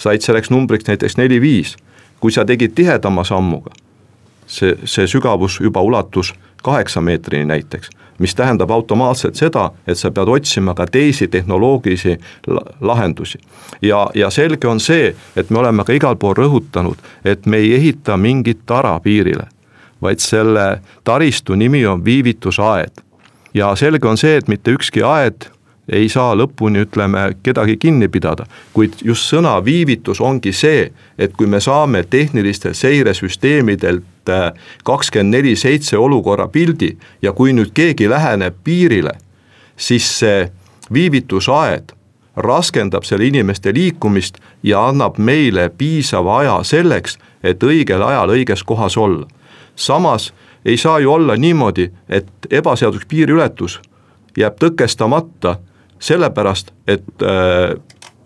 said 0.00 0.24
selleks 0.24 0.50
numbriks 0.50 0.88
näiteks 0.88 1.18
neli-viis, 1.20 1.76
kui 2.20 2.32
sa 2.32 2.44
tegid 2.44 2.72
tihedama 2.74 3.24
sammuga, 3.24 3.74
see, 4.46 4.76
see 4.84 5.06
sügavus 5.06 5.60
juba 5.60 5.82
ulatus 5.84 6.32
kaheksa 6.64 7.00
meetrini 7.00 7.44
näiteks 7.44 7.90
mis 8.20 8.34
tähendab 8.34 8.70
automaatselt 8.70 9.34
seda, 9.34 9.70
et 9.88 9.98
sa 9.98 10.10
pead 10.12 10.28
otsima 10.28 10.74
ka 10.76 10.84
teisi 10.86 11.28
tehnoloogilisi 11.28 12.18
lahendusi. 12.80 13.38
ja, 13.82 14.10
ja 14.14 14.30
selge 14.30 14.68
on 14.68 14.80
see, 14.80 15.14
et 15.36 15.50
me 15.50 15.58
oleme 15.58 15.84
ka 15.84 15.96
igal 15.96 16.16
pool 16.16 16.36
rõhutanud, 16.36 17.00
et 17.24 17.46
me 17.46 17.56
ei 17.56 17.72
ehita 17.74 18.16
mingit 18.16 18.60
tara 18.66 18.98
piirile, 19.00 19.46
vaid 20.02 20.20
selle 20.20 20.82
taristu 21.04 21.54
nimi 21.54 21.86
on 21.86 22.04
viivitusaed. 22.04 23.00
ja 23.54 23.74
selge 23.76 24.08
on 24.08 24.16
see, 24.16 24.36
et 24.36 24.48
mitte 24.48 24.70
ükski 24.70 25.02
aed 25.02 25.48
ei 25.90 26.08
saa 26.08 26.34
lõpuni, 26.38 26.84
ütleme, 26.86 27.24
kedagi 27.42 27.76
kinni 27.76 28.08
pidada, 28.08 28.46
kuid 28.72 29.00
just 29.04 29.26
sõna 29.32 29.56
viivitus 29.64 30.20
ongi 30.20 30.52
see, 30.54 30.90
et 31.18 31.34
kui 31.36 31.46
me 31.50 31.60
saame 31.60 32.04
tehnilistelt 32.10 32.78
seiresüsteemidelt 32.78 34.30
äh, 34.30 34.52
kakskümmend 34.84 35.34
neli 35.34 35.56
seitse 35.56 35.98
olukorra 35.98 36.48
pildi 36.48 36.94
ja 37.22 37.32
kui 37.32 37.52
nüüd 37.52 37.74
keegi 37.74 38.08
läheneb 38.10 38.62
piirile, 38.64 39.16
siis 39.76 40.06
see 40.20 40.46
viivitusaed 40.92 41.92
raskendab 42.36 43.04
selle 43.04 43.26
inimeste 43.26 43.74
liikumist 43.74 44.38
ja 44.62 44.86
annab 44.88 45.18
meile 45.18 45.68
piisava 45.78 46.38
aja 46.38 46.60
selleks, 46.64 47.18
et 47.42 47.62
õigel 47.62 48.02
ajal 48.02 48.36
õiges 48.36 48.62
kohas 48.64 48.96
olla. 48.96 49.26
samas 49.76 50.32
ei 50.64 50.76
saa 50.76 50.98
ju 50.98 51.12
olla 51.12 51.36
niimoodi, 51.36 51.90
et 52.08 52.28
ebaseaduslik 52.50 53.08
piiriületus 53.08 53.80
jääb 54.36 54.58
tõkestamata 54.60 55.56
sellepärast, 56.00 56.72
et 56.88 57.22
äh, 57.22 57.76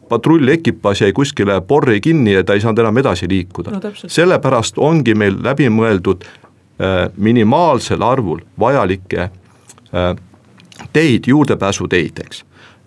patrullekipaas 0.08 1.00
jäi 1.00 1.12
kuskile 1.12 1.60
porri 1.60 2.00
kinni 2.00 2.32
ja 2.32 2.44
ta 2.44 2.54
ei 2.54 2.60
saanud 2.60 2.78
enam 2.78 2.98
edasi 3.02 3.28
liikuda 3.28 3.74
no,. 3.74 3.92
sellepärast 4.06 4.78
ongi 4.78 5.14
meil 5.14 5.38
läbimõeldud 5.42 6.24
äh, 6.24 7.10
minimaalsel 7.16 8.02
arvul 8.02 8.44
vajalikke 8.60 9.28
äh, 9.28 10.16
teid, 10.92 11.26
juurdepääsuteid, 11.26 12.20
eks 12.26 12.44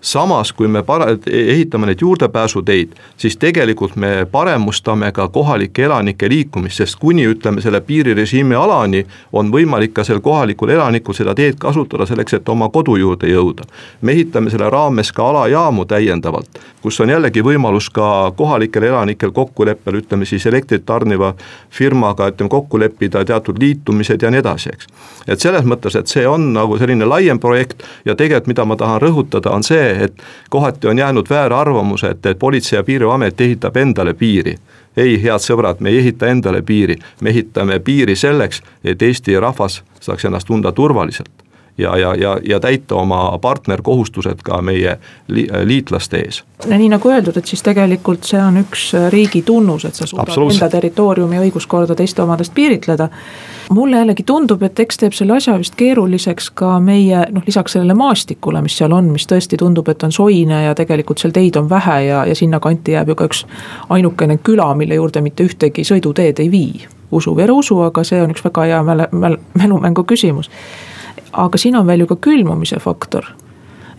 samas, 0.07 0.53
kui 0.53 0.67
me 0.67 0.83
para-, 0.83 1.17
ehitame 1.31 1.87
neid 1.89 2.01
juurdepääsuteid, 2.01 2.95
siis 3.17 3.37
tegelikult 3.37 3.95
me 3.95 4.27
paremustame 4.31 5.11
ka 5.11 5.27
kohalike 5.27 5.83
elanike 5.83 6.29
liikumist, 6.29 6.77
sest 6.81 6.99
kuni 6.99 7.25
ütleme, 7.27 7.61
selle 7.61 7.81
piirirežiimi 7.81 8.55
alani 8.55 9.03
on 9.33 9.51
võimalik 9.51 9.93
ka 9.97 10.05
sel 10.07 10.21
kohalikul 10.23 10.71
elanikul 10.77 11.17
seda 11.17 11.35
teed 11.35 11.59
kasutada 11.59 12.07
selleks, 12.07 12.37
et 12.37 12.49
oma 12.49 12.69
kodu 12.69 12.95
juurde 12.95 13.27
jõuda. 13.31 13.67
me 14.01 14.11
ehitame 14.11 14.49
selle 14.49 14.69
raames 14.69 15.11
ka 15.11 15.29
alajaamu 15.29 15.85
täiendavalt, 15.85 16.59
kus 16.81 16.99
on 17.03 17.09
jällegi 17.09 17.43
võimalus 17.43 17.89
ka 17.93 18.31
kohalikel 18.35 18.83
elanikel 18.83 19.31
kokkuleppel, 19.31 19.99
ütleme 20.01 20.25
siis 20.25 20.45
elektrit 20.45 20.85
tarniva 20.85 21.33
firmaga, 21.69 22.29
ütleme 22.31 22.49
kokku 22.49 22.79
leppida 22.79 23.25
teatud 23.25 23.59
liitumised 23.59 24.21
ja 24.21 24.31
nii 24.31 24.39
edasi, 24.39 24.69
eks. 24.73 24.87
et 25.27 25.39
selles 25.39 25.67
mõttes, 25.67 25.99
et 25.99 26.07
see 26.07 26.27
on 26.27 26.53
nagu 26.53 26.77
selline 26.77 27.05
laiem 27.05 27.39
projekt 27.39 27.83
ja 28.05 28.15
tegelikult, 28.15 28.47
mida 28.47 28.65
ma 28.65 28.75
tahan 28.79 29.01
rõhutada, 29.01 29.51
on 29.51 29.63
see, 29.63 29.96
et 30.01 30.23
kohati 30.49 30.87
on 30.87 30.97
jäänud 30.97 31.29
väärarvamus, 31.29 32.03
et, 32.03 32.25
et 32.25 32.39
Politsei- 32.39 32.77
ja 32.77 32.83
Piirivalveamet 32.83 33.41
ehitab 33.41 33.77
endale 33.77 34.13
piiri. 34.13 34.55
Ei, 34.97 35.23
head 35.23 35.43
sõbrad, 35.43 35.79
me 35.79 35.89
ei 35.89 35.99
ehita 35.99 36.27
endale 36.27 36.61
piiri, 36.61 36.95
me 37.21 37.29
ehitame 37.29 37.79
piiri 37.79 38.15
selleks, 38.15 38.61
et 38.83 39.01
Eesti 39.01 39.39
rahvas 39.39 39.83
saaks 39.99 40.25
ennast 40.25 40.47
tunda 40.47 40.71
turvaliselt 40.71 41.46
ja, 41.77 41.97
ja, 41.97 42.15
ja, 42.15 42.39
ja 42.43 42.59
täita 42.59 42.95
oma 42.95 43.37
partnerkohustused 43.41 44.41
ka 44.43 44.61
meie 44.61 44.97
li, 45.27 45.47
liitlaste 45.63 46.17
ees. 46.17 46.43
nii 46.65 46.89
nagu 46.89 47.09
öeldud, 47.09 47.37
et 47.37 47.45
siis 47.45 47.63
tegelikult 47.63 48.25
see 48.25 48.41
on 48.41 48.57
üks 48.63 48.89
riigi 49.13 49.41
tunnus, 49.45 49.85
et 49.85 49.95
sa 49.95 50.07
suudad 50.07 50.33
enda 50.37 50.69
territooriumi 50.73 51.39
õiguskorda 51.45 51.95
teiste 51.95 52.21
omadest 52.23 52.53
piiritleda. 52.53 53.09
mulle 53.69 53.97
jällegi 53.97 54.23
tundub, 54.23 54.63
et 54.63 54.79
eks 54.79 54.97
teeb 54.97 55.13
selle 55.13 55.37
asja 55.37 55.57
vist 55.57 55.75
keeruliseks 55.75 56.49
ka 56.49 56.79
meie 56.79 57.25
noh, 57.31 57.43
lisaks 57.45 57.77
sellele 57.77 57.93
maastikule, 57.93 58.61
mis 58.61 58.77
seal 58.77 58.91
on, 58.91 59.11
mis 59.11 59.27
tõesti 59.27 59.57
tundub, 59.57 59.89
et 59.89 60.03
on 60.03 60.11
soine 60.11 60.63
ja 60.63 60.75
tegelikult 60.75 61.19
seal 61.19 61.35
teid 61.35 61.55
on 61.55 61.69
vähe 61.69 62.01
ja, 62.07 62.25
ja 62.25 62.35
sinnakanti 62.35 62.97
jääb 62.97 63.13
ju 63.13 63.15
ka 63.15 63.29
üks 63.29 63.45
ainukene 63.89 64.37
küla, 64.37 64.73
mille 64.75 64.95
juurde 64.95 65.21
mitte 65.21 65.43
ühtegi 65.43 65.83
sõiduteed 65.83 66.39
ei 66.39 66.51
vii 66.51 66.87
usu 67.11 67.35
või 67.35 67.43
ära 67.43 67.53
usu, 67.53 67.79
aga 67.85 68.03
see 68.03 68.19
on 68.21 68.31
üks 68.33 68.43
väga 68.43 68.65
hea 68.67 68.83
mäle, 68.83 69.07
mäl, 69.11 69.37
mälumängu 69.55 70.03
küsimus 70.03 70.49
aga 71.33 71.57
siin 71.57 71.75
on 71.75 71.87
veel 71.87 72.05
ju 72.05 72.07
ka 72.07 72.15
külmumise 72.29 72.79
faktor 72.79 73.25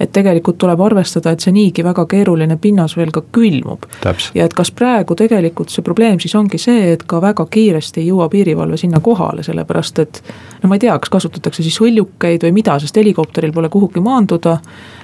et 0.01 0.13
tegelikult 0.13 0.59
tuleb 0.59 0.81
arvestada, 0.81 1.33
et 1.35 1.43
see 1.43 1.53
niigi 1.55 1.83
väga 1.85 2.05
keeruline 2.11 2.57
pinnas 2.63 2.95
veel 2.97 3.11
ka 3.15 3.23
külmub. 3.35 3.87
ja 4.35 4.45
et 4.45 4.55
kas 4.55 4.71
praegu 4.71 5.15
tegelikult 5.19 5.71
see 5.75 5.83
probleem 5.83 6.21
siis 6.21 6.35
ongi 6.39 6.59
see, 6.59 6.93
et 6.93 7.03
ka 7.03 7.21
väga 7.23 7.47
kiiresti 7.51 8.01
ei 8.01 8.11
jõua 8.11 8.29
piirivalve 8.29 8.77
sinna 8.77 9.01
kohale, 9.01 9.43
sellepärast 9.43 9.99
et. 9.99 10.23
no 10.63 10.69
ma 10.69 10.79
ei 10.79 10.85
tea, 10.87 10.99
kas 10.99 11.11
kasutatakse 11.11 11.63
siis 11.63 11.81
hõljukeid 11.83 12.47
või 12.47 12.53
mida, 12.61 12.79
sest 12.79 12.97
helikopteril 12.97 13.53
pole 13.53 13.69
kuhugi 13.69 14.01
maanduda. 14.01 14.59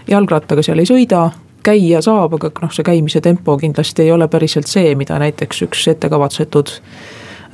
jalgrattaga 0.09 0.62
seal 0.62 0.79
ei 0.79 0.87
sõida, 0.87 1.31
käia 1.65 2.03
saab, 2.05 2.39
aga 2.39 2.53
noh, 2.62 2.73
see 2.73 2.87
käimise 2.87 3.21
tempo 3.21 3.57
kindlasti 3.59 4.07
ei 4.07 4.12
ole 4.12 4.29
päriselt 4.29 4.71
see, 4.71 4.95
mida 4.95 5.19
näiteks 5.19 5.62
üks 5.67 5.89
ettekavatsetud 5.89 6.79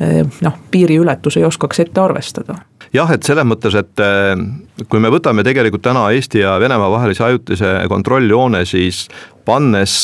noh, 0.01 0.55
piiriületus 0.71 1.37
ei 1.37 1.45
oskaks 1.45 1.83
ette 1.85 2.01
arvestada 2.01 2.55
jah, 2.95 3.11
et 3.13 3.27
selles 3.27 3.47
mõttes, 3.47 3.77
et 3.79 4.89
kui 4.89 5.03
me 5.03 5.13
võtame 5.13 5.45
tegelikult 5.47 5.85
täna 5.85 6.09
Eesti 6.15 6.43
ja 6.43 6.57
Venemaa 6.61 6.91
vahelise 6.91 7.25
ajutise 7.27 7.73
kontrolljoone, 7.89 8.65
siis 8.69 9.07
pannes 9.45 9.97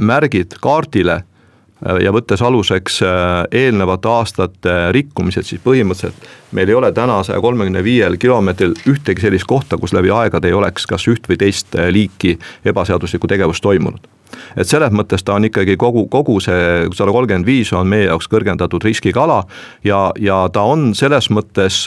märgid 0.00 0.56
kaardile 0.60 1.20
ja 1.80 2.12
võttes 2.12 2.42
aluseks 2.44 3.00
eelnevate 3.56 4.08
aastate 4.12 4.76
rikkumised, 4.92 5.46
siis 5.48 5.62
põhimõtteliselt 5.64 6.28
meil 6.56 6.68
ei 6.68 6.76
ole 6.76 6.92
täna 6.92 7.22
saja 7.24 7.40
kolmekümne 7.40 7.82
viiel 7.84 8.18
kilomeetril 8.20 8.74
ühtegi 8.90 9.24
sellist 9.24 9.48
kohta, 9.48 9.78
kus 9.80 9.94
läbi 9.96 10.12
aegade 10.12 10.50
ei 10.50 10.56
oleks 10.56 10.86
kas 10.90 11.08
üht 11.08 11.28
või 11.30 11.40
teist 11.40 11.76
liiki 11.90 12.36
ebaseaduslikku 12.68 13.30
tegevust 13.30 13.64
toimunud. 13.64 14.04
Et 14.56 14.68
selles 14.68 14.92
mõttes 14.94 15.24
ta 15.24 15.36
on 15.38 15.46
ikkagi 15.48 15.76
kogu, 15.80 16.06
kogu 16.12 16.38
see 16.44 16.88
sada 16.96 17.12
kolmkümmend 17.14 17.46
viis 17.46 17.72
on 17.76 17.88
meie 17.90 18.08
jaoks 18.08 18.30
kõrgendatud 18.30 18.84
riskiga 18.84 19.24
ala 19.24 19.42
ja, 19.84 20.10
ja 20.20 20.42
ta 20.52 20.64
on 20.68 20.92
selles 20.98 21.30
mõttes 21.30 21.84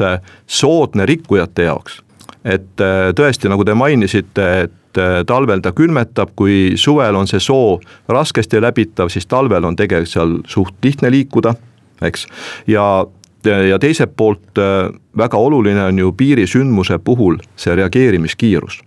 soodne 0.48 1.08
rikkujate 1.10 1.68
jaoks. 1.70 2.02
Et 2.44 2.84
tõesti, 3.16 3.48
nagu 3.48 3.64
te 3.64 3.76
mainisite, 3.78 4.48
et 4.66 5.00
äh, 5.00 5.22
talvel 5.28 5.62
ta 5.64 5.72
külmetab, 5.72 6.34
kui 6.36 6.74
suvel 6.76 7.16
on 7.16 7.30
see 7.30 7.40
soo 7.40 7.80
raskesti 8.12 8.60
läbitav, 8.62 9.12
siis 9.14 9.28
talvel 9.32 9.64
on 9.64 9.78
tegelikult 9.80 10.12
seal 10.12 10.38
suht 10.52 10.76
lihtne 10.84 11.12
liikuda, 11.14 11.56
eks, 12.04 12.28
ja 12.68 13.06
ja 13.44 13.80
teiselt 13.80 14.14
poolt 14.16 14.58
äh, 14.58 14.88
väga 15.18 15.38
oluline 15.38 15.84
on 15.84 15.98
ju 16.00 16.12
piirisündmuse 16.16 17.00
puhul 17.04 17.42
see 17.60 17.76
reageerimiskiirus 17.76 18.80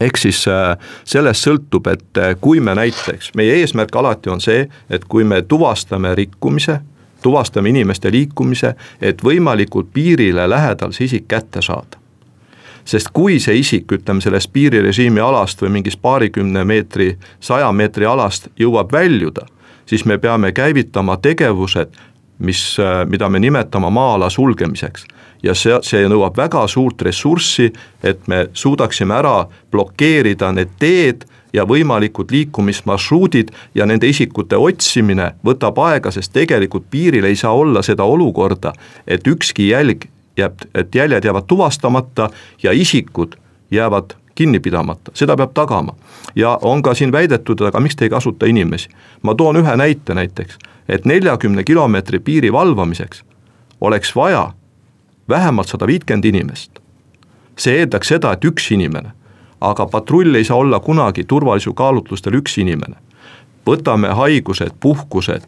ehk 0.00 0.16
siis 0.20 0.42
äh, 0.48 0.76
sellest 1.04 1.46
sõltub, 1.46 1.88
et 1.92 2.20
kui 2.40 2.60
me 2.60 2.74
näiteks, 2.74 3.32
meie 3.34 3.60
eesmärk 3.62 3.96
alati 3.96 4.30
on 4.30 4.40
see, 4.40 4.66
et 4.90 5.04
kui 5.08 5.24
me 5.24 5.42
tuvastame 5.42 6.14
rikkumise, 6.14 6.80
tuvastame 7.22 7.68
inimeste 7.68 8.12
liikumise, 8.12 8.74
et 9.00 9.22
võimalikult 9.24 9.88
piirile 9.92 10.48
lähedal 10.48 10.92
see 10.92 11.08
isik 11.08 11.28
kätte 11.28 11.62
saada. 11.62 11.98
Sest 12.86 13.10
kui 13.12 13.40
see 13.42 13.56
isik, 13.58 13.90
ütleme 13.92 14.22
sellest 14.22 14.52
piirirežiimi 14.54 15.20
alast 15.20 15.62
või 15.62 15.72
mingist 15.78 15.98
paarikümne 16.02 16.62
meetri, 16.64 17.16
saja 17.40 17.72
meetri 17.74 18.06
alast 18.06 18.46
jõuab 18.60 18.92
väljuda, 18.94 19.48
siis 19.86 20.04
me 20.06 20.20
peame 20.22 20.52
käivitama 20.52 21.16
tegevused, 21.22 21.98
mis, 22.38 22.76
mida 23.08 23.28
me 23.28 23.38
nimetame 23.38 23.90
maa-ala 23.90 24.30
sulgemiseks. 24.30 25.06
ja 25.42 25.54
see, 25.54 25.78
see 25.82 26.08
nõuab 26.08 26.36
väga 26.36 26.66
suurt 26.68 27.02
ressurssi, 27.02 27.72
et 28.02 28.28
me 28.28 28.46
suudaksime 28.52 29.14
ära 29.14 29.46
blokeerida 29.70 30.52
need 30.52 30.72
teed 30.78 31.26
ja 31.52 31.64
võimalikud 31.64 32.30
liikumismarsruudid 32.30 33.52
ja 33.74 33.86
nende 33.86 34.08
isikute 34.08 34.56
otsimine 34.56 35.32
võtab 35.46 35.78
aega, 35.84 36.10
sest 36.10 36.32
tegelikult 36.32 36.90
piiril 36.90 37.24
ei 37.24 37.36
saa 37.36 37.54
olla 37.54 37.82
seda 37.82 38.04
olukorda, 38.04 38.72
et 39.06 39.26
ükski 39.26 39.70
jälg 39.70 40.08
jääb, 40.36 40.66
et 40.74 40.94
jäljed 40.94 41.24
jäävad 41.24 41.46
tuvastamata 41.46 42.30
ja 42.62 42.72
isikud 42.72 43.36
jäävad 43.70 44.16
kinni 44.34 44.60
pidamata, 44.60 45.10
seda 45.14 45.36
peab 45.36 45.54
tagama. 45.54 45.94
ja 46.36 46.58
on 46.62 46.82
ka 46.82 46.94
siin 46.94 47.12
väidetud, 47.12 47.60
aga 47.60 47.80
miks 47.80 47.96
te 47.96 48.04
ei 48.04 48.10
kasuta 48.10 48.46
inimesi. 48.46 48.88
ma 49.22 49.34
toon 49.34 49.56
ühe 49.56 49.76
näite 49.76 50.14
näiteks, 50.14 50.58
et 50.88 51.04
neljakümne 51.04 51.64
kilomeetri 51.64 52.18
piiri 52.18 52.52
valvamiseks 52.52 53.24
oleks 53.80 54.16
vaja 54.16 54.52
vähemalt 55.28 55.68
sada 55.68 55.86
viitkümmend 55.86 56.24
inimest. 56.24 56.70
see 57.56 57.78
eeldaks 57.80 58.08
seda, 58.08 58.32
et 58.32 58.44
üks 58.44 58.68
inimene, 58.70 59.10
aga 59.60 59.86
patrull 59.86 60.34
ei 60.34 60.44
saa 60.44 60.56
olla 60.56 60.80
kunagi 60.80 61.24
turvalisuse 61.24 61.74
kaalutlustel 61.74 62.34
üks 62.34 62.58
inimene. 62.60 62.96
võtame 63.66 64.08
haigused, 64.14 64.70
puhkused 64.80 65.42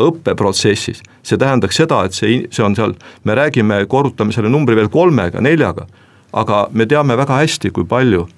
õppeprotsessis, 0.00 1.02
see 1.22 1.38
tähendaks 1.38 1.76
seda, 1.76 2.04
et 2.04 2.16
see, 2.16 2.46
see 2.50 2.64
on 2.64 2.76
seal, 2.76 2.94
me 3.24 3.34
räägime, 3.34 3.84
korrutame 3.86 4.32
selle 4.32 4.48
numbri 4.48 4.76
veel 4.76 4.88
kolmega, 4.88 5.40
neljaga, 5.40 5.86
aga 6.32 6.68
me 6.72 6.86
teame 6.86 7.16
väga 7.16 7.40
hästi, 7.42 7.70
kui 7.70 7.84
palju 7.84 8.28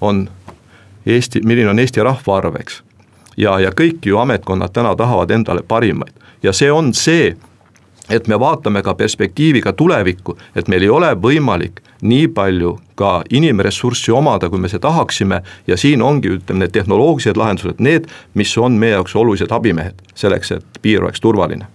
on 0.00 0.28
Eesti, 1.06 1.40
milline 1.42 1.70
on 1.70 1.78
Eesti 1.82 2.02
rahvaarv, 2.02 2.56
eks. 2.60 2.82
Ja, 3.36 3.58
ja 3.60 3.70
kõik 3.70 4.06
ju 4.06 4.18
ametkonnad 4.18 4.72
täna 4.72 4.96
tahavad 4.96 5.30
endale 5.30 5.62
parimaid 5.62 6.12
ja 6.42 6.52
see 6.52 6.72
on 6.72 6.92
see, 6.94 7.32
et 8.10 8.28
me 8.28 8.38
vaatame 8.40 8.82
ka 8.82 8.94
perspektiiviga 8.94 9.72
tulevikku, 9.72 10.36
et 10.56 10.68
meil 10.68 10.82
ei 10.82 10.90
ole 10.90 11.12
võimalik 11.14 11.80
nii 12.02 12.28
palju 12.34 12.74
ka 12.98 13.12
inimressurssi 13.30 14.12
omada, 14.12 14.50
kui 14.50 14.58
me 14.58 14.68
seda 14.68 14.88
tahaksime 14.88 15.42
ja 15.66 15.76
siin 15.76 16.02
ongi, 16.02 16.34
ütleme, 16.36 16.64
need 16.64 16.74
tehnoloogilised 16.74 17.38
lahendused, 17.38 17.78
need, 17.78 18.10
mis 18.34 18.56
on 18.58 18.78
meie 18.78 18.96
jaoks 18.96 19.16
olulised 19.16 19.54
abimehed, 19.54 20.02
selleks 20.14 20.52
et 20.58 20.82
piir 20.82 21.04
oleks 21.04 21.20
turvaline. 21.20 21.66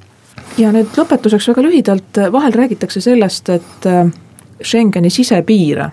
ja 0.57 0.71
nüüd 0.73 0.95
lõpetuseks 0.97 1.47
väga 1.51 1.63
lühidalt, 1.63 2.23
vahel 2.31 2.53
räägitakse 2.53 3.01
sellest, 3.01 3.49
et 3.49 3.85
äh, 3.85 4.11
Schengeni 4.63 5.09
sisepiire 5.09 5.91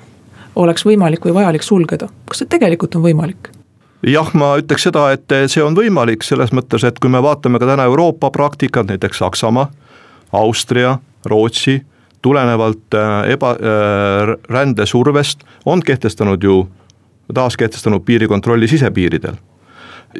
oleks 0.57 0.87
võimalik 0.87 1.25
või 1.25 1.35
vajalik 1.35 1.63
sulgeda, 1.63 2.09
kas 2.29 2.43
see 2.43 2.51
tegelikult 2.51 2.97
on 2.97 3.05
võimalik? 3.05 3.51
Jah, 4.07 4.31
ma 4.35 4.55
ütleks 4.61 4.89
seda, 4.89 5.09
et 5.13 5.33
see 5.47 5.63
on 5.65 5.77
võimalik 5.77 6.23
selles 6.27 6.53
mõttes, 6.53 6.85
et 6.85 6.99
kui 6.99 7.11
me 7.11 7.23
vaatame 7.23 7.59
ka 7.59 7.67
täna 7.67 7.87
Euroopa 7.89 8.31
praktikat, 8.31 8.87
näiteks 8.91 9.19
Saksamaa, 9.19 9.71
Austria, 10.33 10.99
Rootsi 11.25 11.81
tulenevalt 12.25 12.95
äh, 12.95 13.31
eba, 13.31 13.51
äh, 13.51 13.57
rändesurvest 14.49 15.45
on 15.65 15.83
kehtestanud 15.83 16.43
ju, 16.43 16.69
taaskehtestanud 17.35 18.05
piirikontrolli 18.05 18.69
sisepiiridel. 18.69 19.35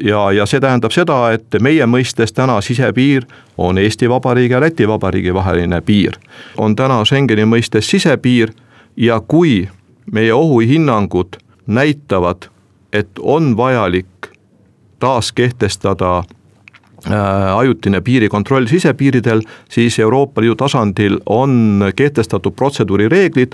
ja, 0.03 0.31
ja 0.31 0.45
see 0.45 0.59
tähendab 0.59 0.91
seda, 0.91 1.31
et 1.33 1.57
meie 1.61 1.85
mõistes 1.89 2.33
täna 2.35 2.59
sisepiir 2.61 3.25
on 3.57 3.77
Eesti 3.81 4.09
Vabariigi 4.09 4.53
ja 4.53 4.61
Läti 4.61 4.87
Vabariigi 4.87 5.33
vaheline 5.33 5.81
piir. 5.81 6.19
on 6.57 6.75
täna 6.75 7.05
Schengeni 7.05 7.45
mõistes 7.45 7.89
sisepiir 7.89 8.53
ja 8.97 9.19
kui 9.19 9.69
meie 10.11 10.33
ohuhinnangud 10.33 11.41
näitavad, 11.67 12.49
et 12.95 13.19
on 13.19 13.53
vajalik 13.57 14.31
taaskehtestada 14.99 16.23
Äh, 17.11 17.57
ajutine 17.57 18.01
piirikontroll 18.01 18.65
sisepiiridel, 18.65 19.41
siis 19.69 19.99
Euroopa 19.99 20.41
Liidu 20.41 20.55
tasandil 20.55 21.19
on 21.25 21.83
kehtestatud 21.95 22.55
protseduurireeglid, 22.57 23.51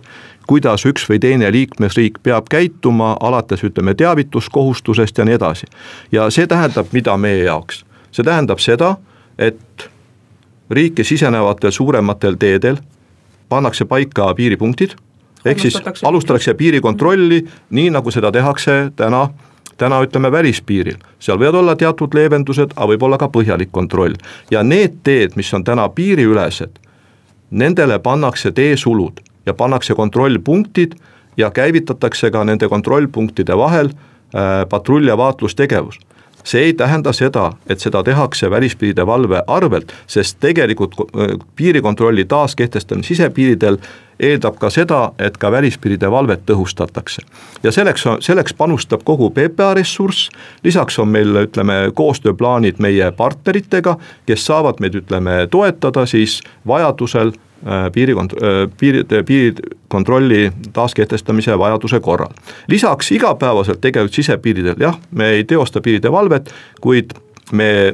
kuidas 0.47 0.85
üks 0.87 1.03
või 1.09 1.19
teine 1.19 1.49
liikmesriik 1.51 2.21
peab 2.23 2.47
käituma, 2.47 3.17
alates 3.19 3.65
ütleme 3.67 3.91
teavituskohustusest 3.99 5.17
ja 5.17 5.25
nii 5.27 5.35
edasi. 5.35 5.67
ja 6.11 6.29
see 6.29 6.47
tähendab, 6.47 6.87
mida 6.91 7.17
meie 7.17 7.43
jaoks, 7.43 7.83
see 8.11 8.23
tähendab 8.23 8.63
seda, 8.63 8.95
et 9.37 9.89
riiki 10.69 11.03
sisenevatel 11.03 11.71
suurematel 11.71 12.39
teedel 12.39 12.77
pannakse 13.49 13.85
paika 13.85 14.33
piiripunktid, 14.33 14.95
ehk 15.45 15.59
siis 15.59 15.79
alustatakse 16.03 16.53
piirikontrolli, 16.53 17.45
nii 17.69 17.89
nagu 17.89 18.11
seda 18.11 18.31
tehakse 18.31 18.91
täna 18.95 19.29
täna 19.81 19.97
ütleme 20.05 20.29
välispiiril, 20.31 20.99
seal 21.19 21.39
võivad 21.41 21.57
olla 21.57 21.73
teatud 21.75 22.13
leevendused, 22.13 22.75
aga 22.75 22.87
võib 22.91 23.05
olla 23.07 23.17
ka 23.17 23.31
põhjalik 23.33 23.71
kontroll. 23.73 24.13
ja 24.51 24.63
need 24.63 24.99
teed, 25.03 25.33
mis 25.35 25.53
on 25.57 25.63
täna 25.63 25.87
piiriülesed, 25.89 26.77
nendele 27.49 27.97
pannakse 27.99 28.51
teesulud 28.51 29.21
ja 29.45 29.53
pannakse 29.53 29.95
kontrollpunktid 29.97 30.93
ja 31.37 31.49
käivitatakse 31.51 32.31
ka 32.31 32.43
nende 32.43 32.69
kontrollpunktide 32.69 33.57
vahel 33.57 33.89
äh, 33.89 34.65
patrull- 34.69 35.07
ja 35.07 35.17
vaatlustegevus 35.17 35.99
see 36.43 36.69
ei 36.69 36.73
tähenda 36.73 37.13
seda, 37.13 37.51
et 37.69 37.79
seda 37.79 38.03
tehakse 38.03 38.49
välispiiride 38.49 39.05
valve 39.05 39.43
arvelt, 39.47 39.93
sest 40.07 40.37
tegelikult 40.39 40.95
äh, 40.99 41.35
piirikontrolli 41.55 42.25
taaskehtestamine 42.25 43.07
sisepiiridel 43.07 43.77
eeldab 44.21 44.57
ka 44.61 44.69
seda, 44.69 45.11
et 45.19 45.37
ka 45.41 45.51
välispiiride 45.51 46.11
valvet 46.11 46.45
tõhustatakse. 46.45 47.21
ja 47.63 47.71
selleks, 47.71 48.05
selleks 48.19 48.53
panustab 48.53 49.03
kogu 49.03 49.29
PPA 49.29 49.73
ressurss, 49.73 50.29
lisaks 50.63 50.99
on 50.99 51.07
meil, 51.07 51.35
ütleme, 51.45 51.91
koostööplaanid 51.93 52.79
meie 52.79 53.11
partneritega, 53.11 53.97
kes 54.25 54.45
saavad 54.45 54.79
meid, 54.79 54.95
ütleme, 54.95 55.47
toetada 55.51 56.05
siis 56.05 56.41
vajadusel 56.67 57.33
piirikont-, 57.65 58.37
äh, 58.43 58.69
piiri, 58.79 59.03
piirikontrolli 59.25 60.51
taaskehtestamise 60.73 61.57
vajaduse 61.59 61.99
korral. 61.99 62.33
lisaks 62.67 63.11
igapäevaselt 63.11 63.81
tegelikult 63.81 64.13
sisepiiridel, 64.13 64.75
jah, 64.79 64.99
me 65.11 65.29
ei 65.29 65.43
teosta 65.43 65.81
piiride 65.81 66.11
valvet, 66.11 66.53
kuid 66.81 67.13
me 67.51 67.93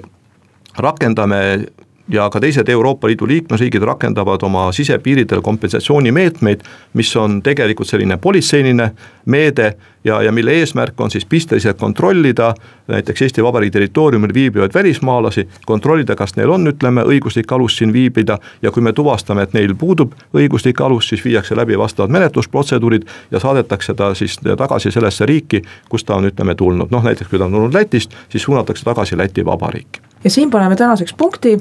rakendame 0.78 1.65
ja 2.10 2.30
ka 2.30 2.39
teised 2.39 2.70
Euroopa 2.70 3.08
Liidu 3.08 3.28
liikmesriigid 3.28 3.84
rakendavad 3.84 4.43
oma 4.43 4.72
sisepiiridel 4.72 5.41
kompensatsioonimeetmeid, 5.41 6.62
mis 6.93 7.16
on 7.16 7.41
tegelikult 7.43 7.88
selline 7.88 8.18
politseiline 8.18 8.91
meede 9.26 9.74
ja, 10.03 10.22
ja 10.22 10.32
mille 10.32 10.51
eesmärk 10.51 11.01
on 11.01 11.12
siis 11.12 11.26
pisteliselt 11.26 11.78
kontrollida 11.78 12.53
näiteks 12.88 13.22
Eesti 13.22 13.43
Vabariigi 13.43 13.72
territooriumil 13.72 14.34
viibivaid 14.34 14.72
välismaalasi, 14.74 15.47
kontrollida, 15.66 16.16
kas 16.16 16.36
neil 16.36 16.49
on, 16.49 16.68
ütleme, 16.68 17.03
õiguslik 17.03 17.51
alus 17.51 17.78
siin 17.78 17.93
viibida 17.93 18.38
ja 18.62 18.72
kui 18.72 18.84
me 18.84 18.93
tuvastame, 18.93 19.43
et 19.43 19.53
neil 19.53 19.76
puudub 19.76 20.16
õiguslik 20.34 20.82
alus, 20.82 21.10
siis 21.10 21.26
viiakse 21.26 21.55
läbi 21.55 21.78
vastavad 21.78 22.14
menetlusprotseduurid 22.16 23.08
ja 23.32 23.39
saadetakse 23.39 23.93
ta 23.93 24.14
siis 24.16 24.39
tagasi 24.58 24.91
sellesse 24.91 25.26
riiki, 25.26 25.62
kust 25.89 26.08
ta 26.08 26.16
on, 26.16 26.30
ütleme, 26.32 26.55
tulnud, 26.55 26.91
noh 26.91 27.03
näiteks 27.03 27.30
kui 27.30 27.39
ta 27.39 27.45
on 27.45 27.58
tulnud 27.58 27.74
Lätist, 27.74 28.16
siis 28.30 28.43
suunatakse 28.43 28.86
tagasi 28.86 29.18
Läti 29.18 29.45
Vabariiki. 29.45 30.01
ja 30.24 30.30
siin 30.30 30.49
paneme 30.49 30.76
tänaseks 30.76 31.14
punkti 31.14 31.60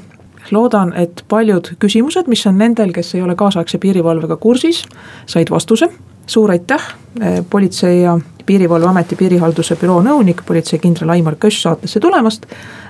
loodan, 0.51 0.93
et 0.97 1.25
paljud 1.29 1.73
küsimused, 1.79 2.27
mis 2.27 2.47
on 2.47 2.59
nendel, 2.59 2.93
kes 2.93 3.15
ei 3.15 3.23
ole 3.23 3.35
kaasaegse 3.35 3.79
piirivalvega 3.79 4.37
kursis, 4.37 4.85
said 5.27 5.51
vastuse. 5.51 5.89
suur 6.27 6.51
aitäh, 6.51 6.83
eh, 7.21 7.45
Politsei- 7.51 8.03
ja 8.03 8.19
Piirivalveameti 8.47 9.17
piirihalduse 9.17 9.77
büroo 9.77 10.03
nõunik, 10.03 10.43
politseikindral 10.47 11.11
Aimar 11.11 11.37
Köss 11.37 11.63
saatesse 11.63 12.01
tulemast. 12.01 12.47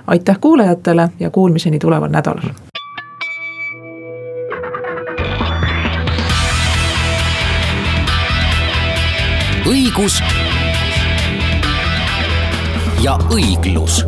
aitäh 0.07 0.41
kuulajatele 0.41 1.09
ja 1.21 1.31
kuulmiseni 1.31 1.79
tuleval 1.79 2.11
nädalal. 2.11 2.51
õigus 9.67 10.21
ja 13.03 13.19
õiglus 13.35 14.05